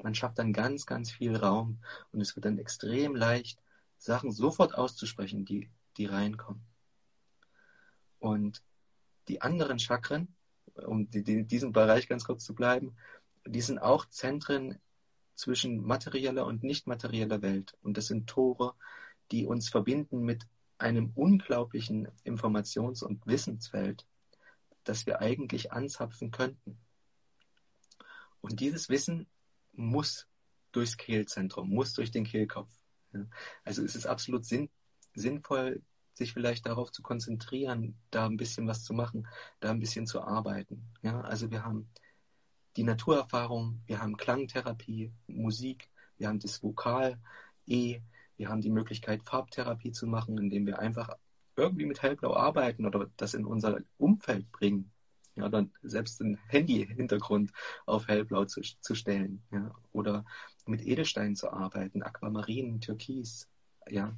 Man 0.03 0.15
schafft 0.15 0.39
dann 0.39 0.53
ganz, 0.53 0.87
ganz 0.87 1.11
viel 1.11 1.37
Raum 1.37 1.81
und 2.13 2.21
es 2.21 2.37
wird 2.37 2.45
dann 2.45 2.59
extrem 2.59 3.17
leicht, 3.17 3.61
Sachen 3.97 4.31
sofort 4.31 4.75
auszusprechen, 4.77 5.45
die 5.45 5.69
die 5.99 6.07
reinkommen. 6.07 6.65
Und 8.19 8.63
die 9.29 9.43
anderen 9.43 9.79
Chakren, 9.79 10.35
um 10.75 11.09
in 11.13 11.49
diesem 11.49 11.73
Bereich 11.73 12.09
ganz 12.09 12.25
kurz 12.25 12.45
zu 12.45 12.55
bleiben, 12.55 12.97
die 13.47 13.61
sind 13.61 13.79
auch 13.79 14.07
Zentren 14.07 14.79
zwischen 15.35 15.85
materieller 15.85 16.47
und 16.47 16.63
nicht 16.63 16.87
materieller 16.87 17.43
Welt. 17.43 17.77
Und 17.83 17.97
das 17.97 18.07
sind 18.07 18.29
Tore, 18.29 18.75
die 19.31 19.47
uns 19.47 19.69
verbinden 19.69 20.23
mit 20.23 20.47
einem 20.79 21.13
unglaublichen 21.15 22.09
Informations- 22.25 23.05
und 23.05 23.27
Wissensfeld, 23.27 24.07
das 24.85 25.07
wir 25.07 25.21
eigentlich 25.21 25.73
anzapfen 25.73 26.31
könnten. 26.31 26.79
Und 28.41 28.61
dieses 28.61 28.89
Wissen 28.89 29.27
muss 29.73 30.27
durchs 30.73 30.97
Kehlzentrum, 30.97 31.69
muss 31.71 31.93
durch 31.95 32.11
den 32.11 32.25
Kehlkopf. 32.25 32.71
Also 33.65 33.83
es 33.85 33.97
ist 33.97 34.07
absolut 34.07 34.45
sinn, 34.45 34.71
sinnvoll, 35.15 35.83
sich 36.19 36.33
vielleicht 36.33 36.67
darauf 36.67 36.93
zu 36.93 37.03
konzentrieren, 37.03 37.97
da 38.11 38.27
ein 38.27 38.37
bisschen 38.37 38.67
was 38.67 38.85
zu 38.85 38.93
machen, 38.93 39.27
da 39.61 39.71
ein 39.71 39.81
bisschen 39.81 40.07
zu 40.07 40.21
arbeiten. 40.21 40.85
Ja, 41.03 41.23
also 41.23 41.51
wir 41.51 41.65
haben 41.65 41.89
die 42.77 42.85
Naturerfahrung, 42.85 43.81
wir 43.87 44.01
haben 44.01 44.17
Klangtherapie, 44.17 45.13
Musik, 45.27 45.89
wir 46.19 46.29
haben 46.29 46.41
das 46.41 46.63
Vokal 46.63 47.19
E, 47.67 48.01
wir 48.37 48.49
haben 48.49 48.61
die 48.61 48.71
Möglichkeit, 48.71 49.23
Farbtherapie 49.25 49.93
zu 49.93 50.07
machen, 50.07 50.39
indem 50.39 50.67
wir 50.67 50.79
einfach 50.79 51.17
irgendwie 51.57 51.87
mit 51.87 52.03
Hellblau 52.03 52.35
arbeiten 52.37 52.87
oder 52.87 53.11
das 53.17 53.35
in 53.35 53.45
unser 53.45 53.81
Umfeld 53.97 54.51
bringen. 54.53 54.93
Ja, 55.35 55.49
dann 55.49 55.73
selbst 55.83 56.21
ein 56.21 56.37
Handy-Hintergrund 56.49 57.53
auf 57.87 58.09
Hellblau 58.09 58.45
zu, 58.45 58.61
zu 58.61 58.95
stellen. 58.95 59.43
Ja, 59.53 59.75
oder 59.93 60.25
mit 60.67 60.83
Edelsteinen 60.83 61.37
zu 61.37 61.51
arbeiten, 61.53 62.03
Aquamarin, 62.03 62.81
Türkis. 62.81 63.49
Ja, 63.89 64.17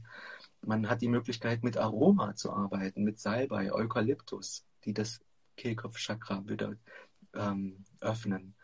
man 0.63 0.89
hat 0.89 1.03
die 1.03 1.09
Möglichkeit, 1.09 1.63
mit 1.63 1.77
Aroma 1.77 2.35
zu 2.35 2.53
arbeiten, 2.53 3.05
mit 3.05 3.19
Salbei, 3.19 3.73
Eukalyptus, 3.73 4.65
die 4.85 4.93
das 4.93 5.21
Kehlkopfchakra 5.57 6.47
wieder 6.47 6.77
ähm, 7.35 7.85
öffnen. 8.01 8.55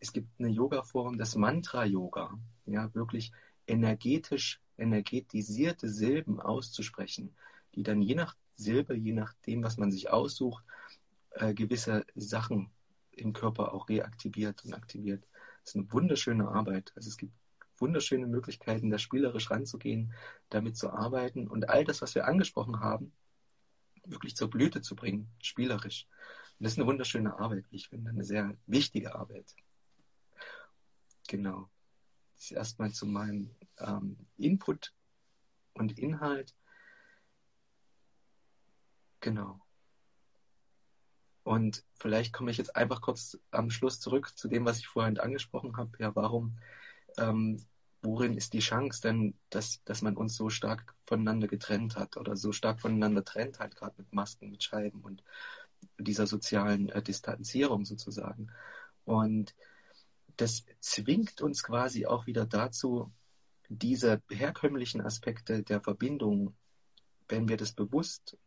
Es 0.00 0.12
gibt 0.12 0.28
eine 0.38 0.48
Yoga-Form, 0.48 1.18
das 1.18 1.34
Mantra-Yoga, 1.34 2.38
ja, 2.66 2.94
wirklich 2.94 3.32
energetisch, 3.66 4.60
energetisierte 4.76 5.88
Silben 5.88 6.40
auszusprechen, 6.40 7.34
die 7.74 7.82
dann 7.82 8.02
je 8.02 8.14
nach 8.14 8.36
Silbe, 8.56 8.94
je 8.94 9.12
nachdem, 9.12 9.62
was 9.62 9.76
man 9.76 9.90
sich 9.90 10.10
aussucht, 10.10 10.64
äh, 11.30 11.54
gewisse 11.54 12.04
Sachen 12.14 12.70
im 13.12 13.32
Körper 13.32 13.72
auch 13.72 13.88
reaktiviert 13.88 14.64
und 14.64 14.74
aktiviert. 14.74 15.26
Das 15.62 15.70
ist 15.70 15.76
eine 15.76 15.92
wunderschöne 15.92 16.48
Arbeit. 16.48 16.92
Also 16.96 17.08
es 17.08 17.16
gibt 17.16 17.32
wunderschöne 17.80 18.26
Möglichkeiten, 18.26 18.90
da 18.90 18.98
spielerisch 18.98 19.50
ranzugehen, 19.50 20.12
damit 20.50 20.76
zu 20.76 20.90
arbeiten 20.90 21.48
und 21.48 21.68
all 21.68 21.84
das, 21.84 22.02
was 22.02 22.14
wir 22.14 22.26
angesprochen 22.26 22.80
haben, 22.80 23.12
wirklich 24.04 24.36
zur 24.36 24.50
Blüte 24.50 24.80
zu 24.80 24.96
bringen, 24.96 25.28
spielerisch. 25.42 26.06
Und 26.58 26.64
das 26.64 26.72
ist 26.72 26.78
eine 26.78 26.86
wunderschöne 26.86 27.38
Arbeit, 27.38 27.66
wie 27.70 27.76
ich 27.76 27.88
finde, 27.88 28.10
eine 28.10 28.24
sehr 28.24 28.56
wichtige 28.66 29.14
Arbeit. 29.14 29.54
Genau. 31.28 31.68
Das 32.34 32.44
ist 32.44 32.50
erstmal 32.52 32.92
zu 32.92 33.06
meinem 33.06 33.54
ähm, 33.78 34.16
Input 34.36 34.92
und 35.74 35.98
Inhalt. 35.98 36.54
Genau. 39.20 39.60
Und 41.42 41.84
vielleicht 41.94 42.32
komme 42.32 42.50
ich 42.50 42.58
jetzt 42.58 42.76
einfach 42.76 43.00
kurz 43.00 43.38
am 43.50 43.70
Schluss 43.70 44.00
zurück 44.00 44.36
zu 44.36 44.48
dem, 44.48 44.64
was 44.64 44.78
ich 44.78 44.86
vorhin 44.86 45.18
angesprochen 45.18 45.76
habe. 45.76 45.90
Ja, 45.98 46.14
warum, 46.14 46.58
ähm, 47.18 47.64
worin 48.02 48.36
ist 48.36 48.52
die 48.52 48.60
Chance 48.60 49.00
denn, 49.02 49.34
dass, 49.50 49.82
dass 49.84 50.02
man 50.02 50.16
uns 50.16 50.36
so 50.36 50.50
stark 50.50 50.94
voneinander 51.06 51.48
getrennt 51.48 51.96
hat 51.96 52.16
oder 52.16 52.36
so 52.36 52.52
stark 52.52 52.80
voneinander 52.80 53.24
trennt, 53.24 53.58
halt 53.58 53.76
gerade 53.76 53.94
mit 53.98 54.12
Masken, 54.12 54.50
mit 54.50 54.62
Scheiben 54.62 55.00
und 55.00 55.22
dieser 55.98 56.26
sozialen 56.26 56.88
äh, 56.90 57.02
Distanzierung 57.02 57.84
sozusagen. 57.84 58.48
Und 59.04 59.54
das 60.36 60.64
zwingt 60.80 61.40
uns 61.40 61.62
quasi 61.62 62.06
auch 62.06 62.26
wieder 62.26 62.46
dazu, 62.46 63.10
diese 63.68 64.22
herkömmlichen 64.30 65.00
Aspekte 65.00 65.62
der 65.62 65.80
Verbindung, 65.80 66.54
wenn 67.28 67.48
wir 67.48 67.56
das 67.56 67.72
bewusst 67.72 68.38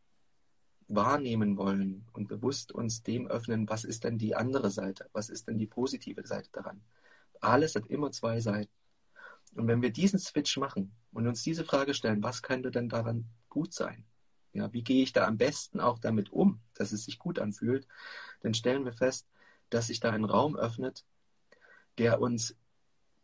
wahrnehmen 0.87 1.57
wollen 1.57 2.05
und 2.13 2.27
bewusst 2.27 2.71
uns 2.71 3.03
dem 3.03 3.27
öffnen, 3.27 3.69
was 3.69 3.83
ist 3.83 4.03
denn 4.03 4.17
die 4.17 4.35
andere 4.35 4.71
Seite, 4.71 5.09
was 5.13 5.29
ist 5.29 5.47
denn 5.47 5.57
die 5.57 5.67
positive 5.67 6.25
Seite 6.25 6.49
daran. 6.51 6.81
Alles 7.41 7.75
hat 7.75 7.87
immer 7.87 8.11
zwei 8.11 8.39
Seiten. 8.39 8.71
Und 9.55 9.67
wenn 9.67 9.81
wir 9.81 9.91
diesen 9.91 10.19
Switch 10.19 10.57
machen 10.57 10.95
und 11.11 11.27
uns 11.27 11.43
diese 11.43 11.65
Frage 11.65 11.93
stellen, 11.93 12.23
was 12.23 12.41
könnte 12.41 12.71
denn 12.71 12.87
daran 12.87 13.25
gut 13.49 13.73
sein? 13.73 14.05
Ja, 14.53 14.71
wie 14.73 14.83
gehe 14.83 15.03
ich 15.03 15.13
da 15.13 15.27
am 15.27 15.37
besten 15.37 15.79
auch 15.79 15.99
damit 15.99 16.31
um, 16.31 16.61
dass 16.73 16.91
es 16.91 17.05
sich 17.05 17.19
gut 17.19 17.39
anfühlt? 17.39 17.87
Dann 18.41 18.53
stellen 18.53 18.85
wir 18.85 18.93
fest, 18.93 19.27
dass 19.69 19.87
sich 19.87 19.99
da 19.99 20.11
ein 20.11 20.25
Raum 20.25 20.55
öffnet, 20.55 21.05
der 21.97 22.21
uns 22.21 22.55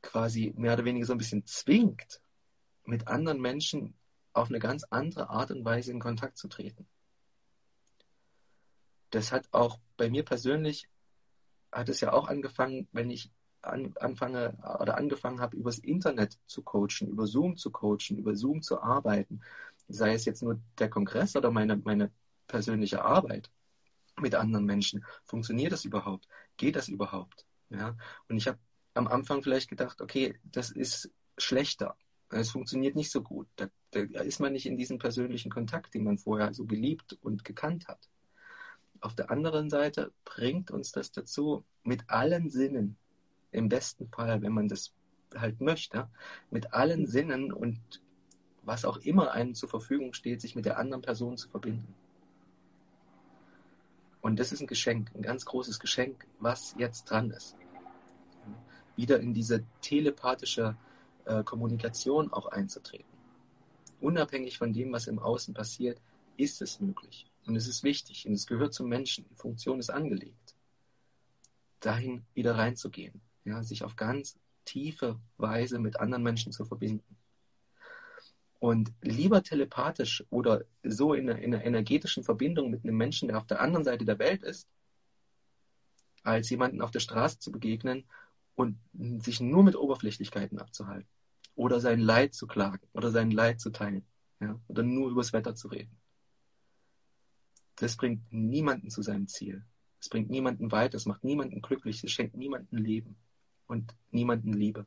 quasi 0.02 0.54
mehr 0.56 0.74
oder 0.74 0.86
weniger 0.86 1.06
so 1.06 1.14
ein 1.14 1.18
bisschen 1.18 1.46
zwingt, 1.46 2.22
mit 2.86 3.08
anderen 3.08 3.42
Menschen 3.42 3.94
auf 4.34 4.50
eine 4.50 4.60
ganz 4.60 4.84
andere 4.86 5.30
Art 5.30 5.52
und 5.52 5.66
Weise 5.66 5.92
in 5.92 6.00
Kontakt 6.00 6.38
zu 6.38 6.48
treten. 6.48 6.88
Das 9.10 9.32
hat 9.32 9.48
auch 9.52 9.80
bei 9.98 10.10
mir 10.10 10.24
persönlich, 10.24 10.88
hat 11.72 11.90
es 11.90 12.02
ja 12.02 12.14
auch 12.14 12.28
angefangen, 12.28 12.88
wenn 12.92 13.10
ich 13.10 13.32
an, 13.70 13.94
anfange 14.00 14.58
oder 14.80 14.98
angefangen 14.98 15.40
habe, 15.40 15.58
übers 15.58 15.80
Internet 15.80 16.38
zu 16.48 16.62
coachen, 16.62 17.08
über 17.08 17.28
Zoom 17.28 17.58
zu 17.58 17.72
coachen, 17.72 18.18
über 18.18 18.36
Zoom 18.36 18.62
zu 18.62 18.82
arbeiten, 18.82 19.42
sei 19.88 20.14
es 20.14 20.26
jetzt 20.26 20.44
nur 20.44 20.60
der 20.80 20.90
Kongress 20.90 21.36
oder 21.36 21.52
meine, 21.52 21.78
meine 21.78 22.12
persönliche 22.48 23.04
Arbeit 23.04 23.50
mit 24.20 24.36
anderen 24.36 24.66
Menschen. 24.66 25.06
Funktioniert 25.24 25.72
das 25.72 25.86
überhaupt? 25.86 26.28
Geht 26.58 26.76
das 26.76 26.88
überhaupt? 26.88 27.46
Ja? 27.70 27.96
Und 28.28 28.38
ich 28.38 28.48
habe 28.48 28.60
am 28.94 29.08
Anfang 29.08 29.44
vielleicht 29.44 29.70
gedacht, 29.70 30.02
okay, 30.02 30.40
das 30.44 30.72
ist 30.72 31.12
schlechter. 31.38 31.96
Es 32.30 32.52
funktioniert 32.52 32.96
nicht 32.96 33.12
so 33.12 33.22
gut. 33.22 33.48
Da, 33.56 33.68
da 33.92 34.22
ist 34.22 34.40
man 34.40 34.54
nicht 34.54 34.66
in 34.66 34.78
diesem 34.78 34.98
persönlichen 34.98 35.52
Kontakt, 35.52 35.94
den 35.94 36.04
man 36.04 36.18
vorher 36.18 36.54
so 36.54 36.66
geliebt 36.66 37.18
und 37.22 37.46
gekannt 37.46 37.88
hat. 37.88 38.10
Auf 39.00 39.16
der 39.16 39.30
anderen 39.30 39.70
Seite 39.70 40.12
bringt 40.26 40.72
uns 40.72 40.92
das 40.92 41.12
dazu, 41.12 41.64
mit 41.84 42.10
allen 42.10 42.50
Sinnen, 42.50 42.98
im 43.58 43.70
besten 43.70 44.08
Fall, 44.08 44.42
wenn 44.42 44.54
man 44.54 44.68
das 44.68 44.94
halt 45.36 45.60
möchte, 45.62 46.08
mit 46.52 46.74
allen 46.74 47.06
Sinnen 47.08 47.52
und 47.52 47.80
was 48.64 48.86
auch 48.86 48.98
immer 48.98 49.32
einem 49.32 49.56
zur 49.56 49.70
Verfügung 49.70 50.14
steht, 50.14 50.42
sich 50.42 50.56
mit 50.56 50.66
der 50.66 50.78
anderen 50.78 51.02
Person 51.02 51.38
zu 51.38 51.50
verbinden. 51.50 51.94
Und 54.22 54.40
das 54.40 54.52
ist 54.52 54.62
ein 54.62 54.68
Geschenk, 54.68 55.12
ein 55.16 55.22
ganz 55.22 55.46
großes 55.46 55.80
Geschenk, 55.80 56.28
was 56.40 56.76
jetzt 56.78 57.06
dran 57.06 57.32
ist. 57.32 57.56
Wieder 58.96 59.20
in 59.20 59.34
diese 59.34 59.64
telepathische 59.82 60.76
äh, 61.26 61.44
Kommunikation 61.44 62.34
auch 62.34 62.48
einzutreten. 62.48 63.06
Unabhängig 64.02 64.58
von 64.58 64.74
dem, 64.74 64.92
was 64.92 65.08
im 65.08 65.20
Außen 65.20 65.54
passiert, 65.54 66.02
ist 66.36 66.62
es 66.62 66.80
möglich. 66.80 67.32
Und 67.46 67.56
es 67.56 67.68
ist 67.68 67.84
wichtig 67.84 68.28
und 68.28 68.34
es 68.34 68.48
gehört 68.48 68.74
zum 68.74 68.90
Menschen. 68.90 69.26
Die 69.30 69.36
Funktion 69.36 69.80
ist 69.80 69.90
angelegt. 69.90 70.56
Dahin 71.80 72.26
wieder 72.34 72.58
reinzugehen. 72.58 73.22
Ja, 73.48 73.64
sich 73.64 73.86
auf 73.86 73.96
ganz 73.96 74.38
tiefe 74.66 75.22
Weise 75.38 75.80
mit 75.80 76.02
anderen 76.02 76.22
Menschen 76.22 76.52
zu 76.52 76.66
verbinden. 76.66 77.16
Und 78.60 78.92
lieber 79.02 79.42
telepathisch 79.42 80.26
oder 80.30 80.66
so 80.84 81.14
in 81.14 81.30
einer, 81.30 81.40
in 81.40 81.56
einer, 81.56 81.64
energetischen 81.64 82.24
Verbindung 82.26 82.70
mit 82.70 82.84
einem 82.84 82.98
Menschen, 82.98 83.30
der 83.30 83.38
auf 83.38 83.48
der 83.48 83.62
anderen 83.62 83.86
Seite 83.86 84.04
der 84.04 84.20
Welt 84.20 84.44
ist, 84.44 84.68
als 86.24 86.50
jemanden 86.50 86.82
auf 86.82 86.92
der 86.92 87.00
Straße 87.00 87.40
zu 87.40 87.54
begegnen 87.54 88.04
und 88.56 88.78
sich 89.24 89.40
nur 89.40 89.64
mit 89.64 89.78
Oberflächlichkeiten 89.78 90.60
abzuhalten. 90.60 91.08
Oder 91.56 91.80
sein 91.80 92.02
Leid 92.02 92.34
zu 92.34 92.48
klagen 92.48 92.86
oder 92.92 93.12
sein 93.12 93.32
Leid 93.32 93.62
zu 93.62 93.70
teilen. 93.70 94.06
Ja, 94.42 94.60
oder 94.68 94.84
nur 94.84 95.10
übers 95.10 95.32
Wetter 95.32 95.56
zu 95.56 95.70
reden. 95.70 95.96
Das 97.78 97.96
bringt 97.96 98.30
niemanden 98.30 98.90
zu 98.90 99.02
seinem 99.02 99.28
Ziel. 99.28 99.64
Es 100.02 100.10
bringt 100.10 100.30
niemanden 100.30 100.70
weiter, 100.74 100.98
es 100.98 101.06
macht 101.06 101.24
niemanden 101.24 101.62
glücklich, 101.62 102.04
es 102.04 102.12
schenkt 102.12 102.36
niemanden 102.36 102.78
Leben 102.78 103.16
und 103.68 103.96
niemanden 104.12 104.54
Liebe. 104.54 104.86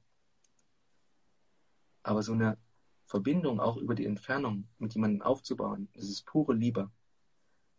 Aber 2.02 2.22
so 2.22 2.32
eine 2.32 2.58
Verbindung 3.06 3.60
auch 3.60 3.76
über 3.76 3.94
die 3.94 4.06
Entfernung 4.06 4.68
mit 4.78 4.94
jemandem 4.94 5.22
aufzubauen, 5.22 5.88
das 5.94 6.04
ist 6.04 6.26
pure 6.26 6.54
Liebe. 6.54 6.90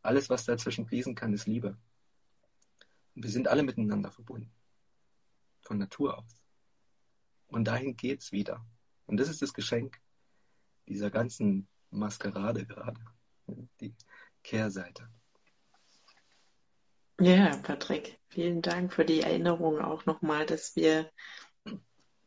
Alles, 0.01 0.29
was 0.29 0.45
dazwischen 0.45 0.85
fließen 0.85 1.15
kann, 1.15 1.33
ist 1.33 1.47
Liebe. 1.47 1.77
Und 3.15 3.23
wir 3.23 3.31
sind 3.31 3.47
alle 3.47 3.63
miteinander 3.63 4.11
verbunden. 4.11 4.51
Von 5.61 5.77
Natur 5.77 6.17
aus. 6.17 6.41
Und 7.47 7.65
dahin 7.65 7.97
geht's 7.97 8.31
wieder. 8.31 8.65
Und 9.05 9.17
das 9.17 9.29
ist 9.29 9.41
das 9.41 9.53
Geschenk 9.53 10.01
dieser 10.87 11.11
ganzen 11.11 11.67
Maskerade 11.89 12.65
gerade. 12.65 13.01
Die 13.79 13.93
Kehrseite. 14.43 15.09
Ja, 17.23 17.55
Patrick, 17.61 18.17
vielen 18.29 18.63
Dank 18.63 18.91
für 18.93 19.05
die 19.05 19.21
Erinnerung 19.21 19.79
auch 19.79 20.07
nochmal, 20.07 20.47
dass 20.47 20.75
wir 20.75 21.07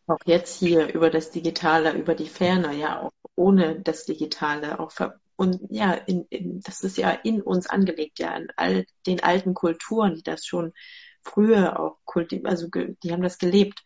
auch 0.06 0.20
jetzt 0.24 0.56
hier 0.56 0.94
über 0.94 1.10
das 1.10 1.32
Digitale, 1.32 1.94
über 1.94 2.14
die 2.14 2.28
Ferne, 2.28 2.72
ja 2.74 3.00
auch 3.00 3.10
ohne 3.34 3.80
das 3.80 4.04
Digitale, 4.04 4.78
auch 4.78 4.92
und 5.34 5.62
ja, 5.68 5.94
in, 5.94 6.26
in, 6.30 6.60
das 6.60 6.82
ist 6.82 6.96
ja 6.96 7.10
in 7.10 7.42
uns 7.42 7.66
angelegt, 7.66 8.20
ja, 8.20 8.36
in 8.36 8.46
all 8.54 8.86
den 9.04 9.20
alten 9.20 9.52
Kulturen, 9.52 10.14
die 10.14 10.22
das 10.22 10.46
schon 10.46 10.72
früher 11.22 11.80
auch 11.80 11.96
kultiviert, 12.04 12.46
also 12.46 12.68
die 12.68 13.10
haben 13.10 13.22
das 13.22 13.38
gelebt. 13.38 13.82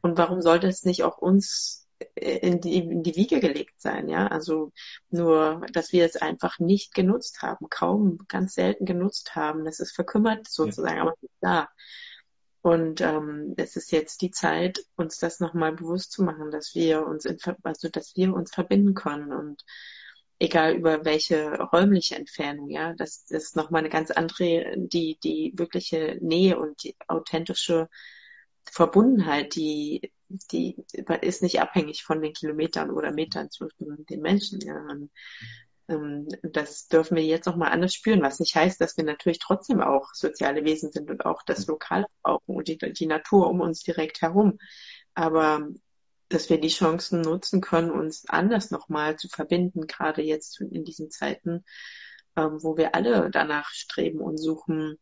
Und 0.00 0.16
warum 0.16 0.40
sollte 0.40 0.68
es 0.68 0.84
nicht 0.84 1.04
auch 1.04 1.18
uns 1.18 1.85
in 2.14 2.60
die, 2.60 2.76
in 2.76 3.02
die 3.02 3.16
Wiege 3.16 3.40
gelegt 3.40 3.80
sein, 3.80 4.08
ja. 4.08 4.26
Also 4.26 4.72
nur, 5.10 5.66
dass 5.72 5.92
wir 5.92 6.04
es 6.04 6.16
einfach 6.16 6.58
nicht 6.58 6.94
genutzt 6.94 7.42
haben, 7.42 7.68
kaum 7.70 8.18
ganz 8.28 8.54
selten 8.54 8.84
genutzt 8.84 9.34
haben. 9.34 9.64
Das 9.64 9.80
ist 9.80 9.94
verkümmert 9.94 10.48
sozusagen, 10.48 10.96
ja. 10.96 11.02
aber 11.02 11.14
nicht 11.20 11.34
da. 11.40 11.68
Und 12.62 13.00
ähm, 13.00 13.54
es 13.56 13.76
ist 13.76 13.92
jetzt 13.92 14.22
die 14.22 14.32
Zeit, 14.32 14.80
uns 14.96 15.18
das 15.18 15.38
nochmal 15.40 15.72
bewusst 15.72 16.10
zu 16.12 16.24
machen, 16.24 16.50
dass 16.50 16.74
wir 16.74 17.06
uns 17.06 17.24
in, 17.24 17.38
also 17.62 17.88
dass 17.88 18.16
wir 18.16 18.34
uns 18.34 18.52
verbinden 18.52 18.94
können 18.94 19.32
und 19.32 19.62
egal 20.38 20.74
über 20.74 21.04
welche 21.04 21.52
räumliche 21.72 22.16
Entfernung, 22.16 22.68
ja, 22.70 22.92
das, 22.94 23.24
ist 23.30 23.56
nochmal 23.56 23.80
eine 23.80 23.88
ganz 23.88 24.10
andere, 24.10 24.74
die, 24.76 25.18
die 25.22 25.52
wirkliche 25.56 26.18
Nähe 26.20 26.58
und 26.58 26.82
die 26.82 26.96
authentische 27.06 27.88
Verbundenheit, 28.70 29.54
die, 29.54 30.12
die 30.50 30.76
ist 31.20 31.42
nicht 31.42 31.60
abhängig 31.60 32.02
von 32.02 32.20
den 32.20 32.32
Kilometern 32.32 32.90
oder 32.90 33.12
Metern 33.12 33.50
zwischen 33.50 34.04
den 34.06 34.20
Menschen. 34.20 34.60
Ja. 34.60 34.76
Und, 34.76 35.10
ähm, 35.88 36.28
das 36.42 36.88
dürfen 36.88 37.16
wir 37.16 37.24
jetzt 37.24 37.46
noch 37.46 37.56
mal 37.56 37.70
anders 37.70 37.94
spüren, 37.94 38.22
was 38.22 38.40
nicht 38.40 38.54
heißt, 38.54 38.80
dass 38.80 38.96
wir 38.96 39.04
natürlich 39.04 39.38
trotzdem 39.38 39.80
auch 39.80 40.14
soziale 40.14 40.64
Wesen 40.64 40.90
sind 40.90 41.10
und 41.10 41.24
auch 41.24 41.42
das 41.44 41.66
Lokale 41.66 42.06
brauchen 42.22 42.56
und 42.56 42.68
die, 42.68 42.78
die 42.78 43.06
Natur 43.06 43.48
um 43.48 43.60
uns 43.60 43.82
direkt 43.82 44.22
herum. 44.22 44.58
Aber 45.14 45.68
dass 46.28 46.50
wir 46.50 46.60
die 46.60 46.68
Chancen 46.68 47.20
nutzen 47.20 47.60
können, 47.60 47.90
uns 47.90 48.28
anders 48.28 48.70
nochmal 48.70 49.16
zu 49.16 49.28
verbinden, 49.28 49.86
gerade 49.86 50.22
jetzt 50.22 50.60
in 50.60 50.84
diesen 50.84 51.10
Zeiten, 51.10 51.64
ähm, 52.36 52.58
wo 52.62 52.76
wir 52.76 52.94
alle 52.94 53.30
danach 53.30 53.70
streben 53.70 54.20
und 54.20 54.38
suchen, 54.38 54.98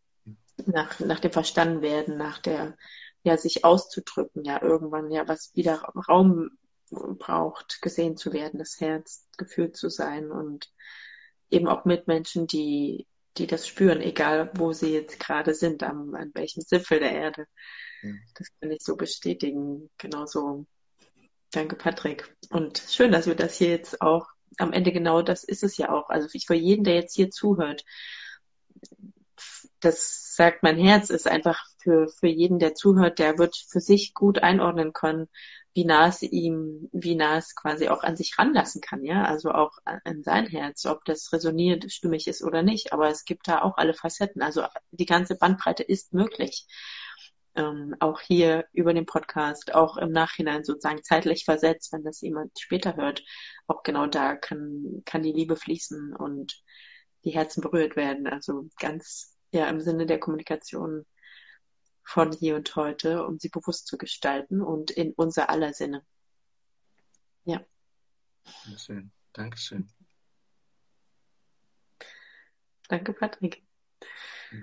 nach, 0.66 1.00
nach 1.00 1.20
dem 1.20 1.32
Verstanden 1.32 2.16
nach 2.16 2.38
der 2.38 2.76
ja, 3.24 3.36
sich 3.36 3.64
auszudrücken, 3.64 4.44
ja, 4.44 4.62
irgendwann, 4.62 5.10
ja, 5.10 5.26
was 5.26 5.54
wieder 5.54 5.82
Raum 6.08 6.50
braucht, 6.90 7.80
gesehen 7.82 8.16
zu 8.16 8.32
werden, 8.32 8.58
das 8.58 8.80
Herz 8.80 9.26
gefühlt 9.36 9.76
zu 9.76 9.88
sein 9.88 10.30
und 10.30 10.70
eben 11.50 11.66
auch 11.66 11.84
mit 11.84 12.06
Menschen, 12.06 12.46
die, 12.46 13.06
die 13.36 13.46
das 13.46 13.66
spüren, 13.66 14.00
egal 14.00 14.50
wo 14.54 14.72
sie 14.72 14.92
jetzt 14.92 15.18
gerade 15.18 15.54
sind, 15.54 15.82
am, 15.82 16.14
an 16.14 16.30
welchem 16.34 16.62
Zipfel 16.62 17.00
der 17.00 17.12
Erde. 17.12 17.46
Ja. 18.02 18.12
Das 18.34 18.48
kann 18.60 18.70
ich 18.70 18.82
so 18.82 18.96
bestätigen. 18.96 19.90
Genauso. 19.98 20.66
Danke, 21.50 21.76
Patrick. 21.76 22.36
Und 22.50 22.78
schön, 22.78 23.10
dass 23.10 23.26
wir 23.26 23.34
das 23.34 23.56
hier 23.56 23.70
jetzt 23.70 24.00
auch 24.00 24.26
am 24.58 24.72
Ende 24.72 24.92
genau 24.92 25.22
das 25.22 25.44
ist 25.44 25.64
es 25.64 25.76
ja 25.76 25.90
auch. 25.90 26.10
Also 26.10 26.28
für 26.28 26.54
jeden, 26.54 26.84
der 26.84 26.94
jetzt 26.94 27.16
hier 27.16 27.30
zuhört, 27.30 27.84
das 29.84 30.34
sagt 30.34 30.62
mein 30.62 30.78
Herz, 30.78 31.10
ist 31.10 31.28
einfach 31.28 31.66
für, 31.78 32.08
für 32.08 32.28
jeden, 32.28 32.58
der 32.58 32.74
zuhört, 32.74 33.18
der 33.18 33.38
wird 33.38 33.56
für 33.56 33.80
sich 33.80 34.14
gut 34.14 34.38
einordnen 34.42 34.92
können, 34.92 35.28
wie 35.74 35.84
nah 35.84 36.06
es 36.06 36.22
ihm, 36.22 36.88
wie 36.92 37.16
nah 37.16 37.36
es 37.36 37.54
quasi 37.54 37.88
auch 37.88 38.02
an 38.02 38.16
sich 38.16 38.38
ranlassen 38.38 38.80
kann, 38.80 39.04
ja, 39.04 39.24
also 39.24 39.50
auch 39.50 39.72
an 39.84 40.22
sein 40.22 40.46
Herz, 40.46 40.86
ob 40.86 41.04
das 41.04 41.32
resoniert, 41.32 41.90
stimmig 41.92 42.28
ist 42.28 42.42
oder 42.42 42.62
nicht, 42.62 42.92
aber 42.92 43.08
es 43.08 43.24
gibt 43.24 43.48
da 43.48 43.62
auch 43.62 43.76
alle 43.76 43.94
Facetten, 43.94 44.40
also 44.40 44.64
die 44.92 45.06
ganze 45.06 45.36
Bandbreite 45.36 45.82
ist 45.82 46.14
möglich. 46.14 46.66
Ähm, 47.56 47.94
auch 48.00 48.20
hier 48.20 48.66
über 48.72 48.92
den 48.94 49.06
Podcast, 49.06 49.74
auch 49.74 49.96
im 49.96 50.10
Nachhinein 50.10 50.64
sozusagen 50.64 51.04
zeitlich 51.04 51.44
versetzt, 51.44 51.92
wenn 51.92 52.02
das 52.02 52.20
jemand 52.20 52.58
später 52.58 52.96
hört, 52.96 53.22
auch 53.68 53.84
genau 53.84 54.06
da 54.06 54.34
kann, 54.34 55.02
kann 55.04 55.22
die 55.22 55.32
Liebe 55.32 55.54
fließen 55.54 56.16
und 56.16 56.60
die 57.24 57.30
Herzen 57.30 57.60
berührt 57.60 57.94
werden. 57.94 58.26
Also 58.26 58.68
ganz 58.80 59.33
ja 59.54 59.68
im 59.68 59.80
Sinne 59.80 60.06
der 60.06 60.20
Kommunikation 60.20 61.06
von 62.02 62.32
hier 62.32 62.56
und 62.56 62.76
heute, 62.76 63.24
um 63.24 63.38
sie 63.38 63.48
bewusst 63.48 63.86
zu 63.86 63.96
gestalten 63.96 64.60
und 64.60 64.90
in 64.90 65.12
unser 65.14 65.48
aller 65.48 65.72
Sinne. 65.72 66.04
Ja. 67.44 67.64
Schön. 68.76 69.10
Dankeschön. 69.32 69.90
Danke, 72.88 73.14
Patrick. 73.14 73.64
Ja. 74.52 74.58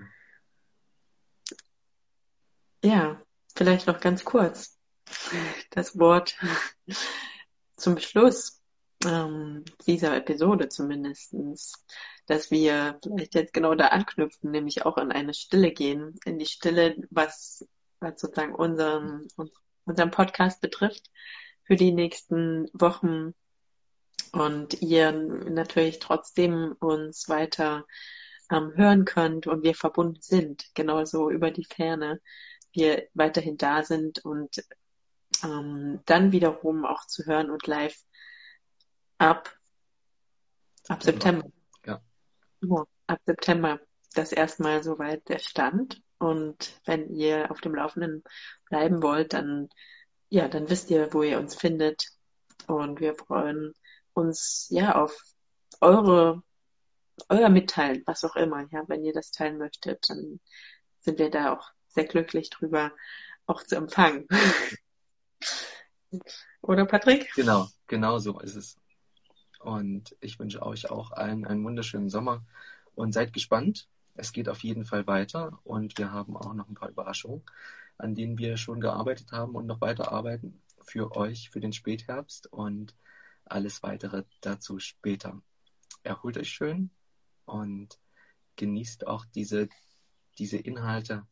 ja, 2.84 3.22
vielleicht 3.54 3.86
noch 3.88 4.00
ganz 4.00 4.24
kurz 4.24 4.78
das 5.70 5.98
Wort 5.98 6.36
zum 7.76 7.98
Schluss 7.98 8.62
ähm, 9.04 9.64
dieser 9.86 10.16
Episode 10.16 10.68
zumindestens 10.68 11.84
dass 12.26 12.50
wir 12.50 12.98
vielleicht 13.02 13.34
jetzt 13.34 13.52
genau 13.52 13.74
da 13.74 13.88
anknüpfen, 13.88 14.50
nämlich 14.50 14.84
auch 14.86 14.96
in 14.98 15.12
eine 15.12 15.34
Stille 15.34 15.72
gehen, 15.72 16.18
in 16.24 16.38
die 16.38 16.46
Stille, 16.46 16.96
was, 17.10 17.66
was 18.00 18.20
sozusagen 18.20 18.54
unseren, 18.54 19.26
unseren 19.84 20.10
Podcast 20.10 20.60
betrifft 20.60 21.10
für 21.64 21.76
die 21.76 21.92
nächsten 21.92 22.68
Wochen 22.72 23.34
und 24.32 24.80
ihr 24.82 25.12
natürlich 25.12 25.98
trotzdem 25.98 26.74
uns 26.80 27.28
weiter 27.28 27.84
ähm, 28.50 28.72
hören 28.74 29.04
könnt 29.04 29.46
und 29.46 29.62
wir 29.62 29.74
verbunden 29.74 30.20
sind, 30.20 30.66
genauso 30.74 31.30
über 31.30 31.50
die 31.50 31.64
Ferne, 31.64 32.20
wir 32.72 33.08
weiterhin 33.14 33.56
da 33.56 33.82
sind 33.82 34.24
und 34.24 34.64
ähm, 35.42 36.00
dann 36.06 36.32
wiederum 36.32 36.84
auch 36.84 37.06
zu 37.06 37.26
hören 37.26 37.50
und 37.50 37.66
live 37.66 37.96
ab, 39.18 39.54
ab 40.88 41.02
September. 41.02 41.48
Ab 43.06 43.20
September 43.26 43.80
das 44.14 44.32
erstmal 44.32 44.82
soweit 44.82 45.28
der 45.28 45.38
Stand. 45.38 46.02
Und 46.18 46.80
wenn 46.84 47.14
ihr 47.14 47.50
auf 47.50 47.60
dem 47.60 47.74
Laufenden 47.74 48.22
bleiben 48.68 49.02
wollt, 49.02 49.32
dann, 49.32 49.68
ja, 50.28 50.48
dann 50.48 50.70
wisst 50.70 50.90
ihr, 50.90 51.12
wo 51.12 51.22
ihr 51.22 51.38
uns 51.38 51.54
findet. 51.54 52.06
Und 52.66 53.00
wir 53.00 53.14
freuen 53.14 53.72
uns, 54.14 54.68
ja, 54.70 54.94
auf 54.94 55.20
eure, 55.80 56.42
euer 57.28 57.48
Mitteilen, 57.48 58.02
was 58.06 58.24
auch 58.24 58.36
immer. 58.36 58.66
Ja, 58.70 58.84
wenn 58.88 59.04
ihr 59.04 59.12
das 59.12 59.32
teilen 59.32 59.58
möchtet, 59.58 60.08
dann 60.08 60.40
sind 61.00 61.18
wir 61.18 61.30
da 61.30 61.54
auch 61.54 61.70
sehr 61.88 62.04
glücklich 62.04 62.50
drüber, 62.50 62.92
auch 63.46 63.64
zu 63.64 63.76
empfangen. 63.76 64.28
Oder 66.62 66.86
Patrick? 66.86 67.32
Genau, 67.34 67.66
genau 67.88 68.18
so 68.18 68.38
ist 68.38 68.54
es. 68.54 68.76
Und 69.62 70.16
ich 70.20 70.38
wünsche 70.38 70.62
euch 70.62 70.90
auch 70.90 71.12
allen 71.12 71.44
einen 71.46 71.64
wunderschönen 71.64 72.10
Sommer 72.10 72.44
und 72.94 73.12
seid 73.12 73.32
gespannt. 73.32 73.88
Es 74.14 74.32
geht 74.32 74.48
auf 74.48 74.62
jeden 74.62 74.84
Fall 74.84 75.06
weiter 75.06 75.60
und 75.64 75.96
wir 75.98 76.12
haben 76.12 76.36
auch 76.36 76.52
noch 76.52 76.68
ein 76.68 76.74
paar 76.74 76.90
Überraschungen, 76.90 77.42
an 77.96 78.14
denen 78.14 78.38
wir 78.38 78.56
schon 78.56 78.80
gearbeitet 78.80 79.32
haben 79.32 79.54
und 79.54 79.66
noch 79.66 79.80
weiter 79.80 80.12
arbeiten 80.12 80.60
für 80.82 81.16
euch 81.16 81.50
für 81.50 81.60
den 81.60 81.72
Spätherbst 81.72 82.52
und 82.52 82.94
alles 83.44 83.82
weitere 83.82 84.24
dazu 84.40 84.78
später. 84.78 85.40
Erholt 86.02 86.36
euch 86.36 86.50
schön 86.50 86.90
und 87.44 87.98
genießt 88.56 89.06
auch 89.06 89.24
diese, 89.24 89.68
diese 90.38 90.58
Inhalte, 90.58 91.26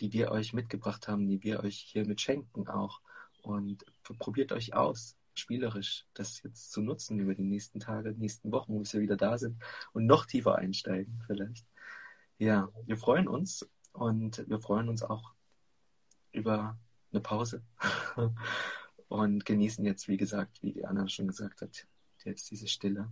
die 0.00 0.12
wir 0.12 0.30
euch 0.30 0.52
mitgebracht 0.52 1.08
haben, 1.08 1.26
die 1.26 1.42
wir 1.42 1.60
euch 1.60 1.78
hiermit 1.78 2.20
schenken 2.20 2.68
auch. 2.68 3.00
Und 3.42 3.84
probiert 4.18 4.52
euch 4.52 4.74
aus 4.74 5.16
spielerisch 5.38 6.06
das 6.14 6.42
jetzt 6.42 6.72
zu 6.72 6.80
nutzen 6.80 7.18
über 7.18 7.34
die 7.34 7.44
nächsten 7.44 7.80
Tage, 7.80 8.12
nächsten 8.12 8.52
Wochen, 8.52 8.78
bis 8.78 8.94
wir 8.94 9.00
wieder 9.00 9.16
da 9.16 9.38
sind 9.38 9.62
und 9.92 10.06
noch 10.06 10.26
tiefer 10.26 10.56
einsteigen 10.56 11.22
vielleicht. 11.26 11.66
Ja, 12.38 12.68
wir 12.86 12.96
freuen 12.96 13.28
uns 13.28 13.68
und 13.92 14.48
wir 14.48 14.60
freuen 14.60 14.88
uns 14.88 15.02
auch 15.02 15.32
über 16.32 16.78
eine 17.12 17.20
Pause 17.20 17.62
und 19.08 19.44
genießen 19.44 19.84
jetzt, 19.84 20.08
wie 20.08 20.16
gesagt, 20.16 20.62
wie 20.62 20.72
die 20.72 20.84
Anna 20.84 21.08
schon 21.08 21.28
gesagt 21.28 21.62
hat, 21.62 21.86
jetzt 22.24 22.50
diese 22.50 22.68
Stille. 22.68 23.10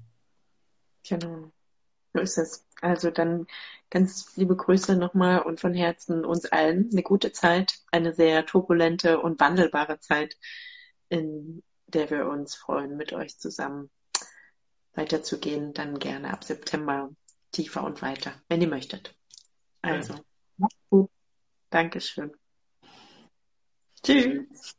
Genau. 1.09 1.53
So 2.15 2.21
ist 2.21 2.39
es. 2.39 2.67
Also 2.81 3.11
dann 3.11 3.47
ganz 3.91 4.37
liebe 4.37 4.57
Grüße 4.57 4.97
nochmal 4.97 5.43
und 5.43 5.61
von 5.61 5.73
Herzen 5.73 6.25
uns 6.25 6.47
allen 6.47 6.91
eine 6.93 7.03
gute 7.03 7.33
Zeit, 7.33 7.79
eine 7.91 8.13
sehr 8.13 8.45
turbulente 8.45 9.21
und 9.21 9.41
wandelbare 9.41 9.99
Zeit 10.01 10.37
in 11.09 11.63
der 11.95 12.11
wir 12.11 12.27
uns 12.27 12.55
freuen, 12.55 12.97
mit 12.97 13.13
euch 13.13 13.39
zusammen 13.39 13.91
weiterzugehen, 14.95 15.73
dann 15.73 15.99
gerne 15.99 16.33
ab 16.33 16.45
September 16.45 17.11
tiefer 17.51 17.85
und 17.85 18.03
weiter, 18.03 18.35
wenn 18.49 18.61
ihr 18.61 18.69
möchtet. 18.69 19.15
Also, 19.83 20.15
macht's 20.57 20.77
gut. 20.91 21.11
Dankeschön. 21.71 22.33
Tschüss. 24.03 24.77